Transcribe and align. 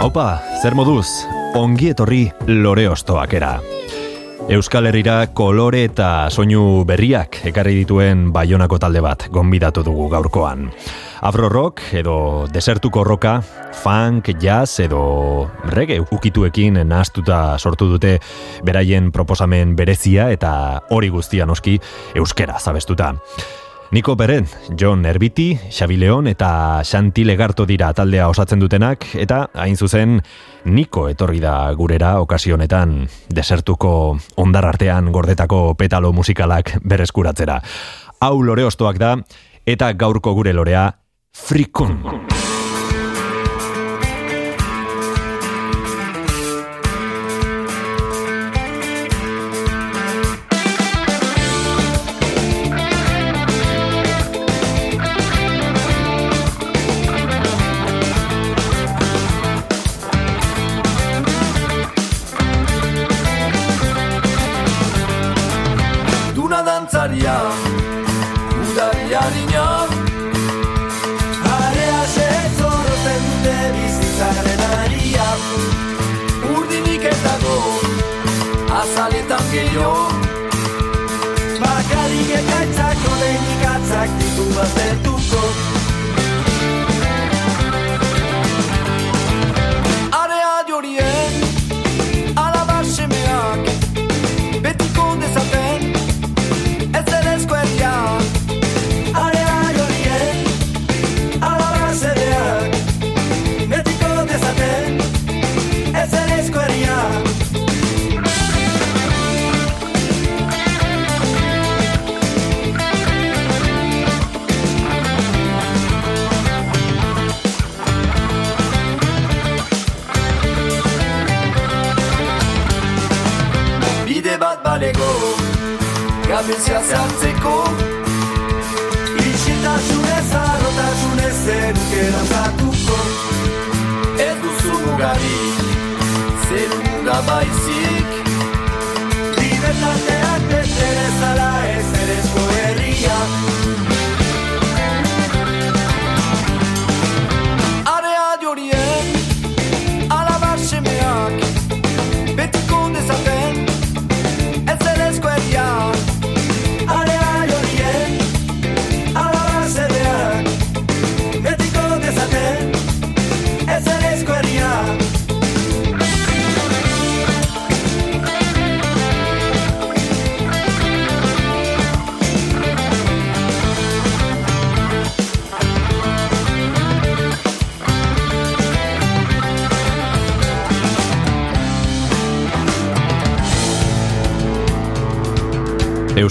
Haupa, 0.00 0.40
zer 0.62 0.72
moduz, 0.72 1.26
ongi 1.60 1.90
etorri 1.92 2.22
lore 2.48 2.86
ostoak 2.88 3.34
era. 3.36 3.50
Euskal 4.48 4.88
Herrira 4.88 5.26
kolore 5.36 5.82
eta 5.90 6.30
soinu 6.32 6.86
berriak 6.88 7.36
ekarri 7.50 7.74
dituen 7.82 8.30
baionako 8.32 8.78
talde 8.80 9.02
bat 9.04 9.26
gonbidatu 9.28 9.84
dugu 9.84 10.08
gaurkoan. 10.08 10.70
Afro 11.20 11.50
rock 11.52 11.84
edo 12.00 12.48
desertuko 12.48 13.04
roka, 13.04 13.42
funk, 13.82 14.32
jazz 14.40 14.80
edo 14.86 15.50
reggae 15.68 16.00
ukituekin 16.00 16.80
nahaztuta 16.80 17.58
sortu 17.58 17.92
dute 17.92 18.16
beraien 18.64 19.12
proposamen 19.12 19.76
berezia 19.76 20.30
eta 20.32 20.54
hori 20.88 21.12
guztia 21.12 21.44
noski 21.44 21.76
euskera 22.16 22.56
zabestuta. 22.56 23.12
Niko 23.90 24.14
Beren, 24.14 24.46
John 24.78 25.04
Erbiti, 25.04 25.58
Xabi 25.68 25.96
Leon 25.98 26.28
eta 26.30 26.78
Xanti 26.86 27.24
Legarto 27.26 27.64
dira 27.66 27.88
taldea 27.90 28.28
osatzen 28.30 28.60
dutenak 28.62 29.08
eta 29.18 29.40
hain 29.58 29.74
zuzen 29.74 30.20
Niko 30.70 31.08
etorri 31.10 31.40
da 31.42 31.72
gurera 31.74 32.12
okasionetan 32.22 33.08
desertuko 33.34 33.92
ondar 34.38 34.68
artean 34.70 35.10
gordetako 35.10 35.74
petalo 35.74 36.12
musikalak 36.14 36.76
bereskuratzera. 36.86 37.58
Hau 38.20 38.36
lore 38.46 38.68
ostoak 38.70 39.02
da 39.02 39.16
eta 39.66 39.90
gaurko 39.98 40.36
gure 40.38 40.54
lorea 40.54 40.86
Frikun. 41.34 41.98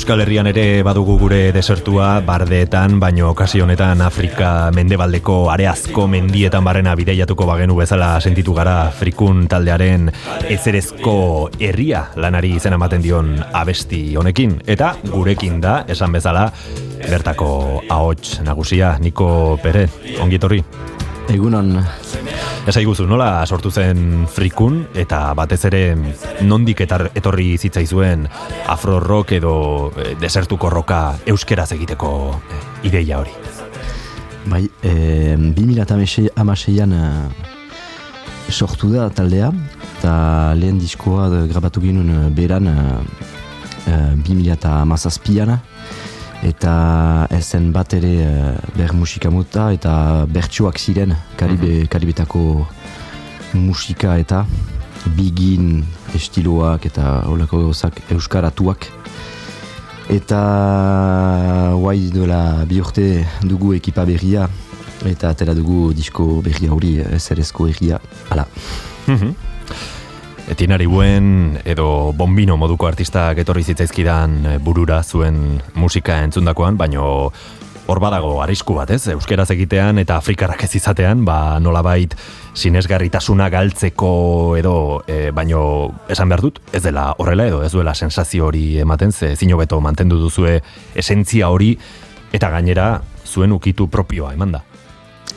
Euskal 0.09 0.23
Herrian 0.23 0.47
ere 0.49 0.81
badugu 0.81 1.19
gure 1.21 1.51
desertua 1.53 2.15
bardeetan, 2.25 2.95
baino 2.97 3.27
okazio 3.29 3.67
honetan 3.67 3.99
Afrika 4.01 4.71
mendebaldeko 4.73 5.35
areazko 5.53 6.07
mendietan 6.09 6.65
barrena 6.65 6.95
bideiatuko 6.97 7.45
bagenu 7.45 7.75
bezala 7.77 8.07
sentitu 8.17 8.55
gara 8.57 8.89
frikun 8.89 9.45
taldearen 9.51 10.09
ezerezko 10.49 11.13
herria 11.59 12.07
lanari 12.17 12.55
izena 12.57 12.81
ematen 12.81 13.05
dion 13.05 13.35
abesti 13.53 14.01
honekin. 14.17 14.57
Eta 14.65 14.95
gurekin 15.11 15.61
da, 15.61 15.83
esan 15.85 16.17
bezala, 16.17 16.47
bertako 17.05 17.83
ahots 17.85 18.39
nagusia, 18.41 18.95
Niko 18.97 19.59
Pere, 19.61 19.85
ongitorri. 20.25 20.63
Egunon, 21.29 21.75
Esa 22.67 22.81
iguzu, 22.83 23.05
nola 23.07 23.45
sortu 23.47 23.71
zen 23.71 24.27
frikun 24.29 24.81
eta 24.99 25.33
batez 25.37 25.61
ere 25.69 25.83
nondik 26.43 26.83
etar, 26.83 27.07
etorri 27.15 27.57
zitzaizuen 27.57 28.27
afro 28.67 28.99
rock 28.99 29.31
edo 29.39 29.53
eh, 29.95 30.15
desertuko 30.19 30.69
roka 30.69 31.15
euskeraz 31.25 31.71
egiteko 31.77 32.11
eh, 32.35 32.59
ideia 32.91 33.19
hori. 33.19 33.31
bai, 34.49 34.69
e, 34.81 35.35
2006an 35.37 36.93
e, 36.93 37.03
sortu 38.49 38.89
da 38.93 39.09
taldea, 39.13 39.51
eta 39.99 40.13
lehen 40.57 40.79
diskoa 40.79 41.29
grabatu 41.49 41.81
ginen 41.83 42.09
e, 42.09 42.29
beran 42.33 42.67
e, 42.67 42.75
e, 43.85 43.97
2008an, 44.25 45.59
eta 46.45 47.27
ezen 47.35 47.71
bat 47.75 47.93
ere 47.97 48.13
e, 48.23 48.31
ber 48.77 48.93
musika 48.95 49.29
mota 49.29 49.69
eta 49.75 50.25
bertsuak 50.29 50.79
ziren 50.79 51.15
Karibe, 51.37 51.87
Karibetako 51.91 52.65
musika 53.53 54.15
eta 54.17 54.45
bigin 55.17 55.83
estiloak 56.15 56.85
eta 56.89 57.23
holako 57.27 57.65
gauzak 57.65 58.01
euskaratuak. 58.11 58.87
Eta 60.09 60.39
guai 61.77 62.09
dola 62.13 62.65
bi 62.65 62.79
urte 62.81 63.25
dugu 63.45 63.75
ekipa 63.77 64.05
berria 64.09 64.47
eta 65.05 65.29
atera 65.29 65.53
dugu 65.53 65.93
disko 65.93 66.41
berria 66.45 66.73
hori 66.73 66.97
ezerezko 67.19 67.69
erria. 67.69 67.99
Ala 68.31 68.47
Etinari 70.49 70.87
buen 70.89 71.59
edo 71.61 72.11
bombino 72.17 72.55
moduko 72.57 72.87
artistak 72.89 73.37
etorri 73.43 73.61
zitzaizkidan 73.69 74.31
eh, 74.45 74.57
burura 74.57 75.03
zuen 75.03 75.59
musika 75.77 76.15
entzundakoan, 76.25 76.77
baino 76.77 77.29
hor 77.89 78.01
badago 78.01 78.31
arrisku 78.41 78.73
bat, 78.77 78.89
ez? 78.93 79.11
Euskeraz 79.13 79.47
egitean 79.53 80.01
eta 80.01 80.17
afrikarrak 80.17 80.63
ez 80.65 80.71
izatean, 80.77 81.21
ba 81.25 81.59
nolabait 81.61 82.15
sinesgarritasuna 82.57 83.49
galtzeko 83.53 84.11
edo 84.57 84.73
e, 85.09 85.29
baino 85.33 85.61
esan 86.09 86.29
behar 86.29 86.43
dut, 86.45 86.59
ez 86.73 86.83
dela 86.85 87.11
horrela 87.17 87.47
edo 87.49 87.63
ez 87.65 87.71
duela 87.73 87.93
sensazio 87.93 88.49
hori 88.49 88.79
ematen, 88.81 89.13
ze 89.13 89.35
zino 89.35 89.57
beto 89.57 89.79
mantendu 89.81 90.17
duzue 90.21 90.59
esentzia 90.95 91.49
hori 91.49 91.75
eta 92.33 92.49
gainera 92.53 92.91
zuen 93.25 93.53
ukitu 93.53 93.89
propioa 93.89 94.33
eman 94.33 94.57
da. 94.57 94.63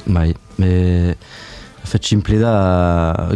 Bai, 0.06 0.30
e, 0.60 1.14
fet 1.84 2.04
simple 2.06 2.38
da, 2.40 2.52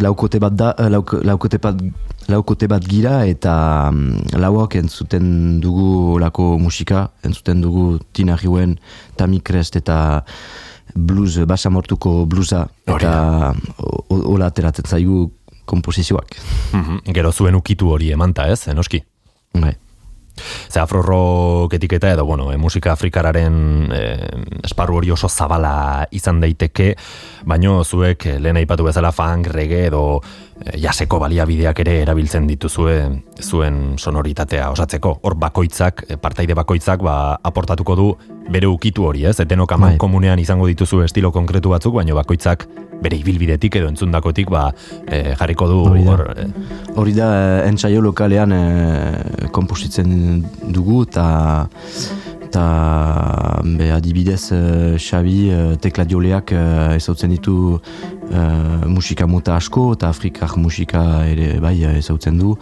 laukote 0.02 0.40
bat 0.42 0.54
da, 0.56 0.72
lauk, 0.92 1.16
laukote 1.26 1.58
bat 1.62 1.80
laukote 2.26 2.66
bat 2.70 2.82
gira 2.82 3.20
eta 3.28 3.54
um, 3.92 4.16
lauak 4.34 4.76
entzuten 4.80 5.60
dugu 5.62 6.18
lako 6.22 6.56
musika, 6.58 7.10
entzuten 7.26 7.62
dugu 7.62 8.00
Tina 8.12 8.36
Riuen, 8.36 8.76
Tammy 9.16 9.40
Crest 9.40 9.78
eta 9.78 9.98
blues, 10.94 11.38
basamortuko 11.46 12.24
bluesa 12.26 12.66
eta 12.86 13.54
hola 14.08 14.50
ateratzen 14.50 14.86
zaigu 14.86 15.26
komposizioak. 15.66 16.38
Mm 16.72 17.14
Gero 17.14 17.32
zuen 17.32 17.58
ukitu 17.58 17.90
hori 17.90 18.12
emanta 18.14 18.46
ez, 18.50 18.66
enoski? 18.68 19.02
Bai. 19.54 19.74
Ze 20.68 20.80
afro 20.80 21.68
etiketa 21.72 22.12
edo, 22.12 22.24
bueno, 22.24 22.50
e, 22.52 22.56
musika 22.56 22.92
afrikararen 22.92 23.92
e, 23.92 24.02
esparru 24.64 25.00
hori 25.00 25.10
oso 25.10 25.28
zabala 25.28 26.06
izan 26.12 26.40
daiteke, 26.40 26.94
baino 27.44 27.82
zuek 27.84 28.26
e, 28.26 28.38
lehen 28.40 28.60
aipatu 28.60 28.86
bezala 28.88 29.12
funk, 29.12 29.50
reggae 29.54 29.86
edo 29.90 30.02
jaseko 30.80 31.18
baliabideak 31.20 31.80
ere 31.84 31.98
erabiltzen 32.02 32.46
dituzue 32.48 32.96
zuen 33.42 33.98
sonoritatea 33.98 34.70
osatzeko. 34.72 35.18
Hor 35.22 35.36
bakoitzak, 35.40 36.06
e, 36.08 36.16
partaide 36.16 36.56
bakoitzak, 36.56 37.02
ba, 37.04 37.36
aportatuko 37.44 37.96
du 37.96 38.08
bere 38.50 38.68
ukitu 38.70 39.04
hori, 39.04 39.26
ez? 39.28 39.38
Etenok 39.40 39.76
aman 39.76 39.94
bai. 39.94 40.00
komunean 40.00 40.38
izango 40.38 40.66
dituzu 40.70 41.02
estilo 41.04 41.32
konkretu 41.32 41.70
batzuk, 41.74 41.94
baino 41.98 42.16
bakoitzak 42.16 42.66
bere 43.02 43.18
ibilbidetik 43.20 43.76
edo 43.76 43.90
entzundakotik 43.92 44.50
ba, 44.50 44.70
e, 45.04 45.34
jarriko 45.36 45.68
du 45.68 45.82
hori 45.90 46.04
da, 46.06 46.16
e. 46.32 46.46
hori 46.96 47.12
da 47.16 47.28
entzaio 47.66 48.00
lokalean 48.04 48.54
e, 48.56 48.62
kompositzen 49.52 50.40
dugu 50.72 51.02
eta 51.04 51.26
eta 52.46 52.64
adibidez 53.96 54.54
Xabi 55.02 55.36
tekladioleak 55.82 56.52
ezautzen 56.96 57.34
ditu 57.34 57.56
uh, 58.30 58.86
musika 58.88 59.26
mota 59.26 59.56
asko 59.56 59.92
eta 59.94 60.08
afrikar 60.08 60.56
musika 60.56 61.02
ere 61.26 61.60
bai 61.60 61.76
ezautzen 61.96 62.38
du. 62.38 62.54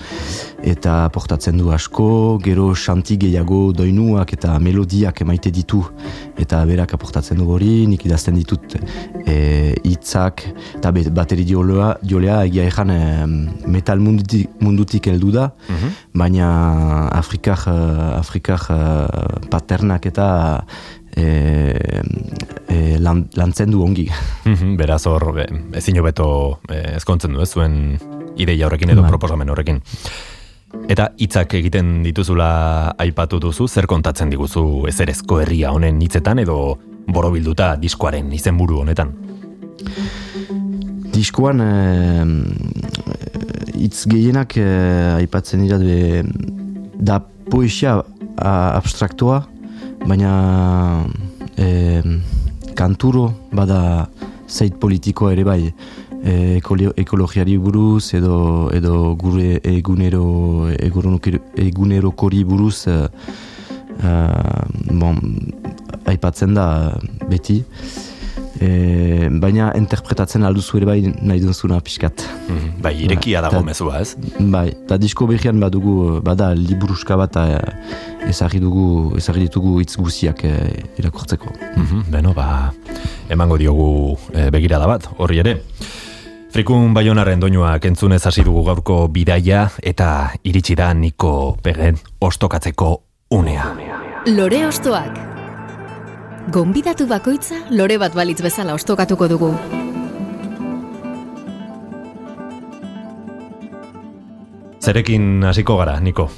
Eta 0.64 1.08
portatzen 1.14 1.58
du 1.60 1.70
asko 1.74 2.38
gero 2.44 2.70
xanti 2.74 3.16
gehiago 3.20 3.72
doinuak 3.72 4.32
eta 4.36 4.58
melodiak 4.58 5.20
emaite 5.24 5.52
ditu. 5.54 5.82
Eta 6.40 6.64
berak 6.68 6.94
aportatzen 6.96 7.38
du 7.38 7.48
hori 7.50 7.86
nik 7.90 8.06
idazten 8.06 8.38
ditut 8.40 8.76
e, 9.26 9.74
itzak 9.84 10.44
eta 10.76 10.92
bateri 10.92 11.44
diolea, 11.44 11.94
diolea 12.02 12.40
egia 12.48 12.66
ezan 12.70 12.90
metal 13.66 14.00
mundutik, 14.00 14.50
mundutik 14.60 15.08
heldu 15.12 15.32
da. 15.32 15.50
Mhm. 15.68 15.92
baina 16.14 16.48
afrikar, 17.10 17.58
afrikar 18.18 18.60
paternak 19.50 20.06
eta 20.06 20.26
e, 21.16 22.00
e, 22.68 22.98
lan, 22.98 23.28
lantzen 23.34 23.70
du 23.70 23.82
ongi. 23.84 24.08
Mhm, 24.44 24.76
beraz 24.76 25.06
hor, 25.08 25.30
ezin 25.72 26.02
beto 26.04 26.60
e, 26.68 26.96
ezkontzen 26.98 27.32
du, 27.32 27.40
ez 27.40 27.50
zuen 27.50 27.98
ideia 28.36 28.66
horrekin 28.66 28.90
edo 28.92 29.02
ba. 29.02 29.08
proposamen 29.08 29.48
horrekin. 29.48 29.80
Eta 30.90 31.08
hitzak 31.22 31.54
egiten 31.54 32.02
dituzula 32.04 32.94
aipatu 33.00 33.38
duzu, 33.40 33.68
zer 33.68 33.86
kontatzen 33.86 34.30
diguzu 34.32 34.84
ezerezko 34.90 35.40
herria 35.40 35.70
honen 35.72 36.02
hitzetan 36.02 36.42
edo 36.42 36.58
borobilduta 37.06 37.74
diskoaren 37.80 38.32
izenburu 38.34 38.82
honetan? 38.82 39.14
Diskoan 41.14 41.62
hitz 43.72 44.04
e, 44.04 44.10
gehienak 44.10 44.58
e, 44.58 44.68
aipatzen 45.22 45.64
dira 45.64 45.78
da 46.98 47.20
poesia 47.50 48.00
abstraktua, 48.36 49.44
baina 50.06 51.04
e, 51.56 52.02
kanturo 52.76 53.32
bada 53.52 54.08
zeit 54.48 54.76
politikoa 54.80 55.32
ere 55.32 55.44
bai 55.44 55.60
e, 56.24 56.60
ekologiari 56.60 57.56
buruz 57.58 58.14
edo, 58.14 58.70
edo 58.72 59.14
gure 59.20 59.60
egunero 59.64 60.68
egunero 60.74 62.10
kori 62.12 62.44
buruz 62.44 62.86
e, 62.88 62.98
bon, 64.90 65.20
aipatzen 66.10 66.54
da 66.54 66.66
beti 67.30 67.62
e, 68.60 69.28
baina 69.42 69.70
interpretatzen 69.78 70.44
alduzu 70.46 70.78
ere 70.80 70.88
bai 70.88 71.00
nahi 71.04 71.40
duzuna 71.42 71.80
pixkat. 71.84 72.24
Mm 72.48 72.70
bai, 72.84 72.94
irekia 73.06 73.40
dago 73.44 73.62
mezua, 73.64 74.00
ez? 74.04 74.14
Bai, 74.38 74.68
eta 74.74 74.98
disko 75.00 75.26
behian 75.30 75.60
badugu, 75.62 76.20
bada 76.24 76.50
liburuska 76.58 77.16
bat 77.20 77.38
e, 77.40 77.46
ezagri 78.28 78.60
dugu, 78.60 79.16
ezagri 79.18 79.48
ditugu 79.48 79.78
hitz 79.80 79.96
guziak 79.96 80.44
e, 80.44 80.54
irakurtzeko. 80.98 81.52
Mm 81.76 82.02
beno, 82.10 82.32
ba, 82.34 82.72
emango 83.28 83.58
diogu 83.58 84.16
e, 84.32 84.50
begirada 84.54 84.86
bat, 84.86 85.08
horri 85.18 85.40
ere. 85.42 85.58
Frikun 86.54 86.92
baionaren 86.94 87.40
doinuak 87.42 87.84
entzunez 87.88 88.22
hasi 88.26 88.44
dugu 88.46 88.62
gaurko 88.68 89.08
bidaia 89.10 89.64
eta 89.82 90.30
iritsi 90.46 90.76
da 90.78 90.92
niko 90.94 91.56
pegen 91.62 91.98
ostokatzeko 92.22 92.90
unea. 93.34 93.72
Lore 94.30 94.66
ostoak. 94.68 95.18
Gonbidatu 96.54 97.08
bakoitza 97.10 97.58
lore 97.70 97.98
bat 97.98 98.14
balitz 98.14 98.38
bezala 98.44 98.74
ostokatuko 98.78 99.28
dugu. 99.28 99.50
Zerekin 104.84 105.42
hasiko 105.48 105.78
gara, 105.80 105.96
Niko? 106.00 106.28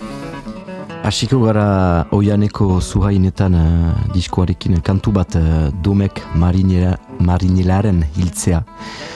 Hasiko 1.07 1.37
gara 1.39 2.03
oianeko 2.11 2.81
zuhainetan 2.83 3.55
uh, 3.55 3.91
diskoarekin 4.11 4.81
kantu 4.83 5.13
bat 5.15 5.37
uh, 5.39 5.69
domek 5.85 6.19
marinela, 6.35 6.97
marinelaren 7.23 8.01
hiltzea. 8.17 8.65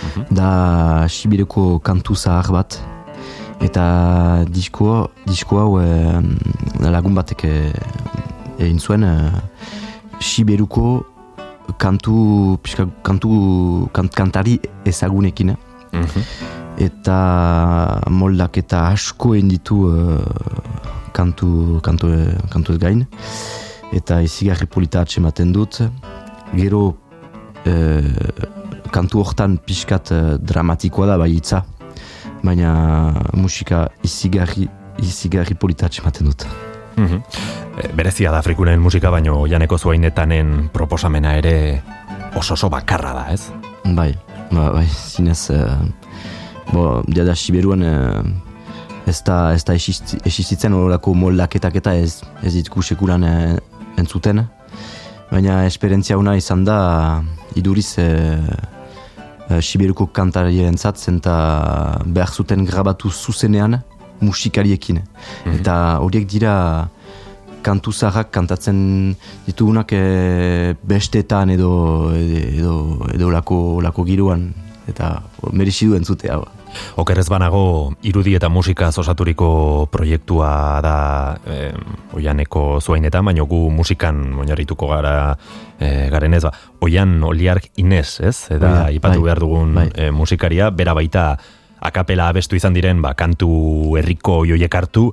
Mhm. 0.06 0.26
Da 0.30 1.08
Sibireko 1.10 1.80
kantu 1.82 2.14
zahar 2.14 2.46
bat. 2.54 2.76
Eta 3.60 4.44
disko, 4.46 5.10
disko 5.26 5.58
hau 5.58 5.80
uh, 5.80 6.22
lagun 6.78 7.18
batek 7.18 7.42
egin 7.48 8.78
zuen 8.78 9.08
Siberuko 10.20 11.02
kantu, 11.74 12.56
pixka, 12.62 12.86
kantu 13.02 13.90
kant, 13.90 14.14
kantari 14.14 14.60
ezagunekin. 14.86 15.56
Mm 15.90 16.24
Eta 16.80 18.00
moldak 18.08 18.56
eta 18.56 18.86
asko 18.94 19.34
ditu 19.34 19.82
uh, 19.90 20.99
kantu, 21.12 21.80
kantu, 21.82 22.10
kantu 22.50 22.74
ez 22.74 22.80
gain. 22.80 23.04
Eta 23.92 24.20
izigarri 24.22 24.68
polita 24.70 25.02
atsematen 25.02 25.52
dut. 25.52 25.80
Gero 26.54 26.82
uh, 26.90 28.10
kantu 28.94 29.22
hortan 29.24 29.58
pixkat 29.66 30.12
uh, 30.14 30.34
dramatikoa 30.38 31.10
da 31.10 31.18
bai 31.20 31.32
itza. 31.36 31.64
Baina 32.42 32.72
musika 33.36 33.88
izigarri, 34.06 34.68
izigarri 35.02 35.54
polita 35.54 35.90
atsematen 35.90 36.30
dut. 36.30 36.46
Mm 36.96 37.22
Berezia 37.96 38.28
da 38.28 38.42
Afrikunen 38.42 38.80
musika, 38.82 39.08
baino 39.08 39.46
janeko 39.48 39.78
zuainetanen 39.78 40.68
proposamena 40.72 41.30
ere 41.38 41.80
oso 42.36 42.52
oso 42.52 42.68
bakarra 42.68 43.14
da, 43.16 43.22
ez? 43.32 43.46
Bai, 43.96 44.10
ba, 44.50 44.66
bai, 44.74 44.84
zinez, 44.84 45.46
uh, 45.54 45.78
bo, 46.74 47.00
dia 47.08 47.24
da 47.24 47.34
Siberuan 47.34 47.86
uh, 47.86 48.49
ez 49.06 49.22
da, 49.26 49.52
ez 49.54 49.64
da 49.64 49.74
esistitzen 49.74 50.74
horako 50.76 51.14
moldaketak 51.14 51.80
eta 51.80 51.94
ez, 51.94 52.20
ez 52.42 52.54
ditku 52.54 52.82
sekulan 52.82 53.24
uh, 53.24 53.56
entzuten. 54.00 54.44
Baina 55.30 55.64
esperientzia 55.66 56.18
una 56.18 56.36
izan 56.36 56.64
da, 56.64 57.22
iduriz 57.56 57.94
uh, 57.98 58.38
Siberuko 59.60 60.06
kantarien 60.14 60.76
zatzen 60.78 61.16
eta 61.18 61.34
behar 62.06 62.30
zuten 62.30 62.62
grabatu 62.68 63.10
zuzenean, 63.10 63.80
musikariekin. 64.20 65.00
Mhm. 65.00 65.54
Eta 65.58 65.74
horiek 66.04 66.28
dira 66.28 66.88
kantu 67.62 67.92
zaharrak 67.92 68.30
kantatzen 68.32 69.14
ditugunak 69.46 69.92
e, 69.92 70.74
bestetan 70.82 71.50
edo 71.50 72.12
edo, 72.16 72.74
edo 73.12 73.30
lako, 73.30 73.80
lako 73.84 74.04
giruan 74.04 74.48
eta 74.88 75.20
merezi 75.52 75.90
duen 75.90 76.04
zute 76.04 76.30
hau. 76.32 76.44
Okerrez 77.00 77.28
banago, 77.30 77.92
irudi 78.02 78.34
eta 78.38 78.48
musika 78.52 78.90
osaturiko 78.90 79.88
proiektua 79.92 80.50
da 80.84 80.96
e, 81.46 81.70
oianeko 82.16 82.80
zuainetan, 82.80 83.24
baina 83.24 83.46
gu 83.48 83.62
musikan 83.74 84.22
oinarrituko 84.42 84.90
gara 84.90 85.14
e, 85.78 86.08
garen 86.12 86.34
ez 86.34 86.44
ba. 86.44 86.52
Oian 86.80 87.22
oliark 87.24 87.70
inez, 87.76 88.20
ez? 88.20 88.36
Eta 88.50 88.66
bai, 88.84 88.94
ipatu 88.98 89.20
bai, 89.20 89.26
behar 89.28 89.42
dugun 89.42 89.74
bai. 89.74 89.88
E, 89.94 90.10
musikaria, 90.10 90.70
bera 90.70 90.94
baita 90.94 91.32
akapela 91.80 92.28
abestu 92.28 92.58
izan 92.58 92.76
diren, 92.76 93.00
ba, 93.02 93.14
kantu 93.16 93.96
herriko 93.98 94.42
joiek 94.48 94.74
hartu, 94.74 95.10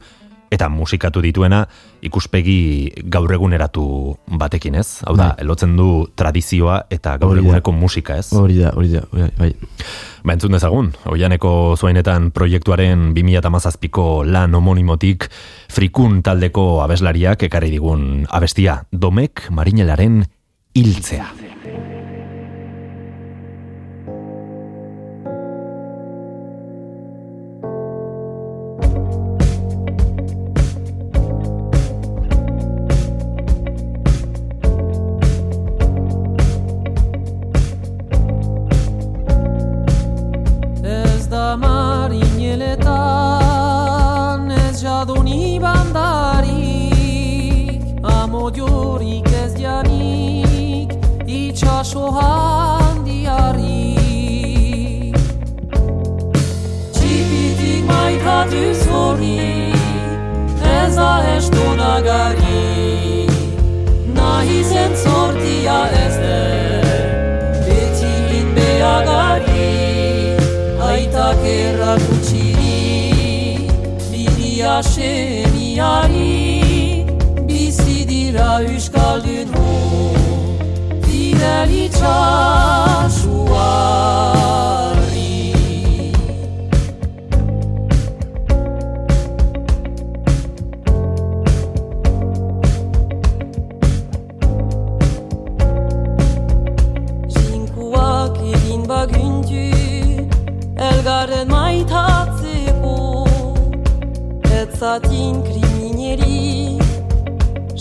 eta 0.52 0.70
musikatu 0.72 1.22
dituena 1.24 1.66
ikuspegi 2.06 3.04
gaur 3.12 3.32
eguneratu 3.34 4.16
batekin, 4.40 4.78
ez? 4.80 5.02
Hau 5.08 5.16
da, 5.18 5.34
Bai. 5.36 5.48
lotzen 5.48 5.76
du 5.78 6.08
tradizioa 6.16 6.84
eta 6.94 7.18
gaur 7.22 7.38
eguneko 7.38 7.74
musika, 7.76 8.18
ez? 8.18 8.32
Hori 8.34 8.60
da, 8.62 8.72
hori 8.78 8.94
da, 8.94 9.04
bai, 9.12 9.30
bai. 9.38 9.52
Ba, 10.24 10.36
entzun 10.36 10.56
dezagun, 10.56 10.94
oianeko 11.10 11.52
zuainetan 11.80 12.32
proiektuaren 12.36 13.12
2008ko 13.18 14.08
lan 14.28 14.56
homonimotik 14.56 15.30
frikun 15.74 16.22
taldeko 16.24 16.82
abeslariak 16.86 17.44
ekarri 17.50 17.72
digun 17.76 18.26
abestia, 18.30 18.82
domek 18.92 19.48
marinelaren 19.52 20.24
hiltzea. 20.78 21.32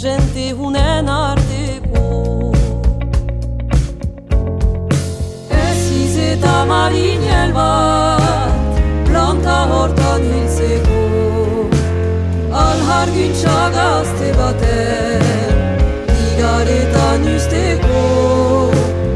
Jente 0.06 0.52
hunen 0.54 1.08
arteko 1.08 2.02
Ez 5.50 5.80
izeta 6.02 6.52
marinel 6.68 7.50
bat 7.56 8.76
Planta 9.08 9.56
hortan 9.72 10.26
hiltzeko 10.28 11.00
Alhargun 12.60 13.34
txagazte 13.40 14.30
baten 14.38 15.58
Igaretan 16.28 17.26
usteko 17.32 18.04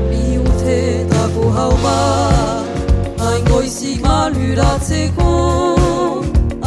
Biutetako 0.09 1.53
hau 1.61 1.71
bat 1.85 2.91
Hain 3.23 3.47
goizik 3.53 4.03
maluratzeko 4.09 5.31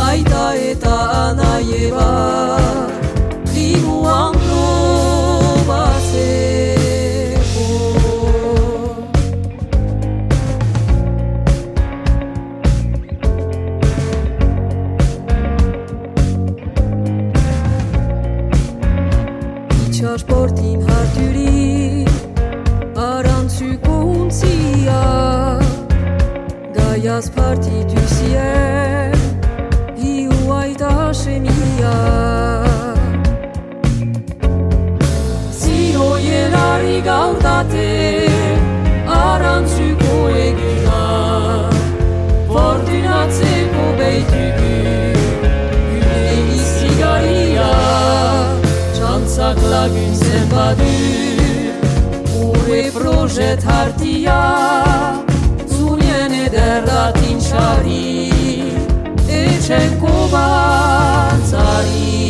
Aita 0.07 0.47
eta 0.71 0.95
anaie 1.25 1.91
bat 1.97 2.42
Gaiaz 27.23 27.29
partitu 27.31 28.01
zien 28.07 29.13
Hiu 29.95 30.51
aita 30.51 31.13
semia 31.13 31.93
Zioielari 35.51 37.01
gaudate 37.01 38.27
Arantzuko 39.07 40.29
eguna 40.29 41.69
Fortunatzeko 42.47 43.85
beitugu 43.97 44.73
Gure 45.91 46.33
izigaria 46.57 47.69
Txantzak 48.97 49.61
laguntzen 49.69 50.49
badu 50.51 50.91
Gure 52.33 52.91
projet 52.91 53.63
hartia 53.63 54.92
ederratin 57.53 57.61
txari 57.61 58.73
Etxeko 59.29 60.15
batzaria 60.33 62.22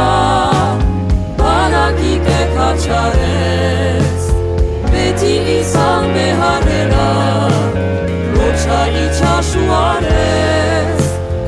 ruja 0.00 0.78
Badakik 1.38 2.26
ekatxarez 2.42 4.22
Beti 4.92 5.34
izan 5.60 6.04
beharrera 6.14 7.10
Lotxa 8.34 8.80
itxasuarez 9.04 11.02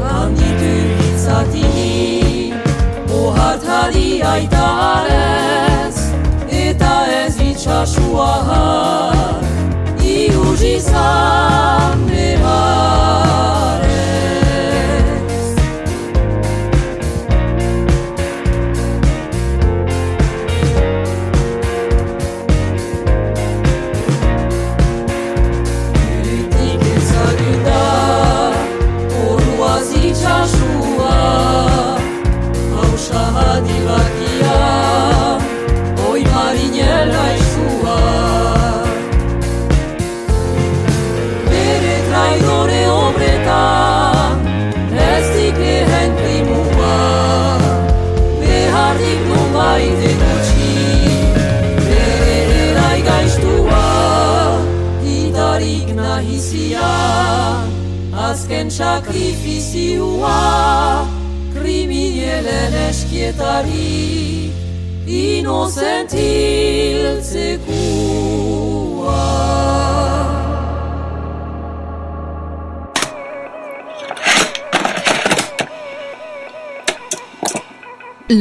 Handitu 0.08 0.74
hitzatini 1.00 2.54
Ohartari 3.20 4.10
aitarez 4.34 5.96
Eta 6.48 6.94
ez 7.24 7.36
itxasuar 7.50 9.01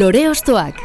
Lore 0.02 0.22
Ostoak 0.32 0.80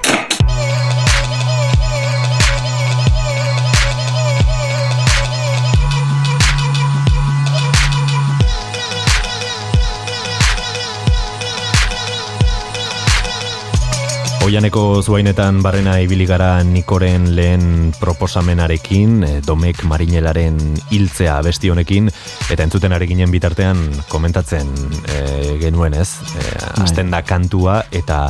Oianeko 14.45 15.01
zuainetan 15.01 15.63
barrena 15.65 15.97
ibili 15.99 16.27
gara 16.29 16.61
Nikoren 16.63 17.31
lehen 17.35 17.95
proposamenarekin, 17.99 19.17
eh, 19.25 19.41
Domek 19.47 19.81
Marinelaren 19.89 20.61
hiltzea 20.93 21.41
besti 21.43 21.73
honekin, 21.73 22.13
eta 22.53 22.63
entzuten 22.63 22.93
ari 22.93 23.09
ginen 23.11 23.33
bitartean 23.33 23.81
komentatzen 24.13 24.71
e, 25.09 25.57
genuen 25.65 25.97
ez, 25.99 26.21
e, 26.37 26.45
azten 26.85 27.11
da 27.11 27.25
kantua, 27.27 27.81
eta 27.91 28.29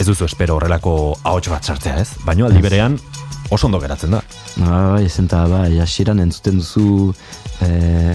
ez 0.00 0.06
duzu 0.08 0.24
espero 0.24 0.56
horrelako 0.56 0.92
ahots 1.28 1.48
bat 1.52 1.64
sartzea 1.64 1.98
ez, 2.00 2.08
baino 2.24 2.46
aldi 2.48 2.62
berean 2.64 2.96
oso 3.50 3.66
ondo 3.66 3.80
geratzen 3.82 4.14
da. 4.14 4.20
Bai, 4.62 5.08
zenta, 5.10 5.42
bai, 5.50 5.78
hasieran 5.82 6.20
entzuten 6.22 6.60
duzu 6.60 7.12
eh, 7.66 8.14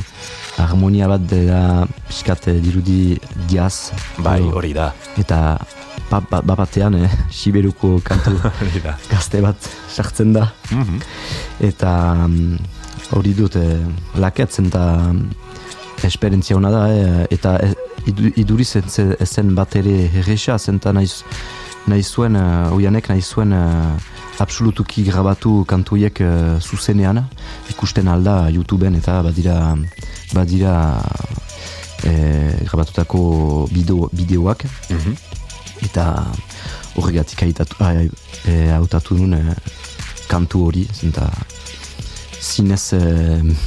harmonia 0.63 1.09
bat 1.11 1.25
dela 1.27 1.85
piskat 2.07 2.47
eh, 2.53 2.59
dirudi 2.63 3.17
jazz. 3.51 3.91
Bai, 4.23 4.39
hori 4.41 4.71
da. 4.73 4.93
Eta 5.19 5.57
ba, 6.09 6.21
ba, 6.31 6.39
ba 6.41 6.55
batean, 6.55 6.95
eh, 7.03 7.11
Siberuko 7.37 7.97
kantu 8.03 8.37
da. 8.85 8.95
gazte 9.11 9.43
bat 9.43 9.69
sartzen 9.91 10.31
da. 10.37 10.47
Mhm. 10.71 11.01
Eta 11.69 11.91
mm, 12.29 12.57
hori 13.19 13.35
dut 13.37 13.59
eh, 13.59 13.83
laketzen 14.23 14.71
eta 14.71 14.85
mm, 15.11 16.07
esperientzia 16.07 16.55
hona 16.57 16.71
da, 16.71 16.85
eh, 16.95 17.27
eta 17.35 17.57
e, 17.59 17.73
idu, 18.07 18.31
iduriz 18.39 18.71
ez 18.79 18.87
zen- 19.27 19.53
bat 19.57 19.75
ere 19.75 20.05
herresa, 20.13 20.57
zenta 20.59 20.93
nahi, 20.95 21.11
nahi 21.87 22.03
zuen, 22.03 22.35
uh, 22.35 22.73
oianek 22.73 23.09
nahi 23.09 23.21
zuen 23.21 23.51
eh, 23.53 24.39
absolutuki 24.41 25.03
grabatu 25.05 25.63
kantuiek 25.69 26.19
uh, 26.25 26.59
zuzenean, 26.59 27.21
ikusten 27.69 28.07
alda 28.07 28.49
YouTubeen 28.49 28.95
eta 28.99 29.21
badira, 29.23 29.75
badira 30.33 30.73
eh, 32.03 32.57
grabatutako 32.65 33.67
bideo, 33.71 34.09
bideoak, 34.13 34.65
Mhm. 34.89 35.13
eta 35.85 36.25
horregatik 36.95 37.41
haitatu, 37.43 37.75
ai, 37.83 38.09
e, 38.47 38.71
hautatu 38.71 39.17
nun 39.19 39.33
e, 39.33 39.55
kantu 40.27 40.61
hori, 40.67 40.85
zenta 40.93 41.27
zinez 42.41 42.93
e, 42.93 42.99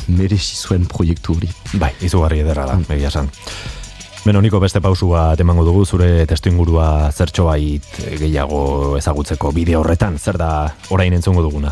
merezi 0.09 0.57
zuen 0.57 0.87
proiektu 0.89 1.35
hori. 1.37 1.51
Bai, 1.75 1.93
izugarri 2.01 2.41
ederra 2.41 2.65
da, 2.71 2.79
egia 2.95 3.09
esan. 3.13 3.29
Beno, 4.29 4.43
niko 4.45 4.59
beste 4.61 4.83
pausua 4.85 5.33
temango 5.41 5.63
dugu 5.65 5.87
zure 5.89 6.27
testu 6.29 6.51
ingurua 6.51 7.09
zertxo 7.09 7.47
bait 7.47 7.87
gehiago 8.21 8.59
ezagutzeko 8.99 9.55
bideo 9.57 9.79
horretan, 9.81 10.19
zer 10.21 10.37
da 10.37 10.49
orain 10.93 11.15
entzungo 11.17 11.41
duguna. 11.41 11.71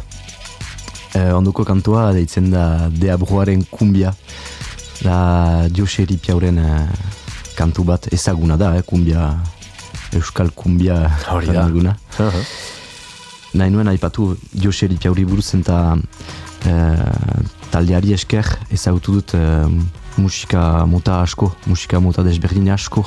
E, 1.13 1.21
onduko 1.37 1.67
kantua 1.69 2.07
deitzen 2.17 2.49
da 2.55 2.63
Deabruaren 2.89 3.67
kumbia, 3.69 4.15
da 5.03 5.19
Jose 5.77 6.07
Ripiauren 6.09 6.63
e, 6.63 6.71
kantu 7.59 7.85
bat 7.91 8.09
ezaguna 8.17 8.57
da, 8.57 8.73
eh, 8.79 8.87
kumbia, 8.89 9.27
euskal 10.17 10.49
kumbia 10.57 10.97
Hori 11.35 11.53
da. 11.53 11.67
duguna. 11.69 11.93
nahi 13.53 13.71
nuen 13.77 13.93
aipatu 13.93 14.31
Jose 14.65 14.89
Ripiauri 14.89 15.29
buruz 15.29 15.51
eta 15.61 15.93
e, 16.65 16.81
taldeari 17.69 18.17
esker 18.17 18.49
ezagutu 18.73 19.21
dut 19.21 19.37
e, 19.37 19.45
musika 20.17 20.87
mota 20.87 21.21
asko, 21.23 21.53
musika 21.67 22.01
mota 22.01 22.23
desberdin 22.25 22.71
asko 22.73 23.05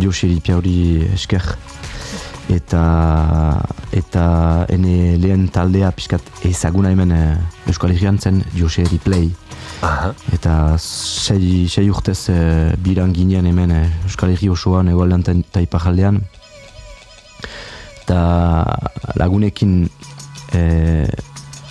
Jose 0.00 0.26
Ripiauri 0.26 1.06
esker 1.14 1.44
eta 2.50 2.82
eta 3.94 4.24
ene 4.68 5.16
lehen 5.22 5.46
taldea 5.48 5.90
pixkat 5.96 6.44
ezaguna 6.44 6.90
hemen 6.92 7.12
e, 7.14 7.22
Euskal 7.70 7.94
Herrian 7.94 8.18
zen 8.18 8.42
Jose 8.58 8.84
Ripley. 8.84 9.30
Aha. 9.84 10.12
eta 10.32 10.76
sei, 10.78 11.66
sei 11.68 11.88
urtez 11.90 12.28
e, 12.32 12.36
biran 12.80 13.12
ginen 13.12 13.46
hemen 13.46 13.70
e, 13.72 13.82
Euskal 14.04 14.32
Herri 14.34 14.48
osoan 14.52 14.88
egualdean 14.92 15.22
ta- 15.24 15.34
eta 15.36 15.62
iparaldean 15.64 16.20
eta 18.04 18.18
lagunekin 19.16 19.88
e, 20.52 20.62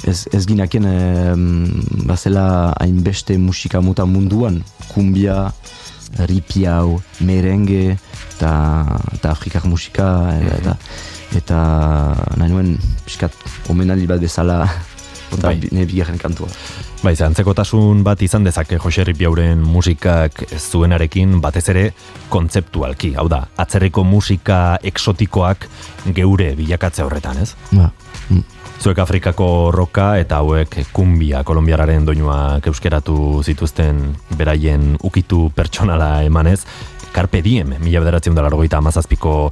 ez, 0.08 0.28
ez 0.32 0.44
ginakien 0.46 0.86
e, 0.86 0.98
mm, 1.36 2.06
bazela 2.08 2.46
hainbeste 2.80 3.38
musika 3.38 3.82
mota 3.82 4.06
munduan 4.06 4.62
kumbia, 4.94 5.52
ripiau, 6.30 7.00
merenge 7.26 7.96
eta, 8.36 8.54
eta 9.16 9.32
afrikar 9.32 9.66
musika 9.66 10.08
eta, 10.38 10.78
eta 11.40 11.60
nahi 12.38 12.52
nuen 12.52 12.74
pixkat 13.06 13.36
omenaldi 13.74 14.10
bat 14.10 14.22
bezala 14.22 14.64
eta 15.34 15.50
Bai. 15.50 15.70
ne 15.72 15.86
bigarren 15.90 16.20
kantua. 16.22 16.50
Bai, 17.04 17.16
ze 17.18 17.26
antzekotasun 17.26 18.04
bat 18.06 18.22
izan 18.24 18.46
dezake 18.46 18.78
Jose 18.80 19.04
Ripiauren 19.04 19.60
musikak 19.60 20.46
zuenarekin 20.60 21.42
batez 21.44 21.66
ere 21.74 21.88
kontzeptualki, 22.32 23.16
hau 23.20 23.26
da, 23.28 23.42
atzerriko 23.60 24.06
musika 24.08 24.78
eksotikoak 24.84 25.68
geure 26.16 26.54
bilakatze 26.56 27.04
horretan, 27.04 27.42
ez? 27.44 27.56
Ba, 27.74 27.90
mm. 28.30 28.63
Zuek 28.82 29.00
Afrikako 29.00 29.72
roka 29.72 30.18
eta 30.20 30.42
hauek 30.42 30.80
kumbia 30.92 31.44
kolombiararen 31.44 32.06
doinuak 32.06 32.66
euskeratu 32.68 33.44
zituzten 33.44 34.02
beraien 34.38 34.98
ukitu 35.04 35.50
pertsonala 35.56 36.24
emanez, 36.24 36.62
Carpe 37.14 37.44
Diem, 37.46 37.76
mila 37.80 38.02
bederatzen 38.02 38.34
dela 38.34 38.50
rogeita 38.50 38.80
amazazpiko 38.82 39.52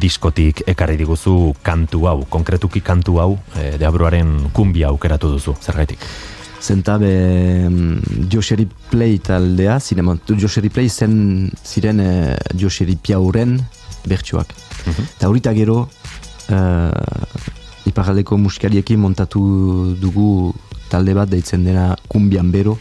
diskotik 0.00 0.62
ekarri 0.70 0.96
diguzu 1.00 1.54
kantu 1.66 2.06
hau, 2.06 2.18
konkretuki 2.30 2.80
kantu 2.80 3.18
hau, 3.18 3.32
e, 3.58 3.72
deabruaren 3.82 4.52
kumbia 4.54 4.92
aukeratu 4.92 5.32
duzu, 5.34 5.56
zergaitik. 5.60 5.98
Zentabe 6.62 7.10
mm, 7.68 8.28
Joseri 8.30 8.68
Play 8.90 9.18
taldea, 9.18 9.80
zinema, 9.80 10.14
Joseri 10.30 10.70
Play 10.70 10.88
zen 10.88 11.50
ziren 11.64 12.00
eh, 12.00 12.36
Joseri 12.54 12.94
Piauren 12.94 13.58
bertsuak. 14.06 14.54
Eta 14.92 15.28
horita 15.28 15.52
gero, 15.54 15.88
uh, 16.50 16.90
iparaldeko 17.88 18.38
musikariekin 18.38 19.00
montatu 19.00 19.42
dugu 20.00 20.52
talde 20.90 21.14
bat 21.16 21.30
deitzen 21.30 21.64
dena 21.64 21.96
kumbian 22.08 22.50
bero, 22.52 22.78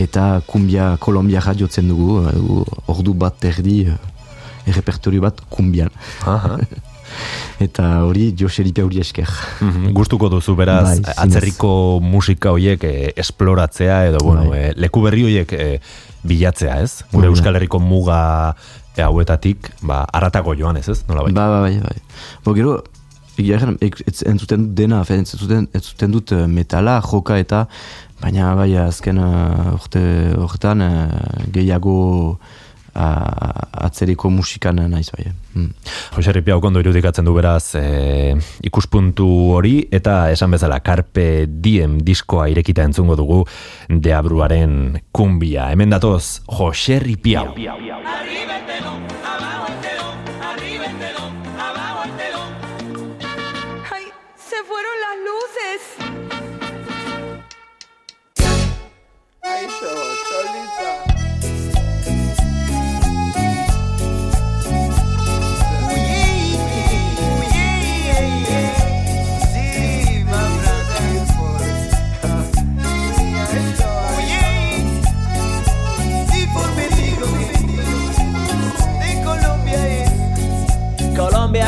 eta 0.00 0.40
kumbia 0.46 0.94
kolombiara 1.00 1.54
jotzen 1.58 1.88
dugu, 1.88 2.24
eh, 2.26 2.90
ordu 2.90 3.14
bat 3.14 3.44
erdi 3.44 3.84
uh, 3.86 3.98
errepertorio 4.66 5.22
bat 5.24 5.40
kumbian. 5.52 5.92
Aha. 6.26 6.58
Eta 7.64 7.84
hori 8.02 8.30
Joseri 8.34 8.72
Piauri 8.74 8.98
esker. 9.02 9.28
Mhm, 9.60 9.92
Gustuko 9.94 10.30
duzu 10.32 10.56
beraz 10.58 10.96
Bai, 10.98 11.14
atzerriko 11.26 12.00
musika 12.02 12.54
hoiek 12.56 12.82
e, 12.88 13.12
esploratzea 13.20 14.00
edo 14.08 14.24
bueno, 14.24 14.48
Bai. 14.50 14.58
e, 14.58 14.72
leku 14.80 15.04
berri 15.04 15.22
hoiek 15.28 15.52
e, 15.54 15.68
bilatzea, 16.26 16.80
ez? 16.82 17.04
Gure 17.12 17.28
Hori 17.28 17.28
da. 17.28 17.36
Euskal 17.36 17.60
Herriko 17.60 17.78
muga 17.78 18.18
e, 18.96 19.04
hauetatik, 19.04 19.70
ba, 19.84 20.02
aratago 20.10 20.56
joan 20.58 20.80
ez, 20.80 20.88
ez? 20.88 21.04
Nola 21.06 21.28
bai? 21.28 21.34
Ba, 21.36 21.46
ba, 21.52 21.60
bai, 21.68 21.76
bai. 21.84 21.96
Bo, 22.42 22.56
gero, 22.56 22.80
egia 23.38 23.58
egan, 23.58 23.78
entzuten 23.80 24.68
dut 24.68 24.74
dena, 24.78 25.02
fe, 25.04 25.18
entzuten, 25.22 25.68
entzuten 25.74 26.14
dut 26.14 26.32
eh, 26.32 26.46
metala, 26.50 27.00
joka 27.04 27.38
eta, 27.42 27.64
baina 28.22 28.54
bai, 28.56 28.72
azken 28.80 29.20
uh, 29.20 29.74
urte, 29.76 30.02
urtean 30.40 30.84
eh, 30.84 31.48
gehiago 31.52 31.96
uh, 32.94 33.84
atzeriko 33.84 34.30
musikan 34.30 34.78
eh, 34.78 34.88
naiz 34.88 35.10
bai. 35.12 35.26
Mm. 35.54 35.70
Jose 36.16 36.32
Ripia 36.32 36.56
ondo 36.56 36.80
irudikatzen 36.82 37.26
du 37.26 37.34
beraz 37.36 37.74
e, 37.78 38.34
ikuspuntu 38.66 39.26
hori 39.54 39.76
eta 39.92 40.30
esan 40.34 40.54
bezala 40.54 40.80
Carpe 40.82 41.46
Diem 41.46 42.00
diskoa 42.02 42.48
irekita 42.50 42.86
entzungo 42.86 43.16
dugu 43.18 43.44
Deabruaren 43.88 44.98
kumbia. 45.12 45.70
Hemen 45.70 45.94
datoz 45.94 46.40
Jose 46.58 46.98
Ripia. 47.02 47.46
Arriba 47.46 48.53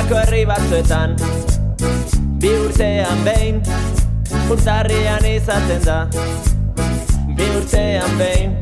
Kolombiako 0.07 0.31
herri 0.31 0.47
batzuetan. 0.47 1.17
Bi 2.39 2.51
urtean 2.63 3.25
behin 3.25 3.57
Urtarrian 4.51 5.25
izaten 5.27 5.83
da. 5.83 5.97
Bi 7.35 7.49
urtean 7.59 8.15
behin 8.19 8.55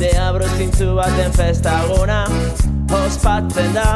Diabro 0.00 0.48
zintzu 0.58 0.92
baten 0.98 1.32
festaguna 1.32 2.26
Ospatzen 2.92 3.72
da. 3.74 3.88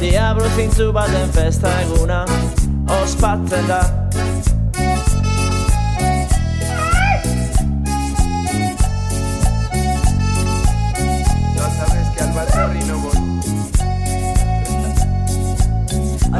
Diabro 0.00 0.52
zintzu 0.56 0.92
baten 0.92 1.32
festaguna 1.32 2.24
Ospatzen 3.00 3.68
da 3.68 3.80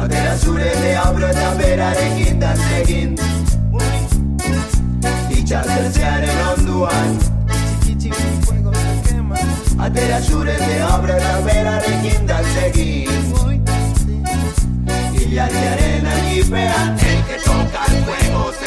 Atera 0.05 0.37
zure 0.37 0.71
deabroa 0.81 1.51
beraren 1.59 2.11
gindaz 2.17 2.59
egin 2.79 3.15
Itxartertzearen 5.37 6.41
onduan 6.49 7.15
Atera 9.87 10.19
zure 10.27 10.59
deabroa 10.61 11.33
beraren 11.47 12.05
gindaz 12.05 12.51
egin 12.67 13.33
Ilargiaren 15.23 16.13
agipean 16.13 17.03
El 17.15 17.19
que 17.31 17.41
toca 17.49 17.89
el 17.89 17.97
fuego 18.05 18.45
se 18.59 18.64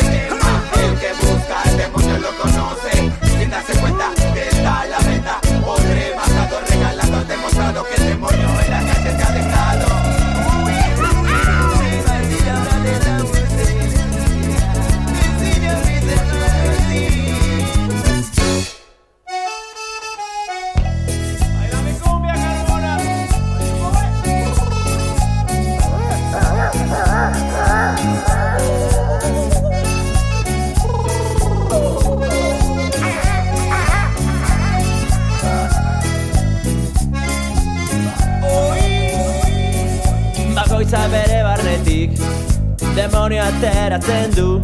ateratzen 44.09 44.35
du. 44.35 44.61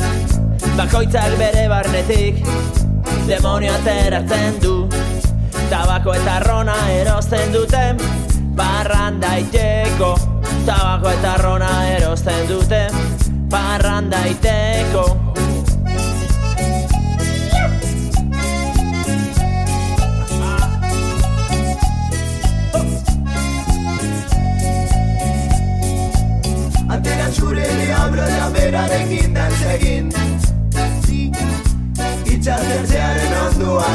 Bakoitzak 0.76 1.36
bere 1.38 1.68
barnetik 1.68 2.40
Demonio 3.28 3.72
ateratzen 3.74 4.60
du. 4.62 4.88
Tabako 5.68 6.14
eta 6.16 6.38
rona 6.44 6.76
erosten 6.92 7.52
duten 7.52 8.00
Barran 8.56 9.20
daiteko 9.20 10.14
Tabako 10.66 11.12
eta 11.12 11.36
rona 11.42 11.72
erosten 11.96 12.48
duten 12.48 12.96
Barran 13.50 14.10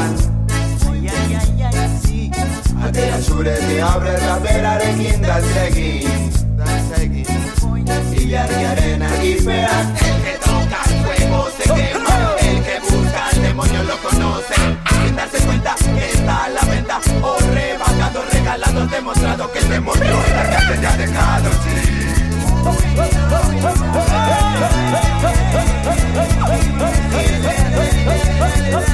onduan 0.00 0.16
Atera 2.84 3.20
zure 3.22 3.56
diablo 3.68 4.12
da 4.12 4.38
berarekin 4.44 5.22
dantzegin 5.22 6.30
Ilargiaren 8.20 9.02
agipean 9.02 9.86
El 10.08 10.22
que 10.24 10.34
toca 10.44 10.80
el 10.88 10.94
fuego 11.04 11.48
se 11.56 11.64
quema. 11.74 12.16
El 12.40 12.58
que 12.64 12.76
busca 12.80 13.26
al 13.28 13.42
demonio 13.42 13.82
lo 13.84 13.96
conoce. 13.98 14.54
Sin 15.04 15.16
darse 15.16 15.38
cuenta 15.46 15.74
que 15.74 16.10
está 16.12 16.44
a 16.44 16.48
la 16.48 16.60
venta. 16.62 17.00
O 17.22 17.36
rebajado, 17.54 18.24
regalado, 18.32 18.86
demostrado 18.86 19.52
Que 19.52 19.59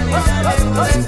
Oh. 0.08 1.05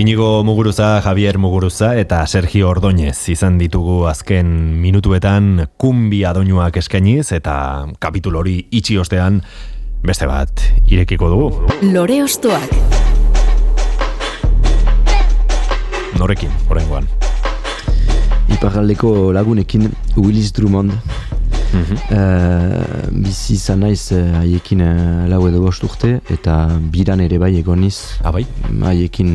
Inigo 0.00 0.42
Muguruza, 0.44 1.02
Javier 1.02 1.36
Muguruza 1.36 1.98
eta 2.00 2.26
Sergio 2.26 2.70
Ordóñez 2.70 3.28
izan 3.28 3.58
ditugu 3.60 4.06
azken 4.08 4.48
minutuetan 4.80 5.66
kumbia 5.76 6.30
doinuak 6.32 6.78
eskainiz 6.80 7.34
eta 7.36 7.84
kapitulo 8.00 8.40
hori 8.40 8.54
itxi 8.72 8.96
ostean 8.96 9.42
beste 10.00 10.24
bat 10.24 10.64
irekiko 10.88 11.28
dugu. 11.28 11.50
Lore 11.92 12.22
Ostoak. 12.24 12.72
Norekin, 16.16 16.56
oraingoan. 16.72 17.04
Iparraldeko 18.56 19.34
lagunekin 19.36 19.90
Willis 20.16 20.54
Drummond 20.56 20.96
Eh, 21.70 22.82
bizi 23.14 23.54
izan 23.54 23.84
naiz 23.84 24.10
eh, 24.10 24.24
haiekin 24.40 24.80
eh, 24.82 25.26
lau 25.30 25.44
edo 25.46 25.60
bost 25.62 25.84
urte 25.86 26.16
eta 26.34 26.54
biran 26.90 27.22
ere 27.22 27.38
bai 27.38 27.52
egoniz 27.60 28.18
Abai? 28.26 28.42
haiekin 28.88 29.30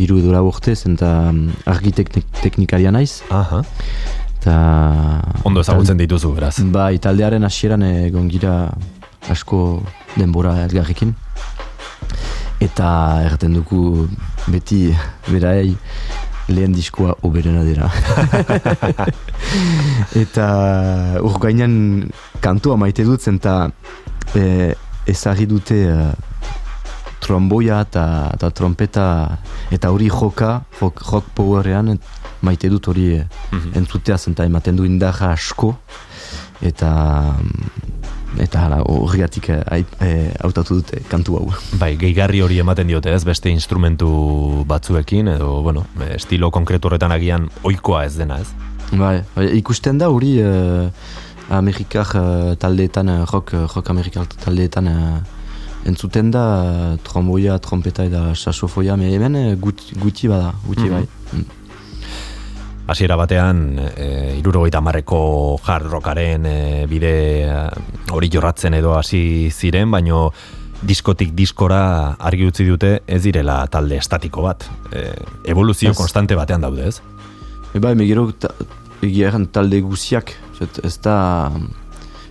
hiru 0.00 0.16
edo 0.22 0.32
lau 0.32 0.46
urte 0.48 0.72
eta 0.72 1.10
argiteknikaria 1.68 2.92
naiz 2.96 3.20
Aha. 3.28 3.60
eta 4.38 4.56
Ondo 5.44 5.60
ezagutzen 5.60 6.00
dituzu, 6.00 6.32
beraz. 6.38 6.54
bai 6.72 6.96
taldearen 6.98 7.44
hasieran 7.44 7.82
egon 7.82 8.30
gira 8.32 8.72
asko 9.28 9.82
denbora 10.16 10.56
elgarrekin 10.64 11.12
eta 12.60 12.88
erraten 13.26 13.52
dugu 13.52 14.08
beti 14.48 14.94
beraei 15.28 15.76
lehen 16.48 16.74
diskoa 16.74 17.16
oberena 17.26 17.64
dira. 17.66 17.90
eta 20.22 20.46
ur 21.24 21.38
gainan 21.42 22.06
kantua 22.44 22.76
maite 22.80 23.04
dut 23.06 23.22
zen 23.22 23.40
eta 23.40 23.56
e, 24.34 24.74
ezagri 25.10 25.46
dute 25.50 25.80
e, 25.86 25.96
tromboia 27.22 27.80
eta, 27.86 28.06
eta 28.36 28.50
trompeta 28.54 29.06
eta 29.74 29.90
hori 29.90 30.10
joka, 30.12 30.60
rock, 30.80 31.02
rock 31.10 31.32
powerean 31.34 31.96
et, 31.96 32.12
maite 32.46 32.70
dut 32.70 32.92
hori 32.92 33.08
e, 33.16 33.24
entzutea 33.74 34.18
zen 34.18 34.36
eta 34.36 34.46
ematen 34.46 34.78
du 34.78 34.86
indarra 34.86 35.32
asko 35.34 35.74
eta 36.62 36.90
eta 38.42 38.64
hala 38.66 38.82
horregatik 38.84 39.48
e, 39.48 39.58
ai- 39.70 39.86
e, 40.00 40.30
hautatu 40.44 40.74
dute 40.80 41.00
kantu 41.08 41.36
hau. 41.38 41.46
Bai, 41.80 41.96
gehigarri 41.96 42.40
hori 42.44 42.58
ematen 42.58 42.86
diote 42.86 43.12
ez, 43.14 43.24
beste 43.24 43.48
instrumentu 43.50 44.64
batzuekin, 44.68 45.28
edo, 45.36 45.62
bueno, 45.62 45.86
estilo 46.14 46.50
konkretu 46.50 46.88
horretan 46.88 47.12
agian 47.12 47.48
oikoa 47.64 48.04
ez 48.06 48.16
dena 48.16 48.40
ez. 48.40 48.48
Bai, 48.92 49.22
bai, 49.34 49.46
ikusten 49.58 49.98
da 49.98 50.08
hori 50.10 50.36
uh, 50.42 50.88
Amerikar 51.48 52.06
eh, 52.18 52.56
taldeetan, 52.58 53.08
eh, 53.08 53.24
rock, 53.30 53.52
eh, 53.54 53.66
rock 53.74 53.90
Amerikar 53.90 54.26
taldeetan 54.26 54.86
eh, 54.90 55.18
entzuten 55.86 56.30
da 56.34 56.42
uh, 56.62 56.96
tromboia, 57.06 57.58
trompeta 57.62 58.02
eta 58.08 58.32
saxofoia, 58.34 58.96
me 58.98 59.12
hemen 59.14 59.36
eh, 59.38 59.54
gut, 59.54 59.80
guti 60.02 60.26
bada, 60.28 60.52
guti 60.66 60.82
Mhm. 60.88 60.90
bai. 60.90 61.06
Mm. 61.32 61.44
Hasiera 62.86 63.16
batean, 63.18 63.80
e, 63.96 64.36
irurogeita 64.38 64.80
marreko 64.80 65.58
hard 65.64 65.88
rockaren 65.90 66.46
e, 66.46 66.58
bide 66.86 67.14
e, 67.42 67.56
hori 68.14 68.30
jorratzen 68.30 68.76
edo 68.78 68.94
hasi 68.94 69.50
ziren, 69.50 69.90
baino 69.90 70.30
diskotik 70.86 71.32
diskora 71.34 72.14
argi 72.18 72.46
utzi 72.46 72.66
dute 72.68 73.00
ez 73.06 73.22
direla 73.24 73.64
talde 73.72 73.98
estatiko 73.98 74.44
bat. 74.46 74.68
E, 74.92 75.08
evoluzio 75.50 75.90
Ez. 75.90 75.96
konstante 75.98 76.38
batean 76.38 76.62
daude 76.62 76.86
ez? 76.92 77.00
E 77.74 77.82
bai, 77.82 77.96
me 77.98 78.06
gero 78.06 78.28
ta, 78.30 78.52
egia 79.02 79.32
erran 79.32 79.48
talde 79.50 79.80
guziak, 79.82 80.36
zet, 80.58 80.78
ez 80.86 80.94
da 81.02 81.50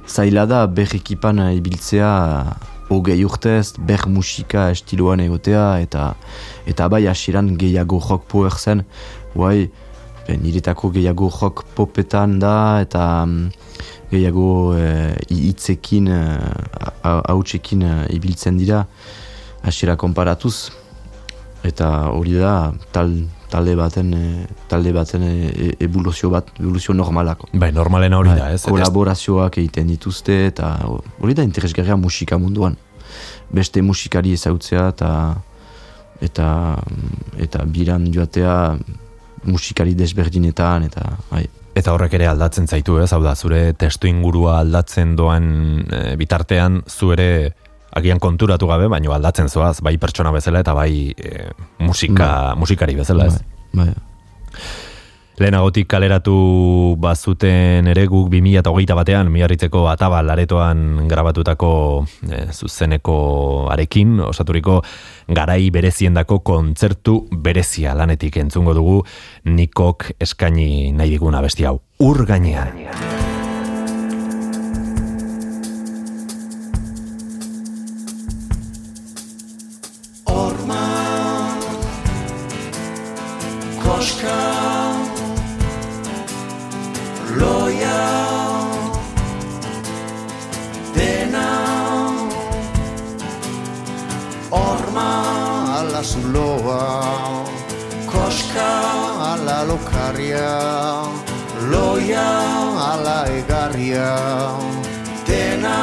zaila 0.08 0.46
da 0.46 0.66
ber 0.68 0.96
ekipan 0.96 1.42
eh, 1.42 1.56
ibiltzea 1.58 2.10
hogei 2.90 3.24
urtez, 3.26 3.74
ber 3.82 4.06
musika 4.08 4.70
estiloan 4.74 5.24
egotea, 5.24 5.82
eta 5.82 6.14
eta 6.70 6.88
bai 6.90 7.06
hasiran 7.10 7.56
gehiago 7.58 8.00
rock 8.08 8.28
power 8.32 8.54
zen, 8.54 8.86
guai, 9.34 9.72
niretako 10.30 10.90
gehiago 10.96 11.30
rock 11.42 11.66
popetan 11.76 12.40
da, 12.40 12.82
eta 12.82 13.26
mm, 13.26 13.50
gehiago 14.12 14.50
eh, 14.78 15.14
hitzekin, 15.30 16.08
eh, 16.08 17.04
hautsekin 17.04 17.86
eh, 17.86 18.16
ibiltzen 18.16 18.58
dira, 18.58 18.86
hasiera 19.66 19.96
konparatuz, 19.96 20.72
eta 21.66 22.10
hori 22.14 22.38
da, 22.38 22.74
tal, 22.94 23.14
talde 23.50 23.76
baten 23.78 24.12
talde 24.70 24.92
baten 24.96 25.24
eh, 25.26 25.72
evoluzio 25.86 26.30
bat 26.34 26.52
evoluzio 26.60 26.96
normalako. 26.98 27.50
Bai, 27.54 27.72
normalena 27.76 28.20
hori 28.20 28.34
da, 28.34 28.48
Bai, 28.48 28.58
ez? 28.58 28.64
Kolaborazioak 28.66 29.60
egiten 29.62 29.90
dituzte 29.94 30.46
eta 30.50 30.76
hori 30.86 31.38
da 31.38 31.46
interesgarria 31.48 31.98
musika 32.00 32.40
munduan. 32.42 32.78
Beste 33.54 33.82
musikari 33.86 34.34
ezautzea 34.36 34.90
eta 34.94 35.12
eta 36.26 36.50
eta 37.44 37.66
biran 37.68 38.08
joatea 38.12 38.56
musikari 39.50 39.96
desberdinetan 39.98 40.90
eta 40.90 41.06
bai. 41.30 41.46
Eta 41.76 41.92
horrek 41.92 42.14
ere 42.16 42.30
aldatzen 42.32 42.70
zaitu, 42.72 43.02
ez? 43.04 43.10
Hau 43.12 43.20
da, 43.24 43.34
zure 43.36 43.74
testu 43.76 44.08
ingurua 44.08 44.62
aldatzen 44.62 45.16
doan 45.20 45.48
e, 45.84 46.16
bitartean, 46.20 46.80
zu 46.88 47.12
ere 47.12 47.52
agian 47.96 48.20
konturatu 48.24 48.68
gabe, 48.70 48.88
baino 48.92 49.12
aldatzen 49.16 49.52
zoaz, 49.52 49.82
bai 49.84 49.98
pertsona 50.00 50.32
bezala 50.36 50.62
eta 50.64 50.76
bai 50.76 51.12
e, 51.12 51.50
musika, 51.84 52.30
musikari 52.60 52.96
bezala, 52.96 53.28
ez? 53.28 53.42
Bai, 53.76 53.90
Lehenagotik 55.36 55.90
kaleratu 55.92 56.96
bazuten 56.96 57.90
ere 57.92 58.06
guk 58.08 58.30
2008 58.32 58.96
batean, 58.96 59.28
miarritzeko 59.34 59.84
atabal 59.92 60.32
aretoan 60.32 61.10
grabatutako 61.12 61.72
e, 62.24 62.46
zuzeneko 62.56 63.18
arekin, 63.76 64.16
osaturiko 64.24 64.80
garai 65.28 65.68
bereziendako 65.76 66.40
kontzertu 66.40 67.20
berezia 67.36 67.98
lanetik 68.00 68.40
entzungo 68.40 68.78
dugu 68.80 69.02
nikok 69.52 70.14
eskaini 70.24 70.94
nahi 70.96 71.18
diguna 71.18 71.44
besti 71.44 71.68
hau. 71.68 71.82
Ur 72.00 72.24
gainean. 72.24 73.35
Zuloa 96.06 97.46
koska 98.06 98.72
alla 99.32 99.64
lokarria 99.64 100.54
loia 101.72 102.30
alla 102.92 103.26
egarria 103.40 104.14
dena 105.28 105.78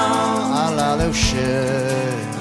alla 0.64 0.96
deuse 0.96 2.31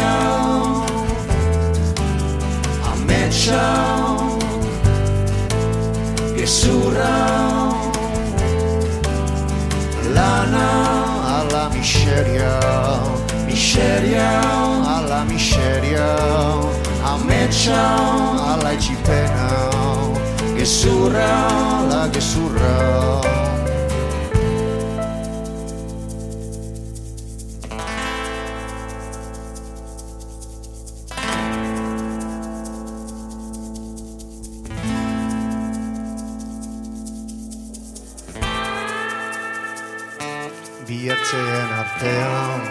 miseria 0.00 0.84
ametsa 2.92 3.62
gezurra 6.36 7.16
lana 10.14 10.68
alla 11.36 11.68
miseria 11.74 12.58
miseria 13.46 14.40
alla 14.96 15.24
miseria 15.24 16.08
ametsa 17.04 17.80
alla 18.52 18.72
ecipena 18.72 19.48
gezurra 20.56 21.30
la 21.90 22.08
gezurra 22.08 23.49
Biertzeen 41.20 41.72
artean 41.76 42.62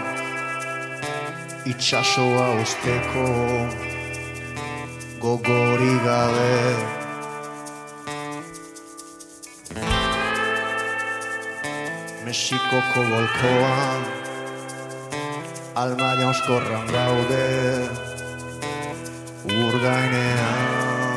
Itxasoa 1.70 2.46
usteko 2.62 3.26
Gogori 5.22 5.94
gabe. 6.04 6.56
Mexikoko 12.24 13.00
bolkoan 13.12 14.02
Alma 15.84 16.10
jauzkorran 16.22 16.90
gaude 16.96 17.46
Urgainean 19.46 21.09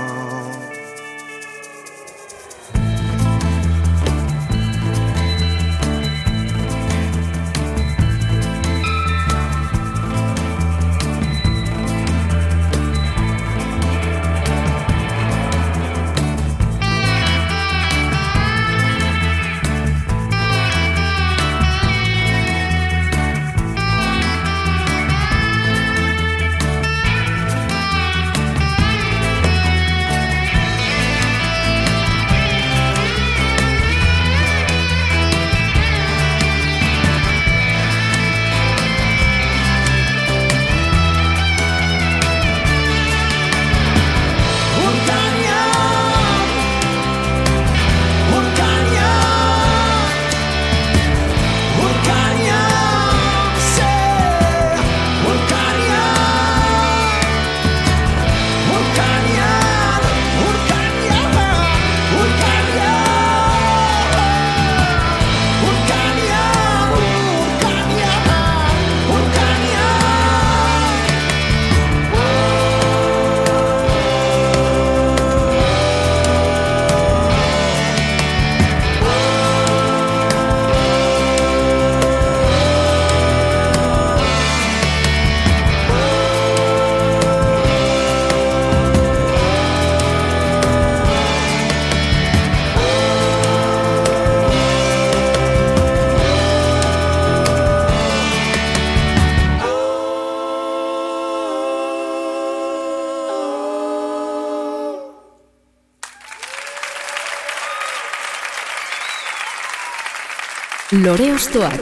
Lore 111.04 111.34
Ostoak. 111.34 111.82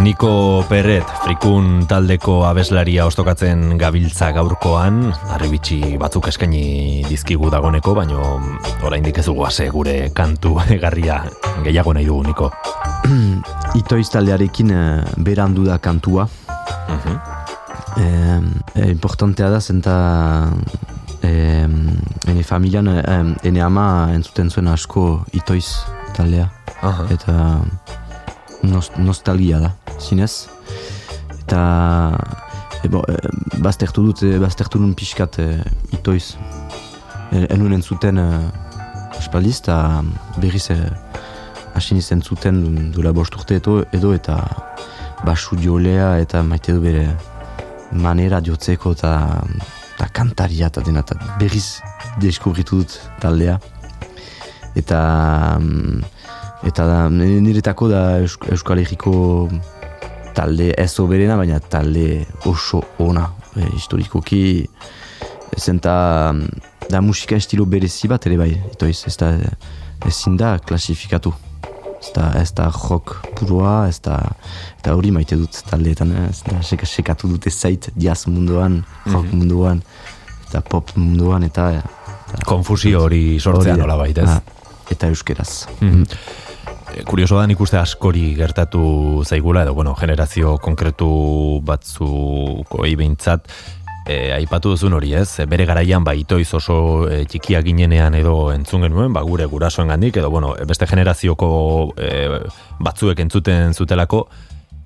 Niko 0.00 0.64
Perret, 0.70 1.04
frikun 1.20 1.84
taldeko 1.84 2.46
abeslaria 2.48 3.04
ostokatzen 3.04 3.76
gabiltza 3.76 4.32
gaurkoan, 4.32 5.10
arribitsi 5.36 5.98
batzuk 6.00 6.32
eskaini 6.32 7.04
dizkigu 7.10 7.52
dagoneko, 7.52 7.92
baino 8.00 8.40
oraindik 8.80 9.18
ez 9.18 9.26
dugu 9.28 9.44
gure 9.76 10.10
kantu 10.14 10.56
egarria 10.70 11.24
gehiago 11.62 11.92
nahi 11.92 12.06
dugu, 12.06 12.22
Niko. 12.32 12.71
Itoiz 13.76 14.08
taldearekin 14.12 14.70
eh, 14.72 15.02
berandu 15.24 15.66
da 15.66 15.78
kantua. 15.78 16.28
Eh, 17.96 18.40
eh, 18.76 18.90
importantea 18.90 19.50
da, 19.52 19.60
zenta 19.60 19.96
eh, 21.22 21.68
ene 22.28 22.42
familian, 22.42 22.88
eh, 22.88 23.48
ene 23.48 23.62
ama 23.62 23.86
entzuten 24.14 24.50
zuen 24.50 24.68
asko 24.68 25.24
itoiz 25.32 25.66
taldea. 26.16 26.48
Aha. 26.82 27.06
Eta 27.12 27.34
nos, 28.62 28.90
nostalgia 28.98 29.60
da, 29.60 29.74
zinez. 30.00 30.48
Eta 31.42 31.62
e, 32.82 32.88
bo, 32.88 33.02
e, 33.08 33.16
baztertu 33.62 34.04
dut, 34.08 34.24
e, 34.26 34.38
baztertu 34.42 34.80
nun 34.80 34.94
pixkat 34.98 35.38
e, 35.42 35.48
itoiz. 35.92 36.36
E, 37.32 37.46
enuen 37.54 37.76
entzuten 37.78 38.18
e, 38.18 38.28
aspaldiz, 39.18 39.60
eta 39.62 39.76
berriz 40.40 40.68
e, 40.74 40.78
hasi 41.74 41.94
nizen 41.94 42.22
zuten 42.22 42.90
duela 42.92 43.12
bost 43.12 43.34
urte 43.36 43.56
edo, 43.60 43.82
edo 43.92 44.12
eta 44.14 44.38
basu 45.24 45.56
diolea 45.56 46.18
eta 46.22 46.42
maite 46.42 46.72
du 46.74 46.80
bere 46.82 47.06
manera 47.92 48.40
diotzeko 48.40 48.92
eta 48.96 49.12
eta 49.96 50.08
kantaria 50.14 50.68
eta 50.72 50.82
dena 50.84 51.04
eta 51.04 51.16
berriz 51.40 51.80
deskubritu 52.20 52.82
dut 52.82 52.96
taldea. 53.20 53.58
Eta 54.76 54.98
mm, 55.60 56.00
eta 56.68 56.86
da, 56.88 56.98
niretako 57.12 57.88
da 57.90 58.02
Eusk- 58.22 58.48
Euskal 58.50 58.80
Herriko 58.82 59.48
talde 60.34 60.72
ez 60.78 60.92
oberena 61.00 61.36
baina 61.36 61.60
talde 61.60 62.24
oso 62.48 62.80
ona 62.98 63.26
e, 63.56 63.66
historikoki 63.76 64.66
zenta 65.58 66.32
mm, 66.32 66.48
da 66.90 67.00
musika 67.04 67.36
estilo 67.36 67.66
berezi 67.66 68.08
bat 68.08 68.26
ere 68.26 68.40
bai 68.40 68.52
itoiz 68.72 69.04
ez 69.06 69.16
da 69.20 69.34
ezin 70.08 70.36
da 70.40 70.56
klasifikatu 70.58 71.34
ez 72.02 72.12
da, 72.16 72.28
ez 72.40 72.50
da 72.56 72.68
rock 72.74 73.14
puroa 73.38 73.86
ez 73.88 74.00
da 74.02 74.18
eta 74.80 74.94
hori 74.98 75.12
maite 75.14 75.38
dut 75.38 75.62
taldeetan 75.70 76.12
eh, 76.16 76.28
ez 76.30 76.42
da 76.48 76.62
seka, 76.66 76.86
sekatu 76.86 77.30
dute 77.30 77.50
zait 77.50 77.90
jazz 77.96 78.26
munduan 78.26 78.82
rock 79.06 79.32
munduan 79.32 79.82
eta 80.48 80.60
pop 80.60 80.90
munduan 80.98 81.46
eta, 81.48 81.70
eta 81.78 82.46
Konfusio 82.48 83.06
hori 83.06 83.38
sortzea 83.40 83.76
hori 83.78 84.16
da. 84.18 84.38
Ah, 84.38 84.40
eta 84.90 85.12
euskeraz 85.12 85.66
Mhm. 85.80 86.02
E, 86.92 87.04
Kurioso 87.08 87.38
da 87.38 87.46
nik 87.48 87.60
uste 87.60 87.78
askori 87.80 88.34
gertatu 88.36 89.22
zaigula, 89.24 89.62
edo, 89.62 89.72
bueno, 89.72 89.94
generazio 89.96 90.58
konkretu 90.60 91.08
batzuko 91.64 92.82
behintzat, 92.82 93.48
e, 94.06 94.32
aipatu 94.34 94.74
duzun 94.74 94.96
hori 94.98 95.14
ez, 95.14 95.28
E, 95.40 95.46
bere 95.46 95.66
garaian 95.66 96.04
ba 96.04 96.14
itoiz 96.14 96.52
oso 96.54 97.08
e, 97.08 97.24
txikia 97.24 97.62
ginenean 97.62 98.14
edo 98.14 98.52
entzun 98.52 98.82
genuen, 98.86 99.12
ba 99.12 99.22
gure 99.22 99.46
gurasoen 99.46 99.88
gandik, 99.88 100.16
edo 100.16 100.30
bueno, 100.30 100.54
beste 100.66 100.86
generazioko 100.86 101.94
e, 101.96 102.40
batzuek 102.80 103.20
entzuten 103.20 103.74
zutelako, 103.74 104.26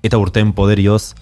eta 0.03 0.17
urten 0.17 0.53
poderioz, 0.53 1.15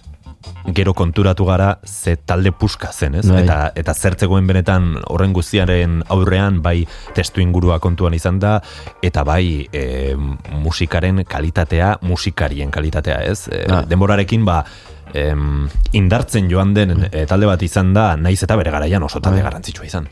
gero 0.75 0.93
konturatu 0.93 1.45
gara 1.45 1.79
ze 1.85 2.15
talde 2.17 2.51
puska 2.51 2.91
zen, 2.93 3.15
ez? 3.15 3.25
Bai. 3.29 3.43
Eta, 3.43 3.71
eta 3.75 3.93
zertzegoen 3.93 4.47
benetan 4.47 4.95
horren 5.09 5.33
guztiaren 5.33 6.01
aurrean 6.13 6.61
bai 6.61 6.85
testu 7.15 7.41
ingurua 7.41 7.79
kontuan 7.79 8.13
izan 8.17 8.39
da, 8.39 8.59
eta 9.05 9.23
bai 9.27 9.67
e, 9.73 10.15
musikaren 10.63 11.23
kalitatea, 11.29 11.95
musikarien 12.01 12.73
kalitatea, 12.73 13.21
ez? 13.25 13.47
E. 13.49 13.65
Denborarekin 13.89 14.45
ba, 14.45 14.63
em, 15.13 15.67
indartzen 15.93 16.49
joan 16.51 16.73
den 16.73 17.07
e, 17.11 17.25
talde 17.29 17.49
bat 17.49 17.61
izan 17.61 17.93
da, 17.93 18.15
naiz 18.15 18.41
eta 18.43 18.57
bere 18.57 18.71
garaian 18.71 19.03
oso 19.03 19.19
talde 19.19 19.41
Bai. 19.41 19.49
garrantzitsua 19.49 19.85
izan. 19.85 20.07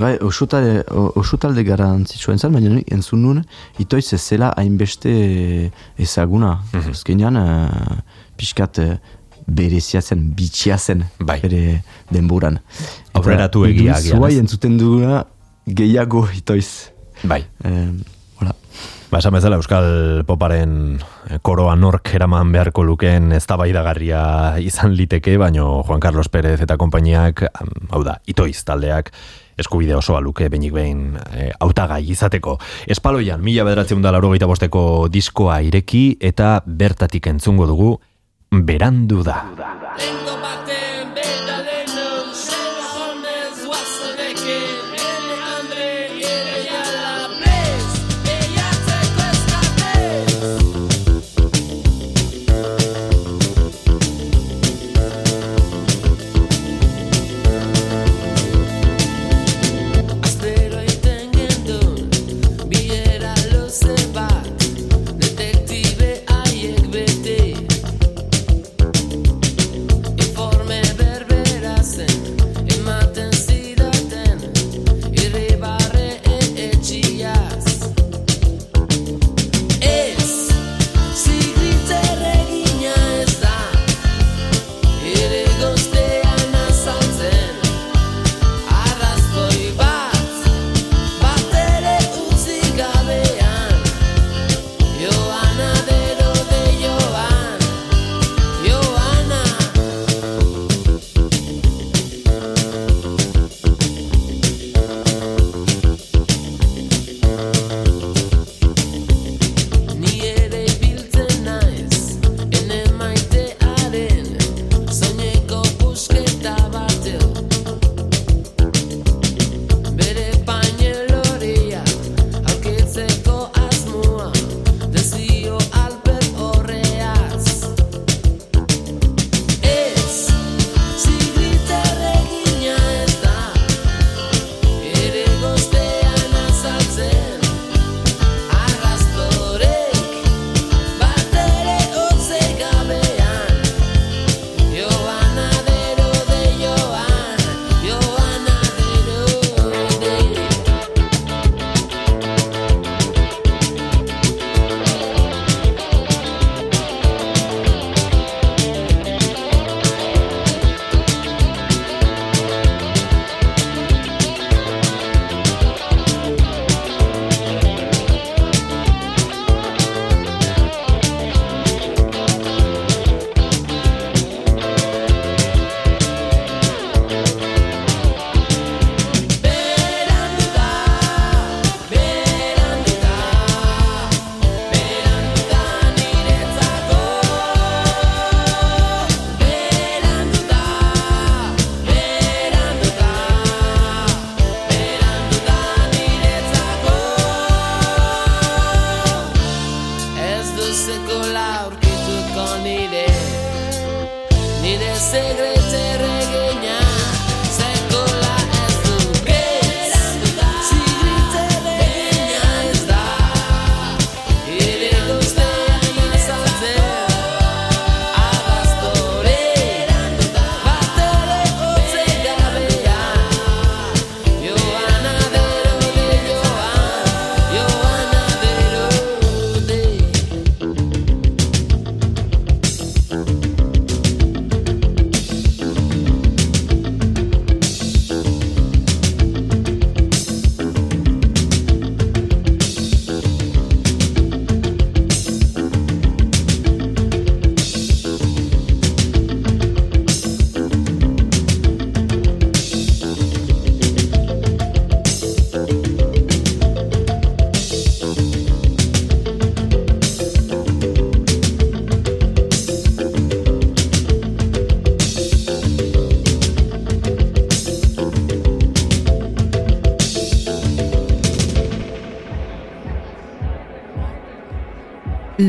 Bai, 0.00 0.14
oso 0.24 0.46
talde, 0.48 0.84
oso 0.90 1.36
talde 1.36 1.64
garantzitsua 1.66 2.34
entzan, 2.36 2.54
baina 2.54 2.80
entzun 2.94 3.20
nuen, 3.20 3.42
itoiz 3.82 4.06
ez 4.14 4.20
zela 4.20 4.52
hainbeste 4.56 5.10
ezaguna. 5.98 6.60
Mhm. 6.72 6.94
Azkenean, 6.94 7.36
uh, 7.36 7.98
pixkat 8.40 8.78
uh, 8.80 8.94
berezia 9.46 10.00
zen, 10.00 10.30
bitxia 10.36 10.78
zen, 10.78 11.04
Bai. 11.18 11.40
bere 11.42 11.82
denboran. 12.10 12.60
Aurreratu 13.18 13.66
egia 13.68 13.98
zuai 14.00 14.36
entzuten 14.38 14.78
duguna 14.78 15.24
gehiago 15.66 16.26
itoiz. 16.36 16.90
Bai. 17.22 17.42
Eh, 17.64 17.88
hola. 18.40 18.54
Ba, 19.10 19.18
esan 19.18 19.34
bezala 19.34 19.56
Euskal 19.58 20.22
Poparen 20.22 21.00
eh, 21.26 21.40
koroa 21.42 21.72
nork 21.74 22.12
eraman 22.14 22.52
beharko 22.54 22.84
lukeen 22.86 23.32
eztabaidagarria 23.34 24.20
izan 24.62 24.94
liteke, 24.94 25.34
baino 25.34 25.80
Juan 25.82 25.98
Carlos 25.98 26.30
Pérez 26.30 26.60
eta 26.62 26.76
konpainiak, 26.78 27.42
hau 27.90 28.04
da, 28.06 28.20
itoiz 28.30 28.62
taldeak, 28.62 29.10
eskubide 29.58 29.96
osoa 29.98 30.22
luke 30.22 30.46
benik 30.48 30.72
behin 30.72 31.18
e, 31.34 31.50
hautagai 31.58 32.04
izateko. 32.14 32.54
Espaloian, 32.86 33.42
mila 33.42 33.66
bederatzen 33.66 34.00
da 34.00 34.14
laurogeita 34.14 34.46
bosteko 34.46 34.84
diskoa 35.10 35.58
ireki 35.66 36.04
eta 36.30 36.60
bertatik 36.64 37.26
entzungo 37.34 37.66
dugu, 37.66 37.96
berandu 38.50 39.24
da. 39.26 39.42
Lengo 39.50 40.30
baten 40.30 40.39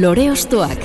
Lore 0.02 0.32
Ostoak. 0.32 0.80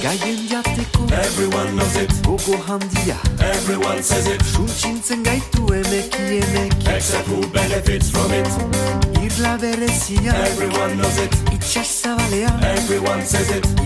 Gaien 0.00 0.48
jateko 0.48 1.04
Everyone 1.12 1.76
knows 1.76 1.96
it, 1.96 2.10
gogo 2.24 2.56
handia 2.66 3.16
everyone 3.40 4.02
says 4.02 4.26
it, 4.26 4.40
Suntxintzen 4.42 5.22
gaitu 5.22 5.66
emekienek 5.74 6.72
except 6.96 7.28
who 7.28 7.46
benefits 7.52 8.08
from 8.10 8.32
it. 8.32 8.48
Irla 9.20 9.58
berezia 9.60 10.32
Everyone 10.48 10.96
knows 10.96 11.18
it, 11.18 11.34
Itxas 11.52 11.92
zabalean 12.02 12.64
everyone 12.64 13.20
says 13.26 13.50
it. 13.50 13.85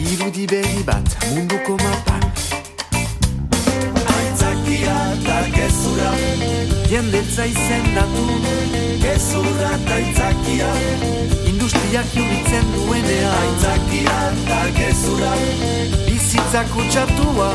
Utxatua 16.90 17.50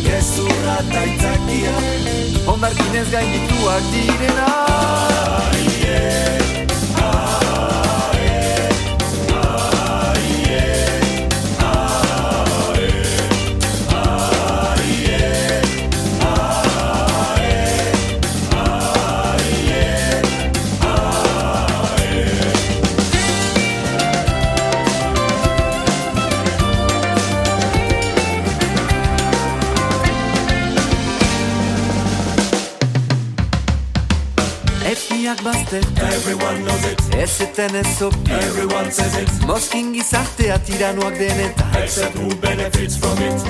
gezurra 0.00 0.76
eta 0.80 1.00
aitzakia. 1.04 1.72
Ondarkinez 2.48 3.04
gaindituak 3.12 3.90
direna 3.92 4.46
Etniak 5.58 7.51
bazter 35.72 36.02
Everyone 36.02 36.64
knows 36.64 36.84
it, 36.84 37.14
Ez 37.14 37.40
eten 37.40 37.74
ezoki 37.74 38.32
everyone 38.32 38.90
says 38.92 39.14
it, 39.14 39.46
Moskin 39.46 39.92
gizartea 39.92 40.58
tiranoak 40.58 41.18
denetan. 41.18 41.82
Except 41.82 42.14
who 42.18 42.34
benefits 42.40 42.98
from 42.98 43.18
it. 43.18 43.42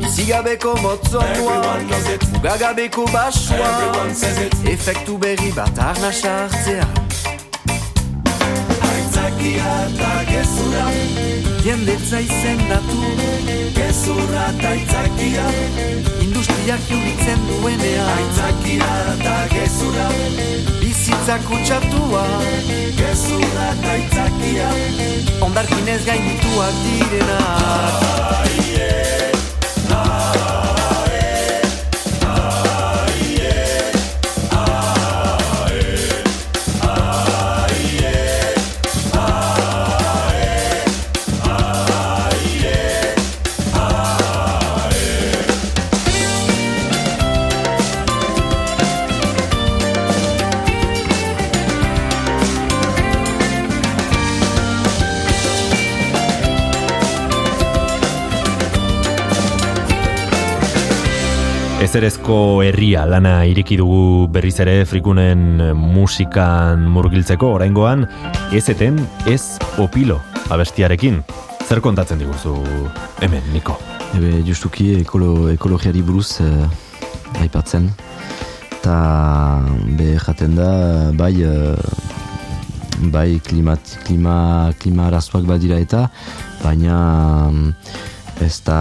Bizigabeko 0.00 0.76
motzonua 0.82 1.30
Everyone 1.30 1.86
knows 1.86 2.08
it, 2.08 2.24
Gagabeko 2.42 3.06
basua. 3.12 3.56
Everyone 3.56 4.14
says 4.14 4.38
it. 4.38 4.54
Efektu 4.64 5.18
berri 5.18 5.52
bat 5.56 5.78
arnasa 5.78 6.30
hartzea. 6.30 6.86
Aitzakia 8.90 9.72
eta 9.88 10.12
gezurra, 10.30 10.86
Jendetza 11.62 12.18
izendatu. 12.18 13.02
Gezurra 13.76 14.48
eta 14.50 14.70
aitzakia. 14.74 15.44
Industriak 16.24 16.82
jubitzen 16.90 17.44
duenean. 17.46 18.10
Aitzakia 18.16 18.88
eta 19.12 19.36
gezurra, 19.54 20.08
Bizitzak 20.80 21.50
utxatua 21.54 22.24
gezurra 22.98 23.68
eta 23.76 23.92
aitzakia. 23.94 24.72
Ondarkinez 25.46 26.02
gaindituak 26.08 26.82
direnak 26.88 28.02
Ezerezko 61.92 62.62
herria 62.64 63.02
lana 63.04 63.42
ireki 63.44 63.76
dugu 63.76 64.24
berriz 64.32 64.54
ere 64.64 64.86
frikunen 64.88 65.42
musikan 65.76 66.86
murgiltzeko 66.88 67.50
oraingoan 67.58 68.06
ezeten 68.56 68.96
ez 69.28 69.58
opilo 69.76 70.16
abestiarekin. 70.56 71.18
Zer 71.66 71.82
kontatzen 71.84 72.22
diguzu 72.22 72.54
hemen, 73.20 73.44
Niko? 73.52 73.76
Ebe, 74.16 74.38
justuki 74.48 74.86
ekolo, 75.02 75.50
ekologiari 75.52 76.00
buruz 76.00 76.40
eh, 76.40 77.44
aipatzen. 77.44 77.90
Ta 78.80 78.96
be 80.00 80.14
jaten 80.16 80.56
da, 80.56 80.70
bai, 81.12 81.34
eh, 81.44 83.04
bai 83.12 83.36
klimat, 83.44 83.98
klima, 84.08 84.72
klima 84.80 85.10
arazoak 85.12 85.44
badira 85.44 85.76
eta, 85.76 86.06
baina 86.64 86.96
mm, 87.52 87.70
ez 88.48 88.54
da, 88.64 88.80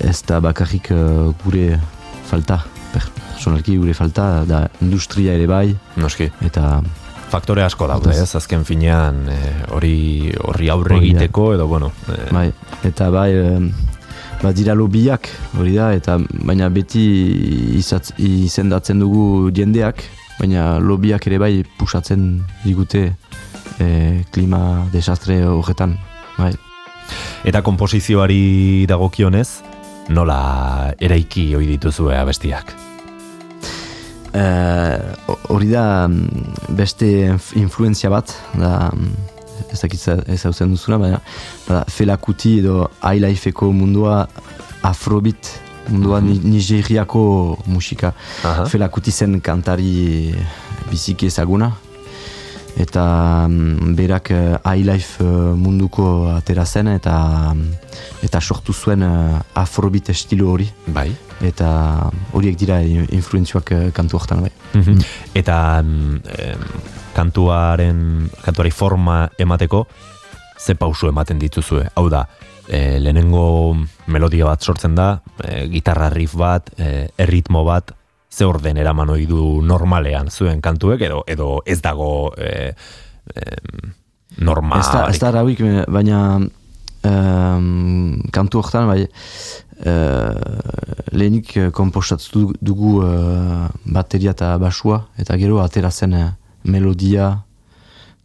ez 0.00 0.22
da 0.26 0.40
bakarrik 0.40 0.90
eh, 0.94 1.32
gure 1.44 1.80
falta, 2.28 2.62
personalki 2.92 3.76
gure 3.78 3.94
falta, 3.94 4.44
da 4.44 4.64
industria 4.82 5.34
ere 5.34 5.46
bai, 5.46 5.76
Noski, 5.96 6.28
eta 6.44 6.78
faktore 7.28 7.62
asko 7.64 7.88
daude, 7.90 8.14
ez? 8.16 8.28
Azken 8.38 8.64
finean 8.64 9.26
eh, 9.32 9.52
hori 9.74 10.32
horri 10.48 10.70
aurre 10.72 10.98
egiteko 11.00 11.52
edo 11.56 11.68
bueno, 11.68 11.92
eh, 12.12 12.28
Bai, 12.32 12.48
eta 12.88 13.10
bai, 13.14 13.30
em, 13.36 13.70
badira 14.42 14.74
lobiak, 14.78 15.28
hori 15.58 15.74
da, 15.76 15.92
eta 15.96 16.18
baina 16.46 16.68
beti 16.72 17.04
izatz, 17.78 18.12
izendatzen 18.18 19.02
dugu 19.02 19.50
jendeak, 19.54 20.04
baina 20.38 20.78
lobiak 20.78 21.26
ere 21.26 21.40
bai 21.42 21.52
pusatzen 21.78 22.28
digute 22.62 23.08
e, 23.82 23.88
klima 24.30 24.86
desastre 24.92 25.40
horretan. 25.46 25.96
Bai. 26.38 26.52
eta 27.48 27.64
konposizioari 27.66 28.84
dagokionez, 28.86 29.48
nola 30.08 30.94
eraiki 31.00 31.54
ohi 31.56 31.66
dituzue 31.74 32.16
abestiak? 32.18 32.74
Ho- 35.26 35.38
hori 35.48 35.68
da 35.72 36.06
mm, 36.08 36.74
beste 36.76 37.06
inf- 37.32 37.54
influenzia 37.58 38.10
bat, 38.12 38.32
da 38.54 38.90
mm, 38.92 39.14
ez 39.72 39.80
dakit 39.82 40.04
ez 40.28 40.42
hauzen 40.46 40.70
duzuna, 40.70 40.98
baina 41.00 41.20
bada, 41.66 41.84
felakuti 41.90 42.58
edo 42.60 42.88
highlife-eko 43.02 43.72
mundua 43.72 44.28
afrobit 44.86 45.50
mundua 45.88 46.20
ni- 46.20 46.38
Nigeriako 46.44 47.58
musika. 47.66 48.12
Aha. 48.44 48.66
Fela 48.68 48.88
Kuti 48.92 49.10
zen 49.10 49.40
kantari 49.40 50.34
biziki 50.90 51.26
ezaguna. 51.26 51.72
Eta 52.78 53.04
mm, 53.48 53.94
berak 53.98 54.30
uh, 54.30 54.74
iLife 54.76 55.24
uh, 55.24 55.54
munduko 55.58 56.30
atera 56.30 56.64
zen 56.66 56.92
eta 56.94 57.16
eta 58.22 58.40
sortu 58.40 58.72
zuen 58.72 59.02
uh, 59.02 59.40
afrobeat 59.58 60.12
estilo 60.14 60.52
hori. 60.52 60.68
Bai. 60.86 61.08
Eta 61.42 61.70
horiek 62.32 62.58
dira 62.58 62.80
in- 62.82 63.08
influentzioak 63.18 63.72
uh, 63.74 63.82
kantu 63.94 64.20
hortan 64.20 64.46
bai. 64.46 64.52
Mhm. 64.78 65.02
Eta 65.34 65.82
mm, 65.82 66.20
em, 66.38 66.62
kantuaren, 67.18 68.30
kantuari 68.44 68.70
forma 68.70 69.24
emateko, 69.38 69.86
ze 70.58 70.74
pausu 70.74 71.08
ematen 71.08 71.38
dituzue. 71.38 71.88
Hau 71.94 72.08
da, 72.10 72.26
e, 72.68 72.98
lehenengo 73.00 73.76
melodia 74.06 74.46
bat 74.46 74.62
sortzen 74.62 74.94
da, 74.94 75.20
e, 75.42 75.66
gitarra 75.72 76.10
riff 76.12 76.36
bat, 76.38 76.70
e, 76.78 77.08
erritmo 77.18 77.64
bat, 77.66 77.94
ze 78.38 78.46
orden 78.46 78.76
eraman 78.78 79.10
ohi 79.10 79.26
du 79.26 79.60
normalean 79.66 80.30
zuen 80.30 80.60
kantuek, 80.62 81.02
edo, 81.08 81.24
edo 81.26 81.58
ez 81.66 81.80
dago 81.82 82.32
e, 82.38 82.72
em, 83.34 83.92
normal. 84.38 84.78
Ez 84.78 84.92
da, 84.92 85.00
ez 85.10 85.18
da 85.18 85.32
arauik, 85.32 85.62
baina 85.90 86.20
um, 86.38 88.22
kantu 88.34 88.62
hortan, 88.62 88.86
bai, 88.86 89.08
uh, 89.82 91.08
lehenik 91.10 91.54
komposatu 91.74 92.52
dugu 92.62 93.00
uh, 93.02 93.66
bateria 93.84 94.36
eta 94.36 94.54
basua, 94.62 95.02
eta 95.18 95.36
gero 95.40 95.58
atera 95.64 95.90
zen 95.90 96.14
uh, 96.14 96.28
melodia, 96.62 97.32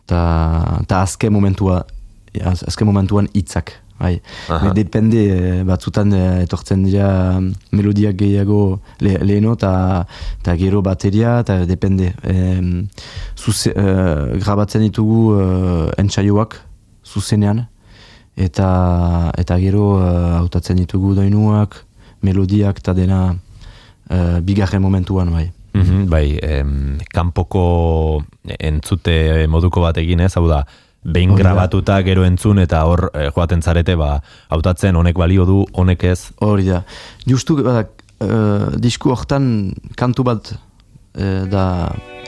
eta 0.06 1.02
azken 1.02 1.34
momentua, 1.34 1.86
az- 2.44 2.68
azken 2.68 2.88
momentuan 2.88 3.32
hitzak. 3.34 3.80
Bai. 4.04 4.20
Aha. 4.50 4.68
Me 4.68 4.74
depende, 4.76 5.22
eh, 5.32 5.64
batzutan 5.64 6.12
eh, 6.12 6.44
etortzen 6.44 6.84
dira 6.84 7.40
mm, 7.40 7.72
melodiak 7.72 8.18
gehiago 8.20 8.82
le, 9.00 9.14
leheno 9.24 9.54
eta 9.56 10.56
gero 10.60 10.82
bateria 10.84 11.38
eta 11.40 11.62
depende. 11.66 12.12
Em, 12.28 12.90
zuze, 13.40 13.72
eh, 13.72 14.40
grabatzen 14.44 14.84
ditugu 14.84 15.22
uh, 15.38 15.88
entsaioak 15.98 16.60
zuzenean 17.08 17.64
eta 18.36 18.68
eta 19.40 19.58
gero 19.64 19.88
hautatzen 20.04 20.84
ditugu 20.84 21.16
doinuak, 21.16 21.80
melodiak 22.28 22.84
eta 22.84 22.94
dena 22.98 23.24
uh, 23.32 24.40
bigarren 24.44 24.84
momentuan 24.84 25.32
bai. 25.32 25.48
Mhm, 25.74 26.06
bai, 26.10 26.38
em, 26.44 26.98
kanpoko 27.10 28.22
entzute 28.60 29.48
moduko 29.50 29.82
bat 29.82 29.98
eginez, 29.98 30.34
hau 30.38 30.48
da, 30.52 30.66
behin 31.04 31.36
grabatuta 31.36 32.02
gero 32.06 32.24
entzun 32.26 32.60
eta 32.64 32.84
hor 32.88 33.10
eh, 33.14 33.30
joaten 33.36 33.62
zarete, 33.62 33.96
ba, 34.00 34.22
hautatzen 34.50 34.96
honek 34.96 35.18
balio 35.20 35.46
du, 35.46 35.64
honek 35.74 36.04
ez. 36.04 36.32
Hori 36.42 36.70
da. 36.70 36.84
Justu, 37.28 37.58
bada, 37.64 37.88
uh, 38.24 38.70
disku 38.80 39.12
hortan 39.12 39.74
kantu 40.00 40.24
bat 40.24 40.54
eh, 41.18 41.44
da 41.52 41.66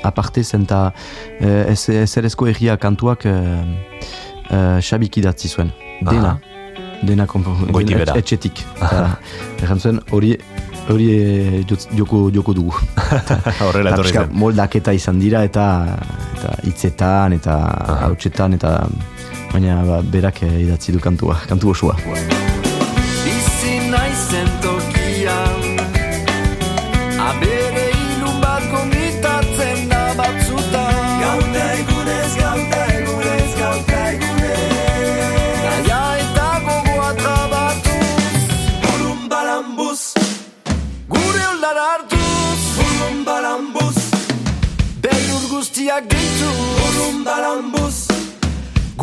aparte 0.05 0.43
zen 0.43 0.67
eta 0.67 0.89
uh, 0.91 1.71
ezerezko 1.71 2.47
egia 2.51 2.76
kantuak 2.78 3.26
uh, 3.26 3.63
uh, 4.51 4.78
xabik 4.82 5.17
idatzi 5.23 5.49
zuen. 5.49 5.71
Dena. 6.01 6.38
Dena 7.05 7.26
Goiti 7.28 7.93
dena 7.93 7.97
bera. 8.03 8.13
et- 8.13 8.23
etxetik. 8.23 8.63
Erran 9.61 9.80
zuen, 9.80 9.99
hori 10.11 10.36
hori 10.90 11.08
jotz- 11.70 11.90
joko, 11.98 12.30
joko 12.34 12.54
dugu. 12.54 12.74
Horrela 13.68 13.94
etorri 13.96 14.12
zen. 14.14 14.30
moldaketa 14.32 14.94
izan 14.94 15.20
dira 15.20 15.44
eta 15.44 15.68
eta 16.38 16.56
hitzetan 16.64 17.34
eta 17.40 17.60
hautsetan 18.08 18.54
eta 18.60 18.78
baina 19.54 19.82
ba, 19.88 20.02
berak 20.02 20.44
eh, 20.44 20.58
idatzi 20.68 20.92
du 20.92 21.00
kantua, 21.00 21.40
kantu 21.50 21.72
osoa. 21.76 22.45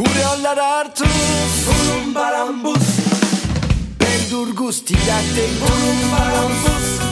Gure 0.03 0.27
olar 0.27 0.59
hartuz 0.59 1.53
bulum 1.67 2.15
balambuz, 2.15 2.87
Beldur 4.01 4.49
guztiak 4.57 5.27
deitu 5.37 5.61
bulum 5.61 6.01
balambuz 6.13 7.12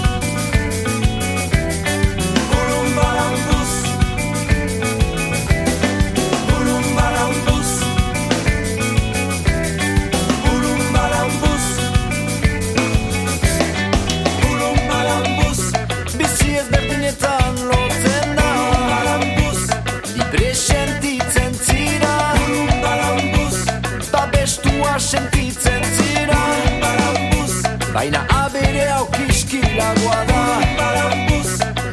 Baina 27.95 28.21
abere 28.43 28.85
hau 28.91 29.07
kiskilagoa 29.17 30.19
da. 30.31 30.41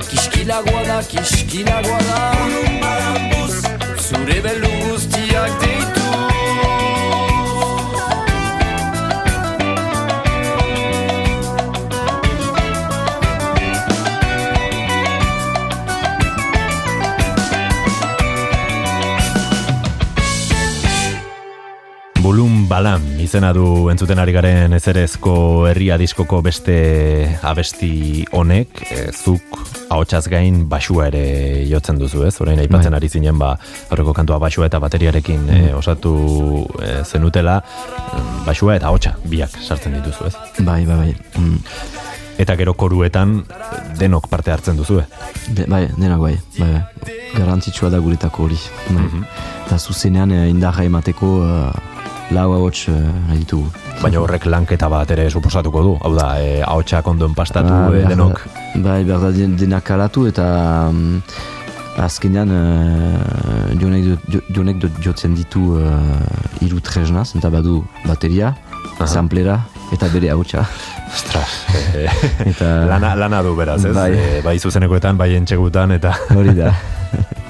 Kiskilagoa 0.10 0.84
da, 0.90 0.98
kiskilagoa 1.12 2.00
da. 2.10 2.20
Zure 4.08 4.38
belu 4.46 4.72
guztiak 4.84 5.60
deitu. 5.62 6.06
Bulum 22.24 22.68
Balam 22.70 23.02
izena 23.28 23.50
du 23.52 23.90
entzuten 23.92 24.20
ari 24.24 24.32
garen 24.32 24.72
ezerezko 24.78 25.32
herria 25.68 25.98
diskoko 26.00 26.40
beste 26.46 26.76
abesti 27.44 28.24
honek, 28.32 28.84
e, 28.88 29.02
zuk 29.12 29.58
ahotsaz 29.92 30.24
gain 30.32 30.62
basua 30.72 31.10
ere 31.10 31.24
jotzen 31.68 32.00
duzu, 32.00 32.24
ez? 32.28 32.36
Orain 32.44 32.62
aipatzen 32.64 32.96
Bai. 32.96 33.02
ari 33.02 33.10
zinen 33.12 33.36
ba 33.40 33.50
aurreko 33.90 34.14
kantua 34.16 34.40
basua 34.40 34.70
eta 34.70 34.80
bateriarekin 34.80 35.44
e, 35.52 35.60
osatu 35.76 36.14
e, 36.80 37.02
zenutela, 37.04 37.58
mm, 37.60 38.46
basua 38.48 38.78
eta 38.80 38.88
ahotsa 38.94 39.18
biak 39.28 39.60
sartzen 39.60 40.00
dituzu, 40.00 40.30
ez? 40.32 40.64
Bai, 40.64 40.86
bai, 40.88 40.96
bai. 41.02 41.12
Mm. 41.36 41.60
Eta 42.38 42.56
gero 42.56 42.78
koruetan 42.80 43.42
denok 44.00 44.30
parte 44.32 44.54
hartzen 44.56 44.80
duzu, 44.80 45.02
Be, 45.52 45.66
bai, 45.68 45.84
denak 45.98 46.24
bai, 46.24 46.38
bai, 46.60 46.72
bai. 46.72 47.20
Garantzitsua 47.36 47.90
da 47.92 48.00
guretako 48.00 48.48
hori. 48.48 48.58
Bai. 48.88 49.26
Eta 49.66 49.80
zuzenean 49.80 50.32
eh, 50.32 50.48
indarra 50.52 50.86
emateko 50.88 51.32
uh, 51.44 51.97
lau 52.36 52.52
ahots 52.54 52.88
uh, 52.92 52.96
nahi 53.30 53.40
ditugu. 53.44 53.70
Baina 54.02 54.20
horrek 54.20 54.46
lanketa 54.52 54.90
bat 54.92 55.10
ere 55.16 55.30
suposatuko 55.30 55.82
du. 55.86 55.94
Hau 56.04 56.12
da, 56.18 56.34
e, 56.44 56.62
ahotsak 56.62 57.08
ondo 57.08 57.26
enpastatu 57.30 57.72
Ah, 57.72 57.88
e, 57.88 57.92
behar 57.94 58.04
da- 58.04 58.10
denok. 58.16 58.42
Bai, 58.84 59.04
behar 59.08 59.22
da 59.22 59.32
den- 59.32 59.56
denak 59.58 59.90
alatu 59.96 60.28
eta 60.28 60.46
um, 60.90 61.22
azkenean 61.98 62.52
uh, 62.52 63.72
jonek, 63.80 64.06
do- 64.30 64.44
jonek 64.54 64.84
jotzen 65.02 65.34
ditu 65.40 65.80
uh, 65.80 66.62
iru 66.62 66.80
tresnaz, 66.84 67.32
eta 67.40 67.50
badu 67.50 67.80
bateria, 68.06 68.54
samplera 69.06 69.62
eta 69.94 70.08
bere 70.14 70.30
ahotsa. 70.36 70.66
Ostras, 71.08 71.64
e, 71.96 72.06
Eta 72.52 72.86
lana, 72.92 73.16
lana 73.16 73.42
du 73.42 73.56
beraz, 73.56 73.80
ez? 73.86 73.96
Bai. 73.96 74.12
E, 74.14 74.42
bai 74.46 74.60
zuzenekoetan, 74.60 75.18
bai 75.18 75.32
entxegutan, 75.40 75.96
eta 75.98 76.14
hori 76.36 76.54
da. 76.54 76.74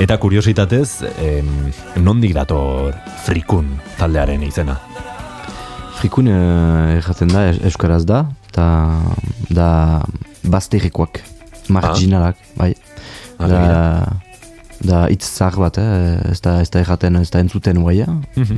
eta 0.00 0.16
kuriositatez, 0.20 1.02
em, 1.20 1.48
nondik 2.00 2.32
dator 2.36 2.94
frikun 3.26 3.68
taldearen 3.98 4.42
izena? 4.46 4.78
Frikun 6.00 6.30
uh, 6.32 6.96
erraten 6.96 7.28
da, 7.28 7.42
es- 7.50 7.60
euskaraz 7.68 8.04
da, 8.08 8.22
eta 8.48 8.66
da 9.52 9.68
bazterrekoak, 10.48 11.20
marginalak, 11.68 12.40
bai. 12.56 12.72
Ah, 13.38 13.48
Da. 13.48 13.60
Da 14.80 15.04
hitz 15.12 15.26
zahar 15.28 15.58
bat, 15.60 15.78
eh? 15.80 16.32
ez 16.32 16.40
da, 16.44 16.56
ez 16.62 16.70
da 16.72 16.80
erraten, 16.80 17.18
ez 17.20 17.28
da 17.32 17.40
entzuten 17.42 17.80
guaia. 17.82 18.06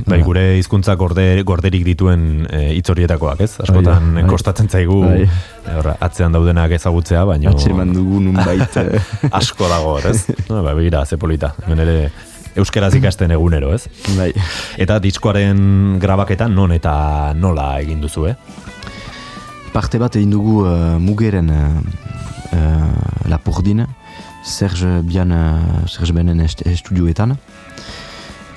Bai, 0.07 0.21
gure 0.23 0.43
hizkuntza 0.59 0.95
gorde, 0.99 1.25
gorderik 1.47 1.83
dituen 1.87 2.45
e, 2.47 2.61
hitz 2.77 2.87
horietakoak, 2.93 3.43
ez? 3.43 3.51
Askotan 3.63 4.13
Bai, 4.13 4.21
bai. 4.21 4.29
kostatzen 4.31 4.69
zaigu 4.71 5.01
Bai. 5.03 5.23
e, 5.25 5.77
horra, 5.77 5.97
atzean 6.03 6.35
daudenak 6.35 6.75
ezagutzea, 6.79 7.25
baina 7.27 7.51
Atxeman 7.51 7.91
dugu 7.95 8.21
nunbait. 8.23 8.77
eh. 8.83 9.01
asko 9.31 9.67
dago 9.71 9.97
ez? 9.99 10.21
No, 10.47 10.61
ba, 10.63 10.73
begira, 10.73 11.05
ze 11.05 11.19
polita. 11.19 11.53
Hemen 11.65 11.83
ere 11.83 11.97
euskeraz 12.59 12.93
ikasten 12.95 13.33
egunero, 13.35 13.73
ez? 13.75 13.87
bai. 14.17 14.31
Eta 14.81 14.99
diskoaren 15.03 15.99
grabaketan 15.99 16.55
non 16.55 16.71
eta 16.71 17.33
nola 17.35 17.73
egin 17.83 18.01
duzu, 18.03 18.29
eh? 18.31 18.37
parte 19.73 19.97
bat 19.97 20.13
egin 20.15 20.29
dugu 20.29 20.61
uh, 20.67 20.95
mugeren 21.01 21.49
uh, 21.49 21.81
uh, 22.53 23.29
Lapurdin, 23.31 23.81
Serge 24.43 25.01
Bian, 25.01 25.31
uh, 25.31 25.87
Serge 25.87 26.13
Benen 26.13 26.41
est, 26.41 26.61
estudioetan. 26.67 27.37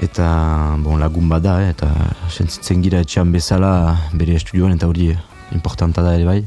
Eta, 0.02 0.76
bon, 0.82 0.98
lagun 0.98 1.28
bada, 1.28 1.60
eh, 1.62 1.70
eta 1.70 1.88
sentzitzen 2.28 2.82
gira 2.84 3.00
etxean 3.00 3.30
bezala 3.32 3.70
bere 4.12 4.34
estudioan, 4.36 4.74
eta 4.76 4.90
hori 4.90 5.08
importanta 5.54 6.02
da 6.04 6.12
ere 6.18 6.26
bai. 6.26 6.40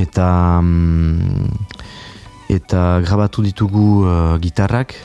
Eta, 0.00 0.26
mm, 0.62 1.52
eta 2.56 2.82
grabatu 3.04 3.44
ditugu 3.46 3.86
uh, 4.08 4.38
gitarrak, 4.42 4.96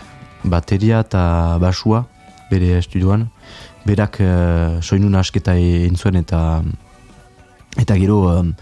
bateria 0.43 1.03
eta 1.05 1.57
basua 1.61 2.05
bere 2.49 2.77
estudioan. 2.79 3.27
Berak 3.86 4.19
uh, 4.23 4.81
soinu 4.81 5.11
nasketa 5.13 5.53
egin 5.59 5.97
zuen 5.97 6.17
eta 6.21 6.41
eta 7.75 7.97
gero 7.99 8.21
um, 8.31 8.53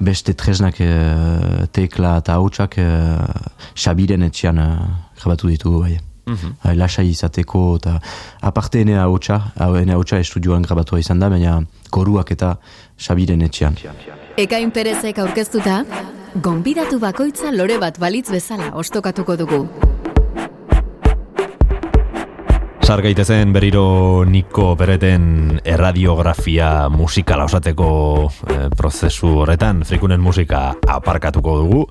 beste 0.00 0.34
tresnak 0.34 0.80
uh, 0.80 1.66
tekla 1.72 2.16
eta 2.22 2.36
hautsak 2.40 2.78
uh, 2.80 3.18
Xabiren 3.76 4.24
etxean 4.26 4.58
uh, 4.58 4.70
grabatu 5.20 5.50
ditugu 5.52 5.82
bai. 5.86 5.98
Mm 6.30 6.76
lasai 6.78 7.08
izateko 7.10 7.60
eta 7.80 7.96
aparte 8.46 8.80
ene 8.84 8.94
hautsa, 9.00 9.38
hau 9.58 9.74
ene 9.80 9.96
hautsa 9.96 10.20
estudioan 10.22 10.62
grabatua 10.62 11.00
izan 11.00 11.18
da, 11.18 11.28
baina 11.32 11.56
koruak 11.90 12.30
eta 12.30 12.52
Xabiren 13.00 13.42
etxean. 13.42 13.76
Ekain 14.38 14.70
Perezek 14.70 15.18
aurkeztuta, 15.18 15.80
gonbidatu 16.34 17.00
bakoitza 17.02 17.50
lore 17.50 17.80
bat 17.82 17.98
balitz 17.98 18.28
bezala 18.30 18.70
ostokatuko 18.84 19.36
dugu. 19.36 19.64
Sar 22.90 23.04
gaitezen 23.06 23.52
berriro 23.54 24.24
Niko 24.26 24.72
Bereten 24.74 25.60
erradiografia 25.62 26.88
musikala 26.90 27.44
osatzeko 27.46 27.90
eh, 28.50 28.64
prozesu 28.74 29.28
horretan 29.44 29.84
frikunen 29.86 30.18
musika 30.18 30.72
aparkatuko 30.90 31.54
dugu 31.60 31.84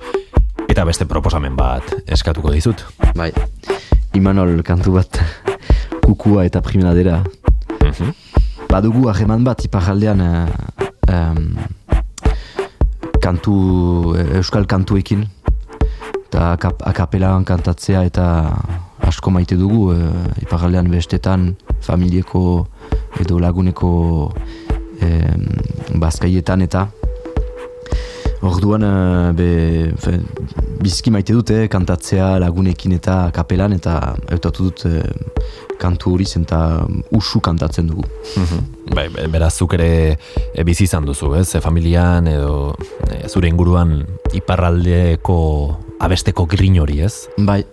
eta 0.67 0.83
beste 0.83 1.07
proposamen 1.07 1.55
bat 1.55 1.87
eskatuko 2.03 2.51
dizut. 2.51 2.83
Bai, 3.15 3.29
Imanol 4.19 4.59
kantu 4.67 4.97
bat 4.97 5.21
kukua 6.03 6.43
eta 6.49 6.59
primadera. 6.59 7.21
Mhm. 7.79 8.11
Badugu 8.67 9.07
hageman 9.07 9.47
bat 9.47 9.63
iparaldean 9.63 10.19
uh, 10.19 10.51
um, 11.07 11.55
kantu, 13.23 13.55
euskal 14.35 14.67
kantuekin 14.67 15.23
eta 16.27 16.57
akap, 16.59 16.83
akapelan 16.83 17.47
kantatzea 17.47 18.03
eta 18.11 18.27
asko 19.09 19.33
maite 19.33 19.57
dugu 19.59 19.89
uh, 19.93 19.97
iparaldean 20.43 20.89
bestetan 20.91 21.53
familieko 21.81 22.67
edo 23.19 23.39
laguneko 23.41 23.91
um, 24.29 25.45
bazkaietan 25.99 26.65
eta 26.69 26.87
Orduan, 28.39 28.85
uh, 28.87 29.31
be, 29.35 29.91
fe, 29.99 30.13
bizki 30.79 31.11
maite 31.11 31.33
dute 31.35 31.65
kantatzea 31.71 32.37
lagunekin 32.39 32.93
eta 32.95 33.17
kapelan 33.35 33.75
eta 33.75 34.15
eutatu 34.31 34.69
dut 34.69 34.85
eh, 34.87 35.01
kantu 35.79 36.13
hori 36.15 36.25
zen 36.25 36.45
eta 36.47 36.59
usu 37.15 37.41
kantatzen 37.43 37.89
dugu. 37.91 38.05
Bai, 38.95 39.09
be- 39.11 39.27
beraz 39.27 39.51
zuk 39.59 39.75
ere 39.75 40.15
e, 40.53 40.63
bizi 40.63 40.87
izan 40.87 41.03
duzu, 41.07 41.33
ez? 41.35 41.49
E, 41.55 41.59
familian 41.59 42.31
edo 42.31 42.77
e, 43.09 43.25
zure 43.27 43.51
inguruan 43.51 43.97
iparraldeko 44.39 45.37
abesteko 45.99 46.45
grin 46.47 46.77
hori, 46.79 46.99
ez? 47.03 47.27
Bai, 47.37 47.63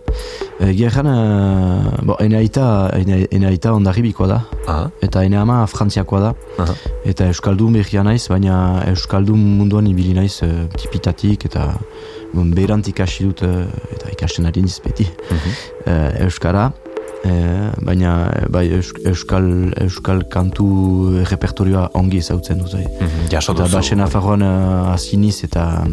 e, 0.60 0.72
gerran, 0.74 1.06
uh, 1.06 1.92
bo, 2.06 2.16
ene 2.22 2.36
aita, 2.40 2.90
ene, 2.98 3.20
ene 3.30 3.46
aita 3.52 3.72
ondarribikoa 3.76 4.26
da, 4.30 4.40
Ah, 4.66 4.88
eta 5.00 5.22
ene 5.22 5.36
ama 5.38 5.60
frantziakoa 5.70 6.20
da, 6.20 6.32
aha. 6.58 6.74
eta 7.06 7.28
euskaldun 7.30 7.76
behia 7.78 8.02
naiz, 8.02 8.24
baina 8.28 8.82
euskaldun 8.90 9.38
munduan 9.60 9.86
ibili 9.86 10.14
naiz 10.16 10.40
uh, 10.42 10.66
tipitatik 10.74 11.44
eta 11.46 11.68
bon, 12.34 12.50
berantik 12.50 12.96
ikasi 12.96 13.28
dut 13.28 13.44
uh, 13.46 13.62
eta 13.94 14.10
ikasten 14.16 14.46
ari 14.50 14.62
niz 14.66 14.80
beti 14.82 15.06
Eh, 15.86 16.24
euskara, 16.24 16.72
eh, 17.24 17.70
baina 17.86 18.26
eh, 18.34 18.46
bai, 18.50 18.64
eus, 18.74 18.88
euskal, 19.06 19.44
euskal 19.84 20.24
kantu 20.28 20.66
repertorioa 21.30 21.90
ongi 21.94 22.18
ezautzen 22.18 22.58
dut. 22.58 22.72
Bai. 22.74 22.82
Mhm, 22.88 23.28
Jaso 23.30 23.52
Eta 23.54 23.68
duzu. 23.68 23.76
basen 23.76 24.00
afarroan 24.02 24.42
uh, 24.42 24.90
aziniz 24.94 25.44
eta 25.46 25.84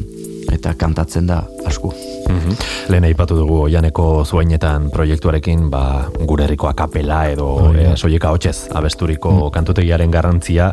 eta 0.51 0.73
kantatzen 0.79 1.27
da 1.27 1.43
asko. 1.65 1.93
Mhm. 2.29 2.55
Lehen 2.91 3.07
aipatu 3.07 3.35
dugu 3.37 3.61
oianeko 3.67 4.23
zuainetan 4.25 4.89
proiektuarekin 4.91 5.69
ba, 5.71 5.83
gure 6.27 6.45
herriko 6.45 6.67
akapela 6.69 7.23
edo 7.31 7.73
e, 7.75 7.93
soieka 7.99 8.31
hotzez 8.33 8.69
abesturiko 8.75 9.49
kantutegiaren 9.53 10.11
garrantzia. 10.11 10.71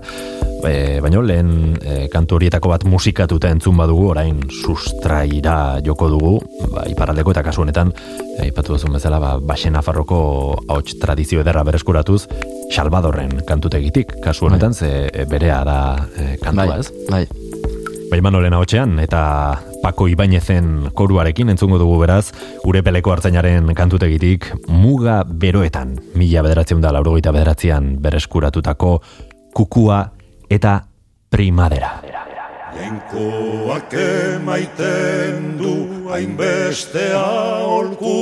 E, 0.66 1.00
baina 1.00 1.22
lehen 1.24 1.76
e, 1.80 2.08
kantu 2.12 2.36
horietako 2.36 2.72
bat 2.72 2.84
musikatuta 2.84 3.50
entzun 3.50 3.78
badugu 3.80 4.10
orain 4.12 4.40
sustraira 4.50 5.80
joko 5.84 6.10
dugu. 6.12 6.34
Ba, 6.70 6.84
iparraldeko 6.90 7.34
eta 7.34 7.44
kasu 7.46 7.64
honetan 7.64 7.92
e, 7.92 8.46
aipatu 8.48 8.76
duzun 8.76 8.94
bezala 8.98 9.20
ba, 9.22 9.36
Baxen 9.40 9.74
Nafarroko 9.76 10.20
ahots 10.68 10.98
tradizio 11.00 11.44
ederra 11.44 11.64
bereskuratuz 11.66 12.26
Salvadorren 12.70 13.40
kantutegitik. 13.46 14.18
Kasu 14.24 14.50
honetan 14.50 14.74
ze 14.74 15.08
e, 15.08 15.26
berea 15.26 15.64
da 15.64 15.80
e, 16.16 16.36
kantua 16.42 16.66
bai, 16.76 16.80
ez? 16.80 16.92
bai. 17.10 17.26
Bai 18.10 18.18
Manolen 18.26 18.50
ahotsean 18.56 18.96
eta 18.98 19.20
Pako 19.84 20.08
Ibainezen 20.10 20.88
koruarekin 20.98 21.52
entzungo 21.52 21.76
dugu 21.78 22.00
beraz, 22.00 22.32
gure 22.64 22.82
peleko 22.82 23.12
hartzainaren 23.14 23.70
kantutegitik 23.78 24.48
muga 24.66 25.20
beroetan, 25.22 25.92
mila 26.18 26.42
bederatzen 26.42 26.82
da 26.82 26.90
laurogeita 26.96 27.30
bederatzean 27.30 27.92
bereskuratutako 28.02 28.96
kukua 29.54 30.00
eta 30.50 30.74
primadera. 31.30 31.92
Jainkoak 32.74 33.94
emaiten 33.94 35.54
du 35.62 35.74
hainbeste 36.10 37.12
aholku 37.14 38.18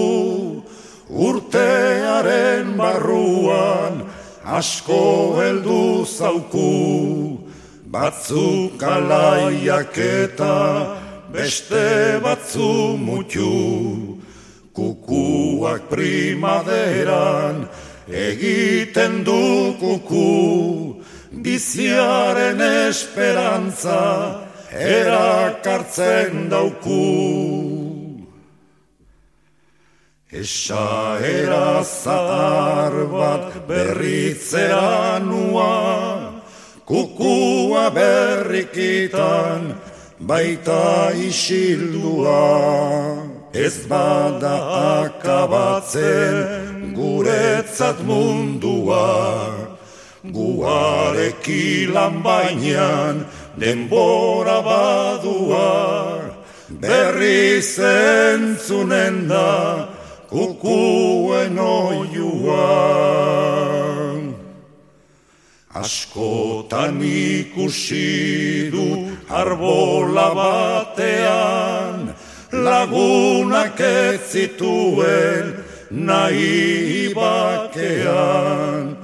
Urtearen 1.08 2.76
barruan 2.76 4.02
asko 4.44 5.02
heldu 5.40 6.04
zauku 6.04 7.47
Batzuk 7.88 8.82
alaiak 8.84 9.96
eta 9.96 10.56
beste 11.32 12.20
batzu 12.20 12.98
mutu. 13.00 14.20
Kukuak 14.76 15.88
primaderan 15.88 17.64
egiten 18.12 19.24
du 19.24 19.72
kuku. 19.80 21.00
Biziaren 21.32 22.60
esperantza 22.60 24.02
erakartzen 24.68 26.50
dauku. 26.52 27.04
Esaera 30.28 31.80
zahar 31.80 32.94
bat 33.16 33.64
berritzea 33.64 35.24
nua 35.24 36.36
Kukua 37.78 37.94
berrikitan 37.94 39.78
baita 40.18 41.14
isildua. 41.14 42.42
Ez 43.54 43.86
bada 43.86 44.58
akabatzen 45.06 46.90
guretzat 46.90 48.02
mundua. 48.02 49.54
Guarekilan 50.26 52.18
bainan 52.18 53.22
denbora 53.54 54.58
badua. 54.66 56.18
Berri 56.82 57.62
zentzunen 57.62 59.30
da 59.30 59.86
kukuen 60.26 61.54
oiua 61.58 62.66
Askotan 65.78 66.98
ikusi 67.02 68.70
du 68.72 68.86
arbola 69.30 70.34
batean 70.34 72.14
Lagunak 72.50 73.80
ez 73.80 74.20
zituen 74.32 75.54
nahi 75.90 77.12
bakean. 77.14 78.96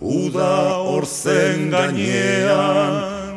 Uda 0.00 0.78
orzen 0.94 1.70
gainean, 1.72 2.94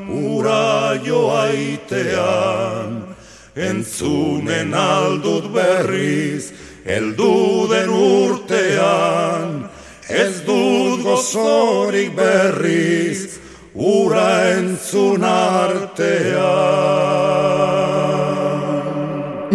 ura 0.08 0.96
joaitean 1.04 2.90
Entzunen 3.56 4.74
aldut 4.74 5.52
berriz, 5.54 6.52
eldu 6.86 7.68
den 7.72 7.90
urtean 7.90 9.70
Ez 10.10 10.44
dut 10.44 11.04
gozorik 11.04 12.12
berriz, 12.16 13.40
ura 13.74 14.52
entzun 14.58 15.24
artean 15.24 16.84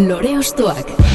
Lore 0.09 0.39
Ostoak. 0.39 1.08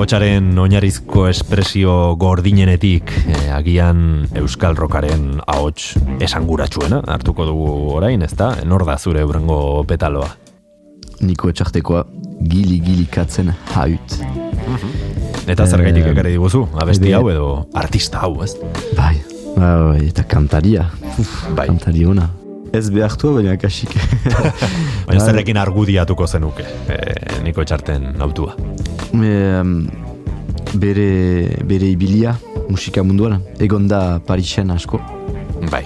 Ahotsaren 0.00 0.54
oinarrizko 0.56 1.26
espresio 1.28 1.92
gordinenetik 2.16 3.10
eh, 3.20 3.50
agian 3.52 3.98
Euskal 4.40 4.72
Rokaren 4.78 5.42
ahots 5.44 5.90
esanguratsuena 6.24 7.02
hartuko 7.04 7.44
dugu 7.44 7.74
orain, 7.98 8.24
ezta? 8.24 8.48
Nor 8.64 8.86
da 8.88 8.96
zure 8.96 9.26
urrengo 9.28 9.58
petaloa? 9.84 10.30
Niko 11.20 11.52
etxartekoa 11.52 12.06
gili 12.48 12.80
gili 12.80 13.04
katzen 13.12 13.52
haut. 13.74 14.16
Eta 15.44 15.68
zergaitik 15.68 16.06
Eh, 16.06 16.16
ekarri 16.16 16.32
diguzu, 16.38 16.64
abesti 16.80 17.12
hau 17.12 17.26
edo 17.28 17.52
artista 17.76 18.24
hau, 18.24 18.38
ez? 18.40 18.54
Bai, 18.96 19.18
bai, 19.52 20.06
eta 20.08 20.24
kantaria. 20.24 20.88
Uf, 21.18 21.42
Bai. 21.52 21.68
Kantari 21.74 22.08
ona. 22.08 22.30
Ez 22.72 22.86
behartua, 22.94 23.34
baina 23.40 23.56
kasik. 23.58 23.96
Baina 25.08 25.18
Bai. 25.18 25.24
zerrekin 25.24 25.58
argudiatuko 25.58 26.26
zenuke, 26.26 26.62
eh, 26.94 27.40
niko 27.42 27.64
etxarten 27.64 28.20
autua. 28.22 28.54
Em, 29.10 29.72
bere, 30.78 31.08
bere 31.66 31.88
ibilia 31.90 32.36
musika 32.70 33.02
munduan, 33.02 33.40
egon 33.58 33.88
da 33.90 34.20
Parisen 34.26 34.70
asko, 34.70 35.00
Bai, 35.70 35.82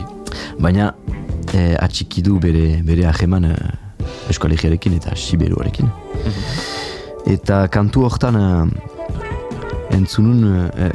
baina 0.60 0.92
e, 1.54 1.72
atxiki 1.80 2.22
du 2.22 2.36
bere, 2.42 2.82
bere 2.86 3.08
aheman 3.08 3.48
e, 3.48 3.54
eskolegiarekin 4.30 4.98
eta 5.00 5.16
siberuarekin. 5.16 5.88
Eta 7.32 7.64
kantu 7.72 8.04
hortan 8.06 8.38
e, 8.38 8.46
entzunun 9.96 10.68
e, 10.68 10.92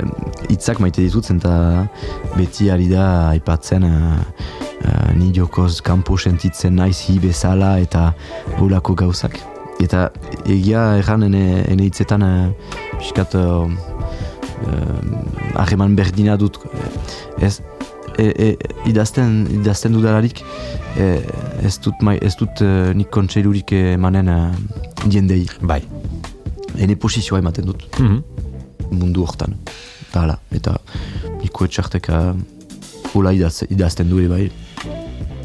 hitzak 0.54 0.80
maite 0.84 1.02
ditutzen 1.02 1.42
eta 1.42 1.88
beti 2.38 2.70
ari 2.72 2.88
da 2.94 3.06
aipatzen 3.34 3.90
e, 3.90 3.94
e, 4.84 5.14
ni 5.16 5.32
jokoz 5.36 5.82
kanpo 5.86 6.18
sentitzen 6.18 6.76
naiz 6.76 6.98
hi 7.08 7.20
bezala 7.20 7.78
eta 7.80 8.14
holako 8.60 8.96
gauzak. 8.96 9.40
Eta 9.80 10.10
egia 10.46 10.98
erran 11.00 11.24
ene, 11.30 11.64
ene 11.72 11.88
hitzetan 11.88 12.24
e, 12.26 12.32
pixkat 12.98 13.36
e, 13.40 13.44
eh, 14.68 15.56
harreman 15.56 15.96
berdina 15.96 16.36
dut. 16.38 16.60
Ez, 17.40 17.62
e, 18.20 18.26
e, 18.28 18.50
idazten, 18.92 19.46
idazten 19.62 19.96
dudalarik 19.96 20.44
e, 21.00 21.08
ez 21.64 21.78
dut, 21.80 22.02
mai, 22.04 22.18
ez 22.22 22.36
dut 22.40 22.60
e, 22.66 22.92
nik 22.98 23.12
kontseilurik 23.16 23.72
emanen 23.72 24.28
e, 24.28 24.40
jendei. 25.08 25.46
bai. 25.62 25.82
Ene 26.80 26.96
posizioa 26.96 27.40
ematen 27.40 27.66
dut 27.66 27.88
Mhm. 28.00 28.22
mundu 28.92 29.24
hortan. 29.24 29.56
Eta 30.10 30.22
hala, 30.24 30.40
eta 30.52 30.76
niko 31.42 31.66
etxarteka 31.66 32.36
hola 33.14 33.32
idaz, 33.34 33.64
idazten 33.70 34.10
du 34.10 34.28
bai 34.28 34.50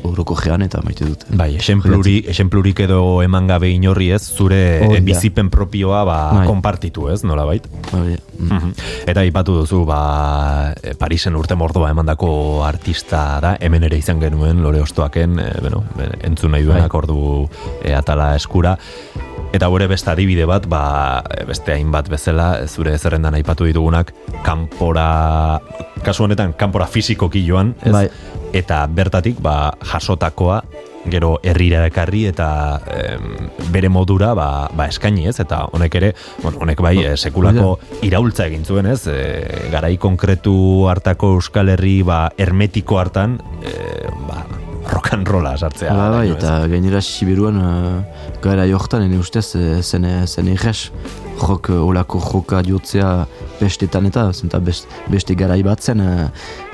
horoko 0.05 0.37
gean 0.39 0.63
eta 0.65 0.81
maite 0.85 1.07
dut. 1.09 1.25
Bai, 1.37 1.55
esenpluri, 1.57 2.19
esenplurik 2.31 2.85
edo 2.87 3.01
eman 3.25 3.49
gabe 3.49 3.71
inorri 3.73 4.11
ez, 4.15 4.23
zure 4.37 4.61
da. 4.85 5.01
bizipen 5.05 5.51
propioa 5.53 6.05
ba, 6.07 6.19
Bai. 6.39 6.47
konpartitu 6.49 7.09
ez, 7.13 7.23
nola 7.25 7.47
bait? 7.49 7.67
Bai, 7.91 8.15
mm. 8.15 8.51
Mhm. 8.51 8.73
Eta 9.11 9.25
ipatu 9.25 9.59
duzu, 9.61 9.85
ba, 9.89 10.73
eh, 10.83 10.95
Parisen 10.99 11.37
urte 11.37 11.57
mordoa 11.59 11.91
emandako 11.95 12.65
artista 12.67 13.41
da, 13.41 13.57
hemen 13.61 13.89
ere 13.89 13.99
izan 14.01 14.21
genuen, 14.21 14.63
lore 14.63 14.83
ostoaken, 14.85 15.39
e, 15.41 15.51
bueno, 15.61 15.85
eh, 15.99 16.11
entzun 16.29 16.53
nahi 16.53 16.67
duenak 16.67 16.93
Bai. 16.93 17.05
ordu 17.05 17.49
e, 17.83 17.95
atala 17.95 18.35
eskura. 18.37 18.79
Eta 19.55 19.69
gure 19.71 19.87
beste 19.87 20.11
adibide 20.11 20.49
bat, 20.51 20.65
ba, 20.67 21.23
eh, 21.31 21.45
beste 21.47 21.71
hainbat 21.77 22.09
bezala, 22.11 22.67
zure 22.67 22.97
zerrendan 22.99 23.37
aipatu 23.39 23.69
ditugunak, 23.69 24.11
kanpora, 24.43 25.61
kasu 26.03 26.25
honetan, 26.27 26.57
kanpora 26.59 26.89
fizikoki 26.91 27.45
joan, 27.47 27.77
ez? 27.85 27.93
Bai. 27.95 28.09
Eta 28.55 28.85
bertatik, 28.87 29.41
ba, 29.43 29.73
jasotakoa, 29.83 30.63
gero 31.11 31.35
herrira 31.45 31.85
ekarri 31.89 32.25
eta 32.31 32.49
em, 32.89 33.49
bere 33.75 33.91
modura 33.93 34.33
ba, 34.37 34.49
ba 34.73 34.89
eskaini 34.89 35.29
ez? 35.29 35.37
Eta 35.43 35.65
honek 35.77 35.99
ere 36.01 36.13
bueno, 36.43 36.63
honek 36.65 36.81
bai 36.85 36.97
eh, 37.03 37.15
sekulako 37.17 37.79
iraultza 38.07 38.49
egin 38.49 38.65
zuen 38.65 38.89
ez? 38.91 39.03
E, 39.11 39.69
garai 39.73 39.97
konkretu 40.01 40.55
hartako 40.91 41.35
Euskal 41.39 41.75
Herri 41.75 41.99
ba 42.07 42.27
hermetiko 42.39 43.01
hartan 43.01 43.37
e, 43.61 43.75
ba, 44.29 44.45
rock 44.91 45.13
and 45.13 45.29
rolla 45.29 45.57
sartzea 45.57 45.95
Bai, 45.95 46.11
bai, 46.17 46.25
eta 46.35 46.57
gainera 46.71 47.01
Siberuan 47.05 47.61
uh, 47.61 48.25
gara 48.45 48.67
jortan, 48.69 49.07
ene 49.07 49.19
ustez, 49.21 49.47
zen, 49.81 50.07
zen 50.27 50.51
erres 50.53 50.91
jok, 51.41 51.71
olako 51.73 52.21
joka 52.23 52.61
jotzea 52.67 53.11
bestetan 53.61 54.11
eta, 54.11 54.29
zenta 54.33 54.61
best, 54.61 54.91
beste 55.11 55.37
garai 55.39 55.63
bat 55.67 55.81
zen, 55.81 56.05
uh, 56.05 56.29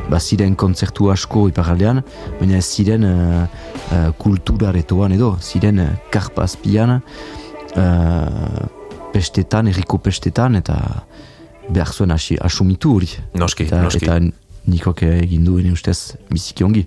ba 0.09 0.20
ziren 0.20 0.57
kontzertu 0.59 1.11
asko 1.12 1.48
iparaldean, 1.51 2.03
baina 2.40 2.59
ez 2.59 2.66
ziren 2.66 3.07
uh, 3.07 3.44
uh, 3.44 4.11
kulturaretoan 4.18 5.16
edo, 5.16 5.34
ziren 5.40 5.82
uh, 5.84 5.88
karpazpian, 6.14 7.01
uh, 7.01 8.68
pestetan, 9.12 9.68
erriko 9.70 9.98
pestetan, 10.03 10.57
eta 10.61 10.78
behar 11.70 11.92
zuen 11.92 12.14
hasi, 12.14 12.38
asumitu 12.40 12.96
hori. 12.96 13.11
Noski, 13.38 13.66
eta, 13.68 13.82
noski. 13.84 14.07
Eta 14.07 14.18
nikok 14.70 15.05
egin 15.09 15.44
du, 15.46 15.59
ene 15.61 15.74
ustez, 15.74 16.16
biziki 16.30 16.66
ongi. 16.66 16.84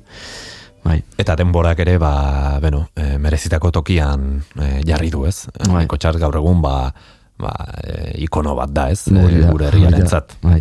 Bai. 0.84 0.97
Eta 1.20 1.36
denborak 1.39 1.80
ere, 1.80 1.95
ba, 2.01 2.59
bueno, 2.61 2.86
e, 2.95 3.16
merezitako 3.22 3.72
tokian 3.80 4.41
e, 4.59 4.82
jarri 4.88 5.11
du, 5.14 5.24
ez? 5.30 5.45
Bai. 5.70 5.86
Kotxar 5.91 6.20
gaur 6.20 6.36
egun, 6.41 6.59
ba, 6.64 6.91
ba, 7.39 7.53
e, 7.80 8.18
ikono 8.26 8.55
bat 8.59 8.74
da, 8.76 8.89
ez? 8.91 9.05
Gure 9.07 9.45
hori 9.47 9.64
da, 9.64 9.70
herriarentzat. 9.70 10.36
Bai. 10.43 10.59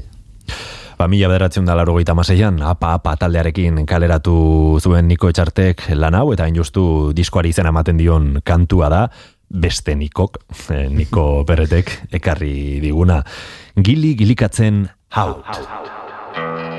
Ba, 1.03 1.09
mila 1.11 1.27
bederatzen 1.27 1.67
da 1.67 1.75
laro 1.75 1.97
maseian, 2.15 2.63
apa, 2.63 2.93
apa 2.95 3.17
taldearekin 3.19 3.87
kaleratu 3.91 4.79
zuen 4.79 5.09
Niko 5.09 5.27
Etxartek 5.33 5.91
lan 5.99 6.15
hau, 6.15 6.31
eta 6.33 6.45
hain 6.47 6.55
justu 6.55 7.11
diskoari 7.11 7.51
izena 7.51 7.71
ematen 7.75 7.99
dion 7.99 8.39
kantua 8.45 8.89
da, 8.89 9.11
beste 9.51 9.97
Nikok, 9.97 10.39
eh, 10.71 10.87
Niko 10.87 11.43
Perretek, 11.45 11.91
ekarri 12.13 12.79
diguna. 12.79 13.19
Gili 13.75 14.15
gilikatzen 14.15 14.87
haut. 15.19 15.43
Ni 15.43 16.72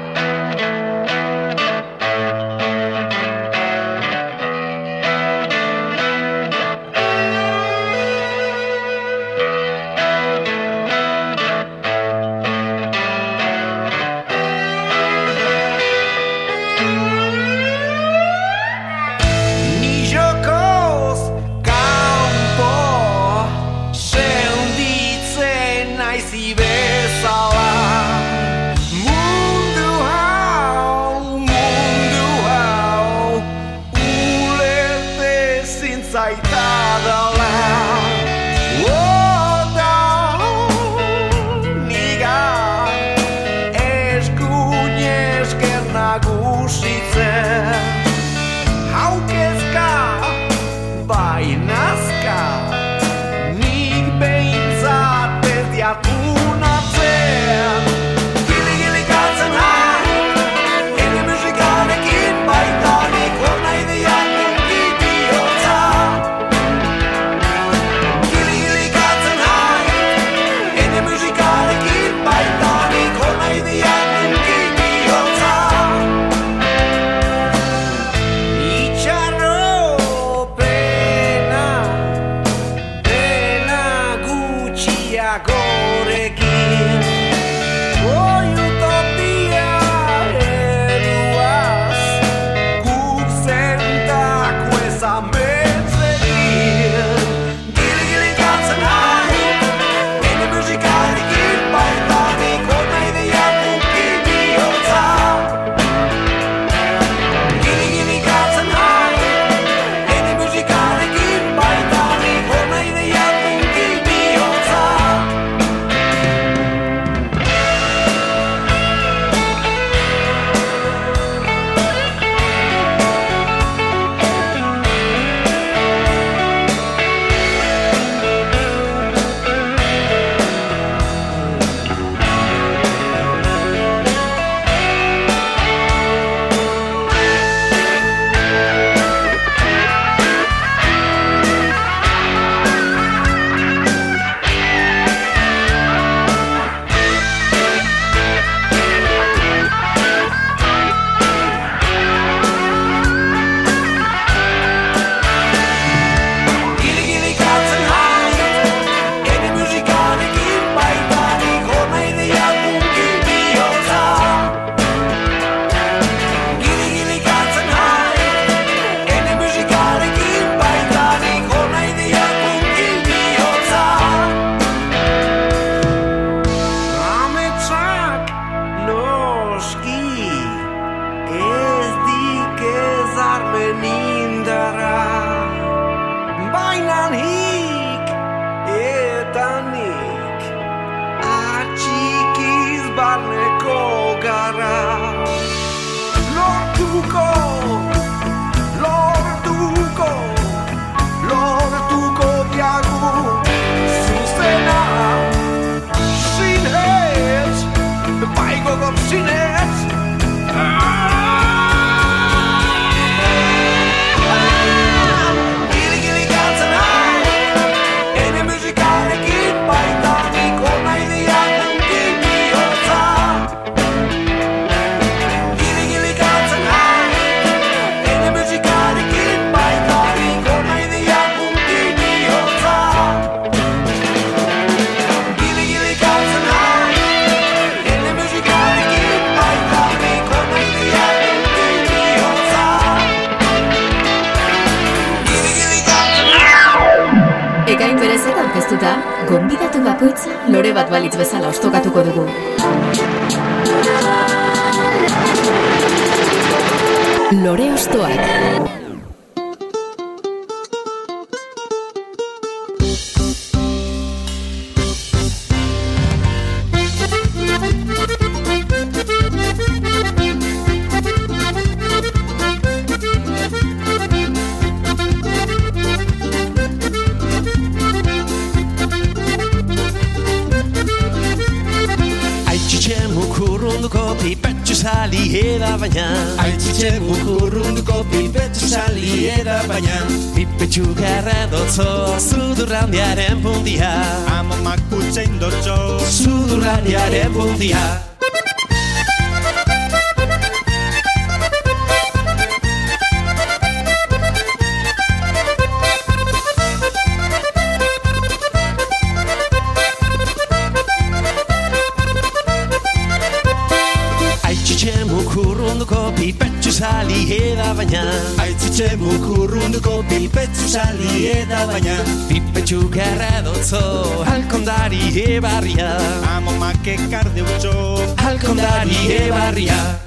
Aitzitxe 318.63 318.95
mukurrunduko 318.95 319.93
pipetzu 320.07 320.67
sali 320.71 321.27
eda 321.27 321.65
baina. 321.67 321.95
Pipetxu 322.29 322.79
garra 322.95 323.41
dotzo 323.43 323.81
Alkondari 324.23 325.11
ebarria. 325.25 325.89
Amo 326.35 326.55
make 326.63 326.95
karde 327.11 327.43
utxo 327.43 327.75
Alkondari 328.23 329.03
ebarria 329.19 330.02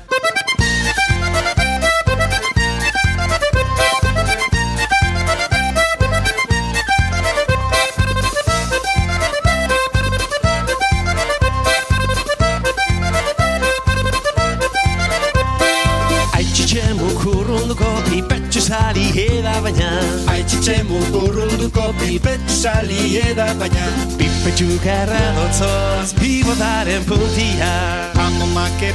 garra 24.84 25.20
dotzoz 25.36 26.14
Bibotaren 26.20 27.04
puntia. 27.04 27.72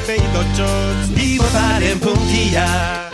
Pei 0.08 0.22
dotxoz 0.34 1.10
Bibotaren 1.16 2.00
puntia 2.00 3.11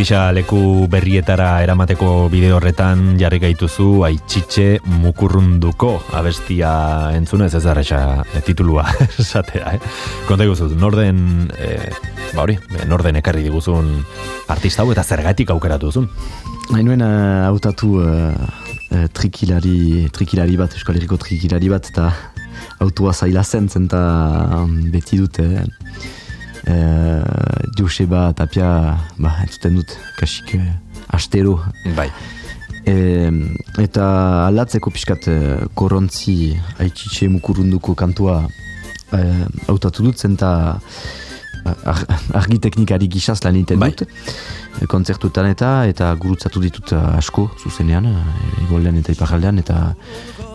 Trikitisa 0.00 0.32
leku 0.32 0.88
berrietara 0.88 1.60
eramateko 1.60 2.30
bideo 2.32 2.54
horretan 2.56 3.18
jarri 3.20 3.36
gaituzu 3.42 4.06
aitzitxe 4.06 4.78
mukurrunduko 4.88 5.90
abestia 6.16 6.70
entzunez 7.12 7.50
ez 7.58 7.60
arresa 7.68 7.98
e, 8.32 8.40
titulua 8.46 8.86
esatea, 9.20 9.74
eh? 9.76 9.80
Konta 10.24 10.46
iguzu, 10.48 10.70
norden, 10.80 11.50
e, 11.52 11.76
ba 12.32 12.46
hori, 12.46 12.56
norden 12.88 13.20
ekarri 13.20 13.44
diguzun 13.44 13.90
artista 14.48 14.86
hau 14.86 14.94
eta 14.94 15.04
zergatik 15.04 15.52
aukeratu 15.52 15.92
duzun. 15.92 16.08
Hainuen 16.72 17.04
hautatu 17.04 18.00
uh, 18.00 18.32
uh, 18.32 19.04
trikilari, 19.12 20.08
trikilari 20.16 20.56
bat, 20.62 20.80
Euskal 20.80 20.96
Herriko 20.96 21.20
trikilari 21.20 21.68
bat, 21.68 21.92
eta 21.92 22.08
autua 22.80 23.12
zaila 23.12 23.44
zen, 23.44 23.68
zenta 23.68 24.00
um, 24.62 24.78
beti 24.96 25.20
dute 25.20 25.50
uh, 25.60 27.59
Joseba 27.80 28.32
Tapia, 28.36 28.68
ba, 29.16 29.32
entzuten 29.44 29.80
dut, 29.80 29.96
kasik 30.18 30.54
uh, 30.58 30.68
astero. 31.16 31.56
Bai. 31.96 32.10
E, 32.88 32.94
eta 33.80 34.04
alatzeko 34.48 34.92
pixkat 34.92 35.28
uh, 35.32 35.40
korontzi 35.76 36.54
aitzitxe 36.80 37.28
mukurunduko 37.32 37.96
kantua 37.96 38.42
uh, 38.44 39.44
hautatu 39.68 40.06
dut, 40.08 40.20
zenta 40.20 40.52
ar, 41.64 42.04
argi 42.40 42.60
teknikari 42.62 43.08
gisaz 43.12 43.40
lan 43.44 43.58
egiten 43.60 43.80
Bai. 43.80 43.90
dut 43.92 44.06
e, 44.08 44.86
kontzertuetan 44.90 45.50
eta 45.52 45.72
eta 45.90 46.12
gurutzatu 46.20 46.62
ditut 46.62 46.94
asko 47.00 47.50
zuzenean 47.60 48.08
uh, 48.10 48.22
igoldean 48.64 49.00
eta 49.00 49.16
iparaldean 49.16 49.60
eta 49.64 49.80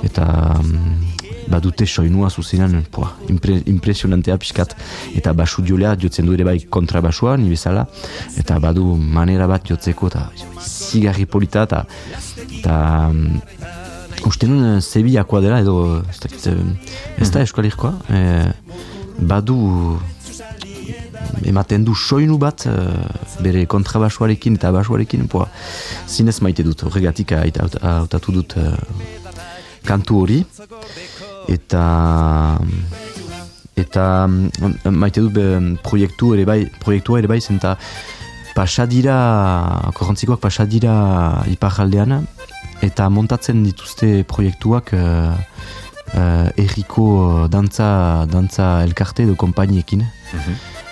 eta 0.05 0.25
um, 0.59 1.05
badute 1.51 1.85
soinua 1.85 2.29
zuzenean 2.29 2.83
poa, 2.91 3.11
impre, 3.29 3.59
impresionantea 3.69 4.37
pixkat. 4.41 4.75
Eta 5.15 5.33
basu 5.33 5.63
jolea 5.65 5.95
jotzen 6.01 6.25
du 6.25 6.33
ere 6.33 6.47
bai 6.47 6.57
kontrabasua 6.69 7.37
ni 7.37 7.49
bezala. 7.49 7.85
Eta 8.39 8.59
badu 8.59 8.95
manera 8.95 9.47
bat 9.47 9.65
jotzeko 9.67 10.11
eta 10.11 10.25
zigarri 10.61 11.25
polita 11.25 11.65
eta 11.69 11.85
eta 12.59 12.75
um, 13.09 13.39
uste 14.25 14.49
nuen 14.49 14.81
Sevillakoa 14.81 15.41
dela 15.43 15.61
edo 15.61 16.01
ez 16.09 16.47
eh, 16.49 17.21
ez 17.21 17.29
da 17.31 17.43
Euskal 17.45 17.67
Herrikoa 17.67 17.93
eh, 18.09 18.51
badu 19.19 19.59
ematen 21.45 21.85
du 21.85 21.95
soinu 21.95 22.37
bat 22.41 22.65
eh, 22.69 22.73
bere 23.43 23.65
kontrabasuarekin 23.69 24.57
eta 24.59 24.71
basuarekin 24.75 25.27
poa, 25.31 25.47
zinez 26.07 26.39
maite 26.41 26.65
dut. 26.65 26.85
Horregatik 26.87 27.35
hautatu 27.35 28.35
dut 28.39 28.57
eh, 28.61 28.71
kantu 29.85 30.21
hori 30.23 30.39
eta 31.47 32.59
eta 33.75 34.03
mm, 34.27 34.91
maite 34.91 35.21
dut 35.21 35.33
be, 35.35 35.45
proiektu 35.83 36.33
ere 36.35 36.45
bai 36.47 36.61
proiektua 36.81 37.19
ere 37.19 37.31
bai 37.31 37.41
zenta 37.41 37.75
pasadira 38.55 39.17
korrontzikoak 39.97 40.39
pasadira 40.39 41.43
iparaldean 41.51 42.21
eta 42.85 43.09
montatzen 43.09 43.63
dituzte 43.65 44.23
proiektuak 44.27 44.93
uh, 44.95 45.35
uh, 46.15 46.47
erriko 46.61 47.47
dantza, 47.51 48.25
dantza 48.31 48.83
elkarte 48.85 49.25
edo 49.25 49.35
kompainiekin 49.39 50.05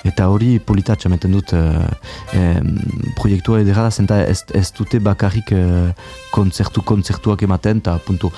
eta 0.03 0.27
hori 0.29 0.57
polita 0.59 0.95
txameten 0.99 1.31
dut 1.31 1.53
uh, 1.55 1.87
em, 2.33 2.75
proiektua 3.19 3.61
edera 3.63 3.85
da 3.87 3.91
zenta 3.91 4.19
ez, 4.25 4.43
ez 4.53 4.65
dute 4.75 4.99
bakarrik 4.99 5.53
uh, 5.55 5.91
kontzertu 6.31 6.83
kontzertuak 6.83 7.43
ematen 7.47 7.83
eta 7.83 7.97
punto 8.03 8.31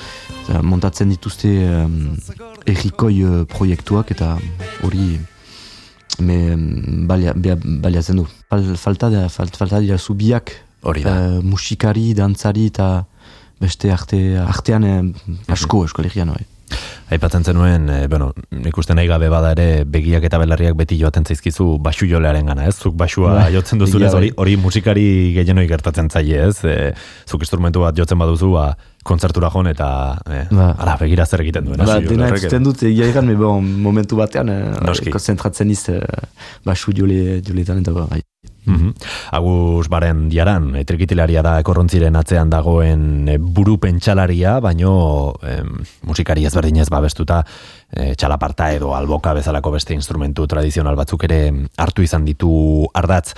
Eta 0.45 0.61
montatzen 0.61 1.09
dituzte 1.09 1.49
um, 1.66 1.95
errikoi 2.70 3.16
uh, 3.26 3.45
proiektuak 3.49 4.11
eta 4.13 4.36
hori 4.86 5.16
me 6.22 6.38
balia, 7.09 7.34
baliatzen 7.36 8.22
du 8.22 8.28
Fal, 8.49 8.63
falta, 8.78 9.09
da, 9.09 9.26
falt, 9.30 9.57
falta 9.57 9.82
dira 9.82 9.97
zubiak 9.97 10.53
Hori 10.86 11.01
da. 11.03 11.16
eh, 11.18 11.39
musikari, 11.41 12.13
dantzari 12.13 12.68
eta 12.70 13.05
beste 13.61 13.89
arte, 13.91 14.20
artean 14.38 14.86
eh, 14.86 14.99
asko 15.49 15.82
Euskal 15.88 16.05
Herrian 16.05 16.30
bai. 16.30 16.45
Aipatzen 17.05 17.43
zenuen, 17.45 17.85
e, 17.89 18.07
bueno, 18.09 18.31
ikusten 18.65 18.97
nahi 18.97 19.05
gabe 19.07 19.27
bada 19.29 19.51
ere 19.53 19.83
begiak 19.85 20.23
eta 20.25 20.39
belarriak 20.41 20.73
beti 20.79 20.97
joaten 20.97 21.25
zaizkizu 21.29 21.77
basu 21.85 22.07
jolearen 22.09 22.49
gana, 22.49 22.65
ez? 22.65 22.73
Zuk 22.81 22.95
basua 22.97 23.35
Bai, 23.37 23.51
jotzen 23.53 23.77
duzunez 23.81 24.09
hori, 24.17 24.31
hori 24.41 24.57
musikari 24.57 25.05
gehienoi 25.37 25.67
gertatzen 25.69 26.09
zaie, 26.09 26.47
ez? 26.49 26.63
E, 26.65 26.93
zuk 27.29 27.45
instrumentu 27.45 27.85
bat 27.85 27.95
jotzen 27.97 28.17
baduzu, 28.17 28.49
ba, 28.57 28.71
kontzertura 29.05 29.51
joan 29.53 29.69
eta 29.69 29.87
e, 30.25 30.43
Ba. 30.49 30.71
ala, 30.81 30.97
begira 30.97 31.27
zer 31.29 31.45
egiten 31.45 31.69
duen. 31.69 31.85
Ba, 31.85 31.99
dena 32.01 32.31
entzuten 32.33 32.65
dut 32.65 32.81
egia 32.89 33.11
egan, 33.13 33.29
bon, 33.37 33.69
momentu 33.85 34.17
batean 34.17 34.49
Noski. 34.81 35.13
konzentratzen 35.13 35.69
iz 35.69 35.83
eh, 35.93 36.01
basu 36.65 36.95
jole, 36.95 37.43
joletan 37.45 37.85
eta 37.85 37.93
bai. 37.93 38.23
Mhm. 38.65 38.93
Agus 39.37 39.87
baren 39.93 40.25
diaran, 40.29 40.71
e, 40.75 40.83
trikitilaria 40.89 41.43
da 41.45 41.59
korrontziren 41.65 42.15
atzean 42.17 42.49
dagoen 42.49 43.27
e, 43.29 43.37
buru 43.37 43.77
pentsalaria, 43.81 44.57
baino 44.59 45.35
em, 45.45 45.83
musikari 46.09 46.45
ezberdinez 46.49 46.89
babestuta 47.05 47.43
e, 47.93 48.15
txalaparta 48.17 48.71
edo 48.73 48.95
alboka 48.97 49.33
bezalako 49.37 49.75
beste 49.77 49.93
instrumentu 49.93 50.47
tradizional 50.49 50.97
batzuk 50.97 51.23
ere 51.29 51.39
hartu 51.77 52.01
izan 52.01 52.25
ditu 52.25 52.89
ardatz. 52.93 53.35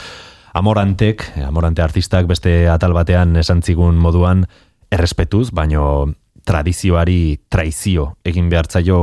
Amorantek, 0.57 1.21
Amorante 1.45 1.83
artistak 1.83 2.25
beste 2.25 2.65
atal 2.71 2.95
batean 2.95 3.35
esan 3.37 3.61
zigun 3.61 3.99
moduan 4.01 4.47
errespetuz, 4.89 5.51
baino 5.51 6.07
tradizioari 6.47 7.37
traizio 7.51 8.13
egin 8.25 8.47
behartzaio 8.49 8.99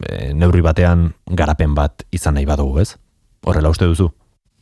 e, 0.00 0.32
neurri 0.34 0.64
batean 0.64 1.10
garapen 1.28 1.76
bat 1.76 2.06
izan 2.10 2.38
nahi 2.40 2.48
badugu, 2.48 2.80
ez? 2.80 2.94
Horrela 3.46 3.70
uste 3.70 3.86
duzu? 3.86 4.08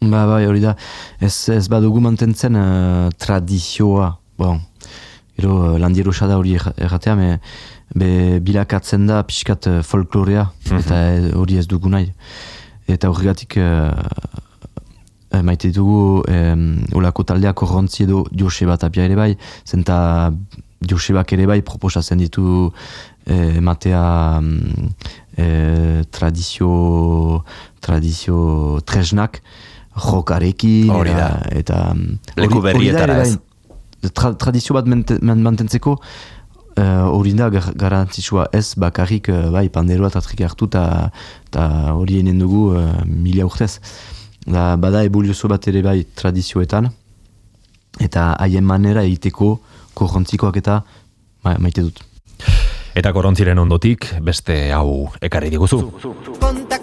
Ba, 0.03 0.27
bai, 0.29 0.43
hori 0.45 0.61
da. 0.61 0.75
Ez, 1.23 1.49
ez 1.55 1.65
badugu 1.73 2.03
mantentzen 2.05 2.59
uh, 2.59 3.09
tradizioa. 3.17 4.11
Bon, 4.37 4.59
gero 5.39 5.55
uh, 5.55 5.79
landiero 5.81 6.13
da 6.13 6.37
hori 6.37 6.59
erra- 6.59 6.75
erratea, 6.77 7.15
me, 7.17 7.39
be, 7.95 8.41
bilakatzen 8.45 9.07
da 9.07 9.23
pixkat 9.27 9.71
uh, 9.71 9.81
folklorea, 9.83 10.49
eta 10.81 11.01
eh, 11.15 11.31
hori 11.35 11.59
ez 11.59 11.67
dugu 11.71 11.93
nahi. 11.93 12.11
Eta 12.91 13.09
horregatik 13.09 13.57
eh, 13.57 15.43
maite 15.43 15.71
dugu 15.75 16.23
um, 16.29 16.67
olako 16.95 17.25
taldeak 17.27 17.57
korrontzi 17.59 18.05
edo 18.05 18.25
Joseba 18.31 18.77
Tapia 18.79 19.07
ere 19.09 19.17
bai, 19.19 19.33
zenta 19.67 20.31
Josebak 20.85 21.33
ere 21.33 21.47
bai 21.49 21.61
proposatzen 21.67 22.21
ditu 22.21 22.71
eh, 23.27 23.57
ematea 23.59 24.41
mm, 24.41 24.91
eh, 25.39 26.03
tradizio 26.11 27.45
tradizio 27.85 28.81
tresnak 28.85 29.41
jokarekin 29.95 30.93
eta, 31.07 31.29
eta 31.51 31.81
mm, 31.95 32.39
Leku 32.41 32.63
berrietara 32.65 33.21
ez. 33.23 33.35
bai, 33.35 34.13
tra, 34.13 34.35
tradizio 34.35 34.77
bat 34.77 34.89
mantentzeko 34.89 35.99
eh, 36.77 37.05
hori 37.07 37.35
da 37.35 37.49
gar, 37.51 37.71
garantzitsua. 37.75 38.49
Ez 38.53 38.75
bakarrik 38.81 39.29
eh, 39.29 39.51
bai 39.51 39.69
panderoa 39.69 40.11
eta 40.13 40.23
trik 40.25 40.45
hartu 40.47 40.69
eta 40.69 41.65
hori 41.95 42.21
enen 42.21 42.39
dugu 42.39 42.77
eh, 42.79 43.05
mila 43.07 43.47
urtez. 43.47 43.81
Da, 44.47 44.77
bada 44.77 45.05
eboluzio 45.05 45.49
bat 45.49 45.69
ere 45.69 45.83
bai 45.83 46.05
tradizioetan. 46.15 46.91
Eta 48.01 48.35
haien 48.43 48.65
manera 48.65 49.03
egiteko 49.03 49.61
korrontzikoak 49.95 50.57
eta 50.57 50.83
ma, 51.45 51.57
maite 51.59 51.83
dut. 51.83 52.03
Eta 52.95 53.13
korontziren 53.13 53.59
ondotik 53.59 54.13
beste 54.23 54.71
hau 54.73 55.11
ekarri 55.23 55.51
diguzu. 55.51 55.81
Conta 56.41 56.79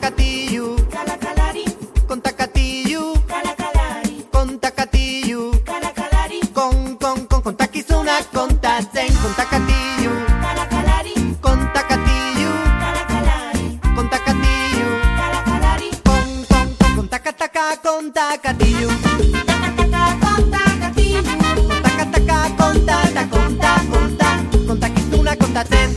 kontakataka 18.02 18.32
Conta 18.32 18.38
Catillu, 18.42 18.90
Conta 20.22 20.64
Catillu, 20.82 21.22
Kontakataka 21.70 22.38
konta 22.58 22.98
ta 23.14 23.24
konta 23.30 23.72
konta 23.92 24.30
kontakizuna 24.68 25.36
kontatzen 25.36 25.90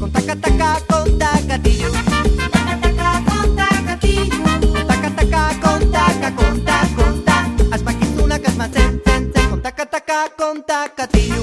kontakataka 0.00 0.80
konta 0.88 1.30
Catillu. 1.48 1.92
Kontakataka 4.72 5.42
kontaka 5.62 6.30
konta 6.36 6.76
konta 6.96 7.36
Asmakizunak 7.72 8.48
asmatzen 8.48 9.00
zen 9.04 9.32
zen 9.32 9.50
Kontakataka 9.50 10.28
kontakatilu 10.36 11.42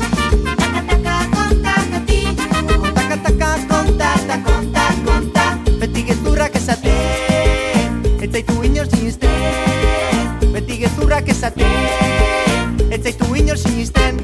Kontakataka 2.82 3.58
kontata 3.68 4.38
konta 4.46 4.86
konta 5.06 5.58
Beti 5.80 6.04
gezurrak 6.04 6.56
esaten 6.56 7.34
Ez 8.24 8.32
zaitu 8.32 8.64
Ez 13.54 14.23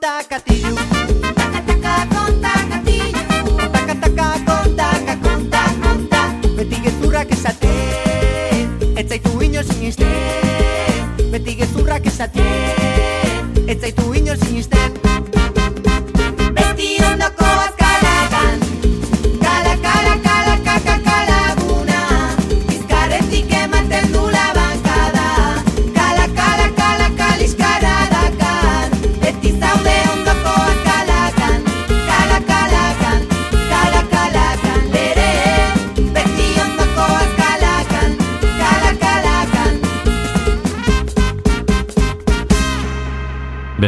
Tacati. 0.00 0.49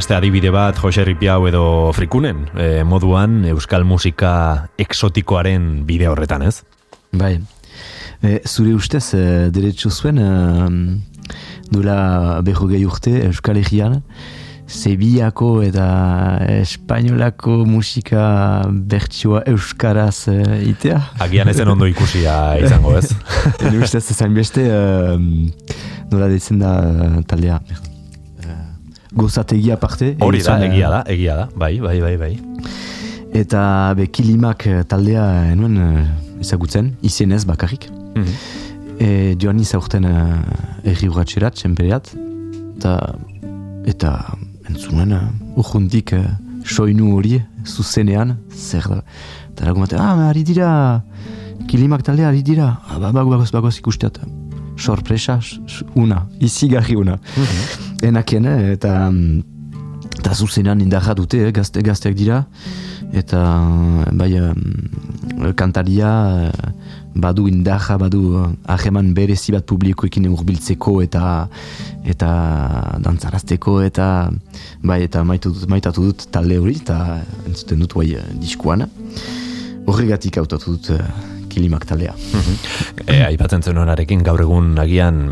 Beste 0.03 0.16
adibide 0.16 0.50
bat 0.50 0.74
Jose 0.82 1.05
Ripiau 1.07 1.44
edo 1.46 1.92
Frikunen 1.94 2.40
e, 2.59 2.64
moduan 2.82 3.44
euskal 3.46 3.84
musika 3.86 4.32
exotikoaren 4.82 5.84
bide 5.86 6.09
horretan, 6.11 6.42
ez? 6.42 6.64
Bai. 7.14 7.36
E, 8.18 8.40
zure 8.42 8.72
ustez, 8.74 9.05
e, 9.14 9.22
derecho 9.55 9.92
zuen, 9.94 10.18
e, 10.18 11.36
duela 11.70 12.40
berrogei 12.42 12.80
urte 12.82 13.12
Euskal 13.28 13.61
Herrian, 13.62 14.00
Sevillako 14.66 15.53
eta 15.68 15.86
Espainolako 16.57 17.61
musika 17.70 18.26
bertsioa 18.66 19.44
Euskaraz 19.55 20.26
e, 20.34 20.40
itea. 20.72 20.98
Agian 21.22 21.55
ezen 21.55 21.70
ondo 21.76 21.86
ikusia 21.86 22.59
izango, 22.59 22.98
ez? 22.98 23.07
Nire 23.68 23.86
ustez 23.86 24.03
ezain 24.03 24.34
beste, 24.34 24.66
e, 24.66 25.78
nola 26.11 26.34
ditzen 26.34 26.59
da 26.66 26.74
taldea. 27.22 27.62
E, 29.12 29.16
Gozategia 29.16 29.74
aparte. 29.74 30.16
Hori 30.20 30.42
da, 30.42 30.58
egia 30.64 30.90
da, 30.90 31.02
egia 31.06 31.36
da, 31.36 31.48
bai, 31.56 31.78
bai, 31.80 32.00
bai, 32.00 32.16
bai. 32.16 32.32
Eta 33.32 33.94
be 33.96 34.06
kilimak 34.12 34.66
eh, 34.66 34.82
taldea 34.88 35.52
enuen 35.52 35.76
eh, 35.80 36.40
ezagutzen, 36.40 36.94
izenez 37.02 37.44
bakarrik. 37.48 37.88
Mhm. 38.16 38.34
E, 39.02 39.34
joan 39.40 39.58
izaurten 39.58 40.04
uh, 40.06 40.36
erri 40.86 41.08
urratxerat, 41.08 41.56
txempereat, 41.58 42.12
eta, 42.76 42.92
eta 43.88 44.12
entzunen 44.68 45.14
uh, 45.16 45.22
urjundik 45.58 46.12
uh, 46.14 46.20
soinu 46.62 47.08
hori 47.16 47.40
zuzenean, 47.66 48.36
zer 48.54 48.86
da. 48.92 49.00
Eta 49.50 49.66
lagun 49.66 49.86
batean, 49.86 50.04
ah, 50.04 50.28
ari 50.28 50.44
dira, 50.46 50.68
kilimak 51.72 52.04
taldea 52.06 52.28
ari 52.30 52.44
dira, 52.46 52.76
ah, 52.86 53.00
ba, 53.00 53.10
bago, 53.10 53.32
bagoz, 53.34 53.50
bagoz 53.50 53.74
ikusteat. 53.80 54.20
Sorpresa, 54.78 55.40
una, 55.98 56.26
izigarri 56.40 56.94
una. 56.96 57.18
Enakien, 58.03 58.46
eh, 58.46 58.72
eta 58.76 59.11
mm, 59.11 59.42
eta 60.20 60.34
zuzenean 60.34 60.80
indarra 60.80 61.14
dute, 61.14 61.40
eh, 61.46 61.53
gazte, 61.55 61.82
gazteak 61.82 62.16
dira, 62.18 62.44
eta 63.12 63.40
bai 64.12 64.32
em, 64.40 65.53
kantaria 65.57 66.11
eh, 66.48 66.72
badu 67.14 67.46
indarra, 67.48 67.98
badu 67.98 68.22
eh, 68.40 68.48
hageman 68.72 69.12
berezi 69.14 69.53
bat 69.53 69.66
publikoekin 69.68 70.28
urbiltzeko 70.32 71.00
eta 71.05 71.48
eta 72.09 72.30
dantzarazteko 73.05 73.80
eta 73.84 74.07
bai 74.82 75.03
eta 75.05 75.24
maitu 75.24 75.53
dut, 75.53 75.68
maitatu 75.68 76.09
dut 76.09 76.26
talde 76.32 76.59
hori 76.59 76.78
eta 76.80 77.20
entzuten 77.46 77.84
dut 77.84 77.96
bai 78.00 78.09
eh, 78.16 78.26
diskuan. 78.40 78.86
Horregatik 79.86 80.38
hautatu 80.40 80.76
dut 80.76 80.92
eh, 80.96 81.03
kilimak 81.53 81.84
taldea. 81.88 82.14
E, 83.07 83.20
aipatzen 83.26 83.62
zen 83.62 83.76
honarekin 83.76 84.22
gaur 84.24 84.40
egun 84.40 84.78
agian 84.80 85.26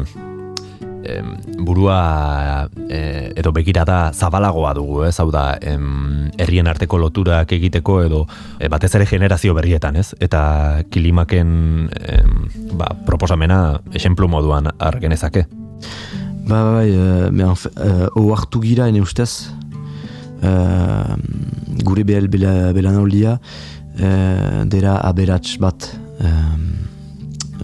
em, 1.05 1.37
burua 1.65 2.69
e, 2.89 3.33
edo 3.37 3.53
begirada 3.53 4.13
zabalagoa 4.13 4.75
dugu, 4.75 5.05
ez? 5.05 5.19
Hau 5.21 5.31
da, 5.31 5.59
em, 5.61 6.31
herrien 6.39 6.69
arteko 6.71 6.99
loturak 6.99 7.53
egiteko 7.53 8.03
edo 8.03 8.27
e, 8.59 8.69
batez 8.69 8.95
ere 8.95 9.07
generazio 9.07 9.55
berrietan, 9.55 9.97
ez? 9.97 10.15
Eta 10.21 10.85
kilimaken 10.91 11.91
em, 12.01 12.37
ba, 12.79 12.93
proposamena 13.07 13.81
esenplu 13.95 14.29
moduan 14.29 14.71
argenezake. 14.79 15.47
Ba, 16.51 16.63
ba, 16.65 16.81
uh, 16.83 17.31
me 17.31 17.45
enf- 17.45 17.71
uh, 17.77 18.09
ohartu 18.19 18.61
gira 18.65 18.89
ene 18.91 19.03
ustez, 19.05 19.51
uh, 20.43 21.15
gure 21.85 22.03
behel 22.05 22.27
bela, 22.33 22.73
belanaulia, 22.75 23.37
uh, 24.01 24.65
dera 24.67 24.97
aberats 25.07 25.59
bat, 25.63 25.87
um, 26.19 26.65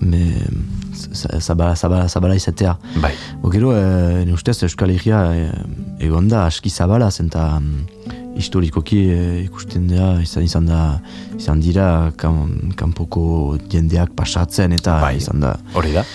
me, 0.01 0.23
zabala, 1.13 1.75
zabala, 1.77 2.09
zabala 2.09 2.37
izatea. 2.37 2.77
Bai. 3.03 3.13
Bo 3.43 3.51
gero, 3.51 3.73
uh, 3.75 4.21
ene 4.23 4.35
ustez, 4.35 4.59
Euskal 4.67 4.93
Herria 4.95 5.23
uh, 5.31 6.03
egon 6.03 6.29
da 6.29 6.47
aski 6.47 6.71
zabala, 6.71 7.11
zenta 7.11 7.57
um, 7.59 7.87
historikoki 8.37 9.01
uh, 9.13 9.41
ikusten 9.45 9.89
da, 9.91 10.15
izan, 10.23 10.45
izan 10.45 10.67
da, 10.71 11.01
izan 11.39 11.61
dira 11.61 12.13
kan, 12.17 12.73
kanpoko 12.77 13.57
jendeak 13.73 14.15
pasatzen 14.17 14.77
eta 14.77 15.01
Bai. 15.03 15.17
izan 15.21 15.45
da. 15.45 15.57
Hori 15.75 15.93
da. 15.97 16.07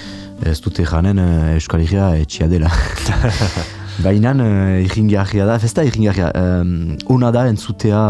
Ez 0.46 0.58
dute 0.62 0.86
janen 0.88 1.22
Euskal 1.54 1.86
Herria 1.86 2.16
etxia 2.22 2.50
dela. 2.50 2.72
Baina 4.06 4.34
uh, 4.34 4.82
irringarria 4.82 5.46
da, 5.46 5.60
da 5.62 5.86
irringarria, 5.86 6.32
um, 6.36 6.98
ona 7.12 7.32
da 7.32 7.46
entzutea 7.52 8.02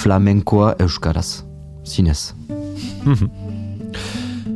flamenkoa 0.00 0.74
euskaraz, 0.80 1.42
zinez. 1.84 2.30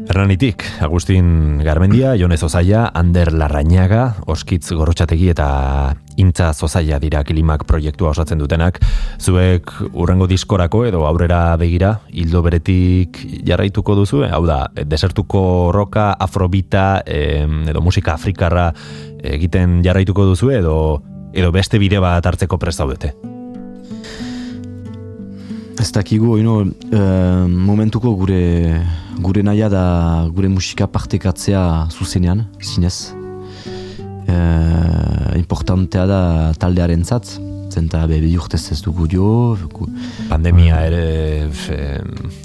Hernanitik, 0.08 0.62
Agustin 0.80 1.58
Garmendia, 1.64 2.14
Jonez 2.16 2.42
Osaia, 2.42 2.90
Ander 2.94 3.32
Larrañaga, 3.32 4.16
Oskitz 4.26 4.70
Gorrotxategi 4.72 5.30
eta 5.32 5.96
Intza 6.20 6.52
Zozaia 6.52 7.00
dira 7.00 7.24
kilimak 7.24 7.64
proiektua 7.66 8.12
osatzen 8.12 8.38
dutenak. 8.38 8.78
Zuek 9.18 9.72
urrengo 9.92 10.28
diskorako 10.30 10.84
edo 10.86 11.06
aurrera 11.08 11.56
begira, 11.56 11.96
hildo 12.12 12.44
beretik 12.44 13.18
jarraituko 13.48 13.96
duzu, 13.98 14.22
hau 14.28 14.44
da, 14.46 14.68
desertuko 14.84 15.72
roka, 15.72 16.12
afrobita, 16.12 17.02
em, 17.06 17.62
edo 17.72 17.80
musika 17.80 18.14
afrikarra 18.14 18.72
egiten 19.24 19.80
jarraituko 19.82 20.28
duzu 20.34 20.52
edo 20.52 20.78
edo 21.34 21.50
beste 21.50 21.80
bide 21.82 21.98
bat 21.98 22.26
hartzeko 22.26 22.60
prest 22.62 22.78
zaudete. 22.78 23.33
Ez 25.84 25.90
dakigu, 25.92 26.38
know, 26.40 26.62
uh, 26.64 27.44
momentuko 27.44 28.14
gure, 28.16 28.80
gure 29.20 29.42
naia 29.44 29.68
da 29.68 29.82
gure 30.32 30.48
musika 30.48 30.86
partekatzea 30.88 31.60
zuzenean, 31.92 32.46
zinez. 32.64 33.10
Uh, 34.24 35.34
importantea 35.36 36.06
da 36.08 36.20
taldearen 36.56 37.04
zat, 37.04 37.28
zenta 37.74 38.06
be, 38.08 38.16
bi 38.22 38.32
urtez 38.40 38.62
ez 38.72 38.80
dugu 38.86 39.04
dio, 39.12 39.26
gu- 39.76 39.90
Pandemia 40.30 40.80
ere 40.88 41.50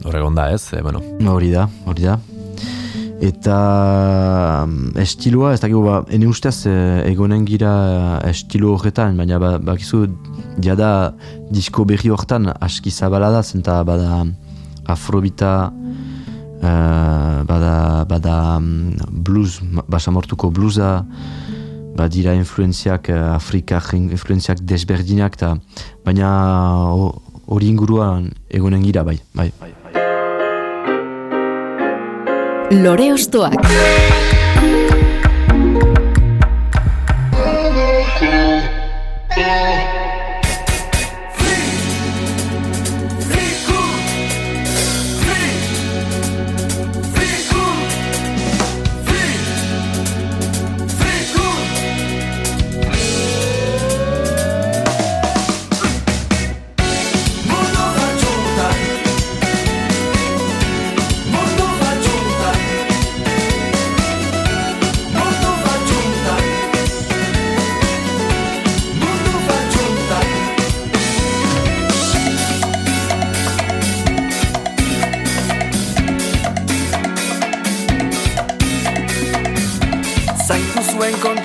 horregon 0.03 0.35
da 0.35 0.49
ez, 0.51 0.65
e, 0.75 0.81
bueno, 0.83 0.99
Hori 1.31 1.53
da, 1.55 1.69
hori 1.87 2.09
da. 2.09 2.19
Eta 3.19 4.63
mm, 4.65 4.93
estiloa, 5.03 5.51
ez 5.53 5.59
dakigu, 5.59 5.81
ba, 5.83 5.97
ene 6.15 6.27
ustez 6.29 6.61
eh, 6.71 7.03
egonen 7.11 7.43
gira 7.47 7.71
estilo 8.29 8.71
horretan, 8.77 9.17
baina 9.19 9.39
ba, 9.41 9.57
bakizu, 9.59 10.05
jada 10.63 10.91
disko 11.51 11.83
berri 11.89 12.11
hortan 12.15 12.47
aski 12.63 12.91
zabala 12.95 13.31
da, 13.33 13.41
zenta 13.43 13.81
bada 13.83 14.21
afrobita, 14.87 15.51
eh, 16.63 17.41
bada, 17.49 18.05
bada 18.07 18.37
mm, 18.59 19.11
blues, 19.27 19.59
basamortuko 19.91 20.49
bluesa, 20.55 21.03
badira 21.99 22.37
influenziak, 22.39 23.09
eh, 23.11 23.19
Afrika 23.35 23.81
influenziak 23.99 24.63
desberdinak, 24.63 25.35
ta, 25.35 25.57
baina 26.07 26.31
ho- 26.95 27.17
hori 27.51 27.67
inguruan 27.67 28.31
egonen 28.47 28.83
gira, 28.87 29.03
bai, 29.03 29.19
bai. 29.35 29.51
Lore 32.71 33.11
Ostoak. 33.13 33.65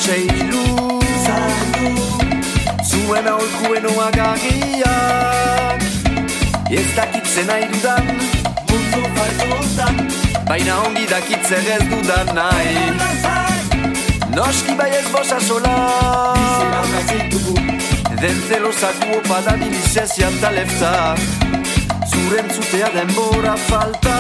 Zuen 0.05 0.27
kontseilu 0.29 0.65
Zuen 2.85 3.29
aholkuen 3.29 3.87
oagagiak 3.97 5.83
Ez 6.71 6.97
dakitzen 6.97 7.47
nahi 7.47 7.69
dudan. 7.73 8.05
Mundu 8.71 9.01
faltutan 9.17 9.97
Baina 10.49 10.77
ongi 10.83 11.07
dakitzer 11.11 11.69
ez 11.77 11.85
dudan 11.91 12.35
nahi. 12.35 12.75
Noski 14.35 14.75
bai 14.77 14.91
ez 14.91 15.09
bosa 15.13 15.41
sola. 15.41 15.77
Den 18.21 18.39
zelosaku 18.49 19.19
opa 19.19 19.41
da 19.47 19.57
bilizezia 19.57 20.29
eta 20.29 20.51
lefta. 20.51 21.15
Zuren 22.11 22.51
zutea 22.51 22.89
denbora 22.97 23.57
falta. 23.69 24.19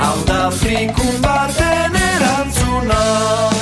Hau 0.00 0.18
da 0.26 0.50
frikun 0.50 1.20
baten 1.22 1.94
erantzuna 2.14 3.55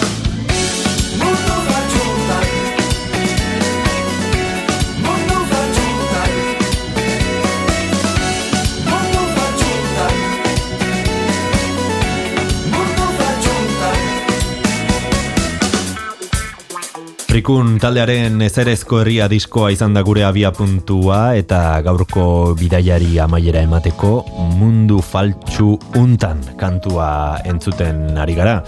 Frikun 17.34 17.80
taldearen 17.82 18.38
ezerezko 18.46 19.00
herria 19.02 19.26
diskoa 19.28 19.72
izan 19.74 19.92
da 19.96 20.04
gure 20.06 20.22
abia 20.22 20.52
puntua 20.54 21.34
eta 21.34 21.58
gaurko 21.82 22.54
bidaiari 22.56 23.18
amaiera 23.20 23.60
emateko 23.66 24.12
mundu 24.54 25.00
faltsu 25.02 25.74
untan 25.98 26.40
kantua 26.56 27.10
entzuten 27.44 28.14
ari 28.22 28.38
gara. 28.38 28.60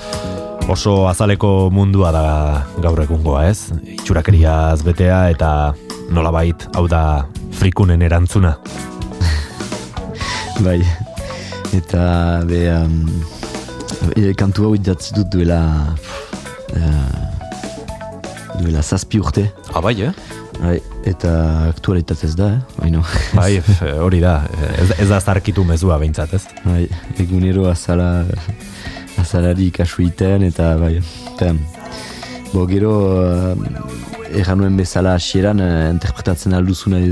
Oso 0.67 1.07
azaleko 1.07 1.71
mundua 1.71 2.09
da 2.11 2.25
gaur 2.83 2.99
egungoa 3.05 3.45
ez? 3.47 3.71
Itxurakeriaz 3.87 4.81
betea 4.83 5.21
eta 5.31 5.51
nolabait 6.11 6.67
hau 6.75 6.89
da 6.91 7.27
frikunen 7.55 8.03
erantzuna. 8.03 8.57
Bai, 10.67 10.81
eta 11.77 12.03
be, 12.51 12.65
um, 12.75 12.99
e, 14.17 14.33
kantu 14.35 14.67
hau 14.67 14.75
idatzi 14.75 15.15
dut 15.15 15.31
duela 15.31 15.61
uh, 16.75 17.27
duela 18.59 18.83
zazpi 18.83 19.23
urte. 19.23 19.47
Ah, 19.71 19.81
bai, 19.85 19.95
eh? 20.03 20.13
Bai, 20.59 20.81
eta 21.07 21.33
aktualitatez 21.71 22.33
da, 22.35 22.57
eh? 22.57 22.79
Baino. 22.81 23.05
Bai, 23.39 23.53
hori 24.03 24.19
da, 24.25 24.41
ez, 24.75 24.91
ez 24.99 25.09
da 25.13 25.21
zarkitu 25.21 25.63
mezua 25.69 26.01
behintzat, 26.03 26.35
ez? 26.41 26.43
Bai, 26.65 26.87
egunero 27.23 27.69
azala, 27.71 28.25
azalari 29.19 29.71
kasu 29.71 30.07
iten, 30.07 30.47
eta 30.49 30.77
bai, 30.81 30.97
eta, 31.35 31.53
bo 32.53 32.67
gero, 32.71 32.93
uh, 33.17 33.55
erran 34.37 34.61
nuen 34.61 34.77
bezala 34.79 35.17
hasieran, 35.19 35.61
uh, 35.61 35.91
interpretatzen 35.93 36.57
alduzu 36.57 36.93
nahi, 36.95 37.11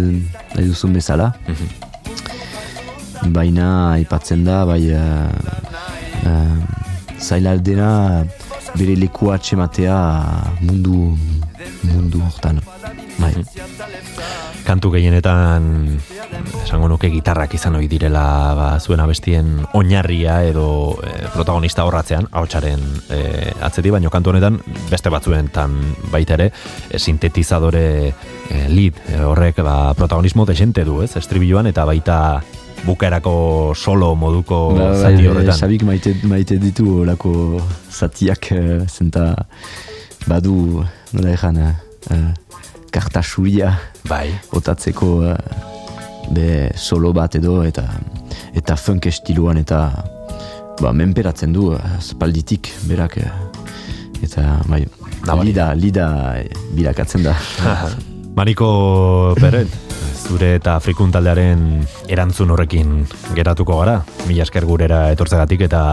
nahi 0.54 0.66
duzun 0.70 0.94
bezala. 0.96 1.32
Baina, 3.34 3.68
aipatzen 3.96 4.44
da, 4.44 4.64
bai, 4.68 4.82
uh, 4.92 5.28
uh, 6.28 6.56
zailaldena 7.18 8.24
bere 8.74 8.96
lekua 8.98 9.38
atxematea 9.38 9.98
mundu, 10.62 11.14
mundu 11.92 12.24
hortan. 12.26 12.60
Bai. 13.18 13.34
Kantu 14.64 14.94
gehienetan 14.96 15.66
esango 16.64 16.88
nuke 16.88 17.10
gitarrak 17.12 17.54
izan 17.54 17.76
ohi 17.78 17.88
direla 17.88 18.24
ba, 18.56 18.68
zuen 18.80 19.02
abestien 19.04 19.60
oinarria 19.76 20.40
edo 20.48 20.96
e, 21.04 21.12
protagonista 21.34 21.84
horratzean, 21.84 22.28
ahotsaren 22.32 22.82
e, 23.12 23.20
atzeti, 23.64 23.92
baino 23.94 24.10
kantu 24.10 24.32
honetan 24.32 24.58
beste 24.90 25.12
batzuen 25.12 25.52
tan 25.54 25.76
baita 26.12 26.38
ere, 26.38 26.50
e, 26.90 26.98
sintetizadore 26.98 27.86
e, 28.08 28.66
lead 28.72 29.00
e, 29.08 29.20
horrek 29.22 29.62
ba, 29.64 29.78
protagonismo 29.98 30.46
desente 30.48 30.84
du, 30.88 31.02
ez, 31.04 31.12
estribiluan 31.20 31.68
eta 31.70 31.84
baita 31.88 32.18
bukaerako 32.84 33.72
solo 33.74 34.14
moduko 34.14 34.74
Ba, 34.74 34.90
bai, 34.92 35.00
zati 35.02 35.28
horretan. 35.28 35.58
Xabik 35.58 35.84
maite, 35.88 36.14
maite 36.28 36.58
ditu 36.60 37.00
olako 37.02 37.60
zatiak 37.90 38.50
eh, 38.52 38.80
zenta 38.88 39.32
badu 40.28 40.84
nola 41.12 41.32
egan 41.32 41.60
eh, 41.64 41.74
kartasuria 42.94 43.74
bai. 44.08 44.28
otatzeko 44.54 45.08
eh, 45.26 45.36
be 46.34 46.48
solo 46.78 47.12
bat 47.12 47.34
edo 47.34 47.62
eta 47.66 47.84
eta 48.54 48.76
funk 48.78 49.08
estiluan 49.10 49.58
eta 49.58 49.80
ba, 50.80 50.92
menperatzen 50.92 51.52
du 51.54 51.72
eh, 51.74 51.82
spalditik 52.00 52.70
berak 52.86 53.18
eh, 53.18 53.32
eta 54.22 54.60
bai, 54.70 54.84
Nabari. 55.26 55.50
lida, 55.50 55.72
lida 55.74 56.08
bilakatzen 56.74 57.26
da 57.26 57.34
Mariko 58.38 59.34
Peret, 59.38 59.70
zure 60.26 60.54
eta 60.56 60.74
frikun 60.82 61.12
taldearen 61.14 61.84
erantzun 62.10 62.50
horrekin 62.50 63.04
geratuko 63.36 63.76
gara. 63.78 64.00
Mila 64.26 64.42
esker 64.42 64.66
gurera 64.66 65.04
etortzegatik 65.14 65.62
eta 65.68 65.84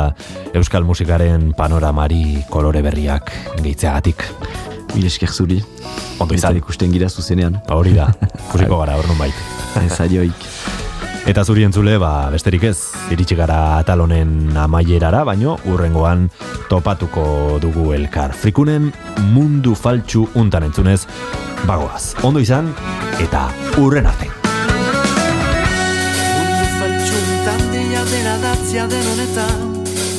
euskal 0.58 0.88
musikaren 0.90 1.52
panoramari 1.54 2.42
kolore 2.50 2.82
berriak 2.82 3.30
gehitzeagatik. 3.62 4.26
Mil 4.96 5.08
esker 5.08 5.32
zuri 5.32 5.62
Ondo 6.20 6.36
izan, 6.36 6.58
ikusten 6.60 6.92
gira 6.94 7.10
zuzenean 7.10 7.58
hori 7.72 7.96
da, 7.96 8.12
kusiko 8.52 8.82
gara, 8.84 8.98
hor 9.00 9.12
bait. 9.20 9.36
ez 9.82 10.00
arioik 10.00 10.48
Eta 11.30 11.44
zuri 11.46 11.62
entzule, 11.64 12.00
ba, 12.02 12.32
besterik 12.34 12.64
ez, 12.66 12.78
iritsi 13.14 13.36
gara 13.38 13.78
atal 13.78 14.02
honen 14.02 14.58
amaierara, 14.58 15.22
baino 15.24 15.54
urrengoan 15.70 16.24
topatuko 16.66 17.60
dugu 17.62 17.92
elkar. 17.94 18.34
Frikunen 18.34 18.90
mundu 19.30 19.76
faltsu 19.78 20.26
untan 20.34 20.66
entzunez, 20.66 21.04
bagoaz. 21.70 22.16
Ondo 22.26 22.42
izan, 22.42 22.74
eta 23.22 23.46
urren 23.78 24.10
arte. 24.10 24.32
Mundu 26.34 26.74
faltxuntan 26.80 27.66
deia 27.70 28.04
dela 28.10 28.36
datzia 28.42 28.90
den 28.90 29.10
honetan 29.14 29.72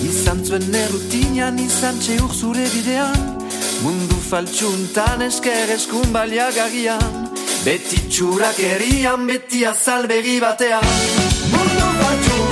Izan 0.06 0.46
zuen 0.46 0.74
errutinan 0.86 1.58
izan 1.58 1.98
txeur 1.98 2.30
zure 2.30 2.70
bidean 2.76 3.41
Mundu 3.82 4.18
faltxuntan 4.30 5.24
esker 5.26 5.72
eskun 5.74 6.12
baliagagian 6.14 7.32
Beti 7.64 7.98
txurak 8.10 8.58
erian, 8.58 9.26
beti 9.26 9.62
azal 9.66 10.08
begi 10.10 10.38
batean. 10.42 10.88
Mundu 11.54 11.92
faltxuntan 12.00 12.51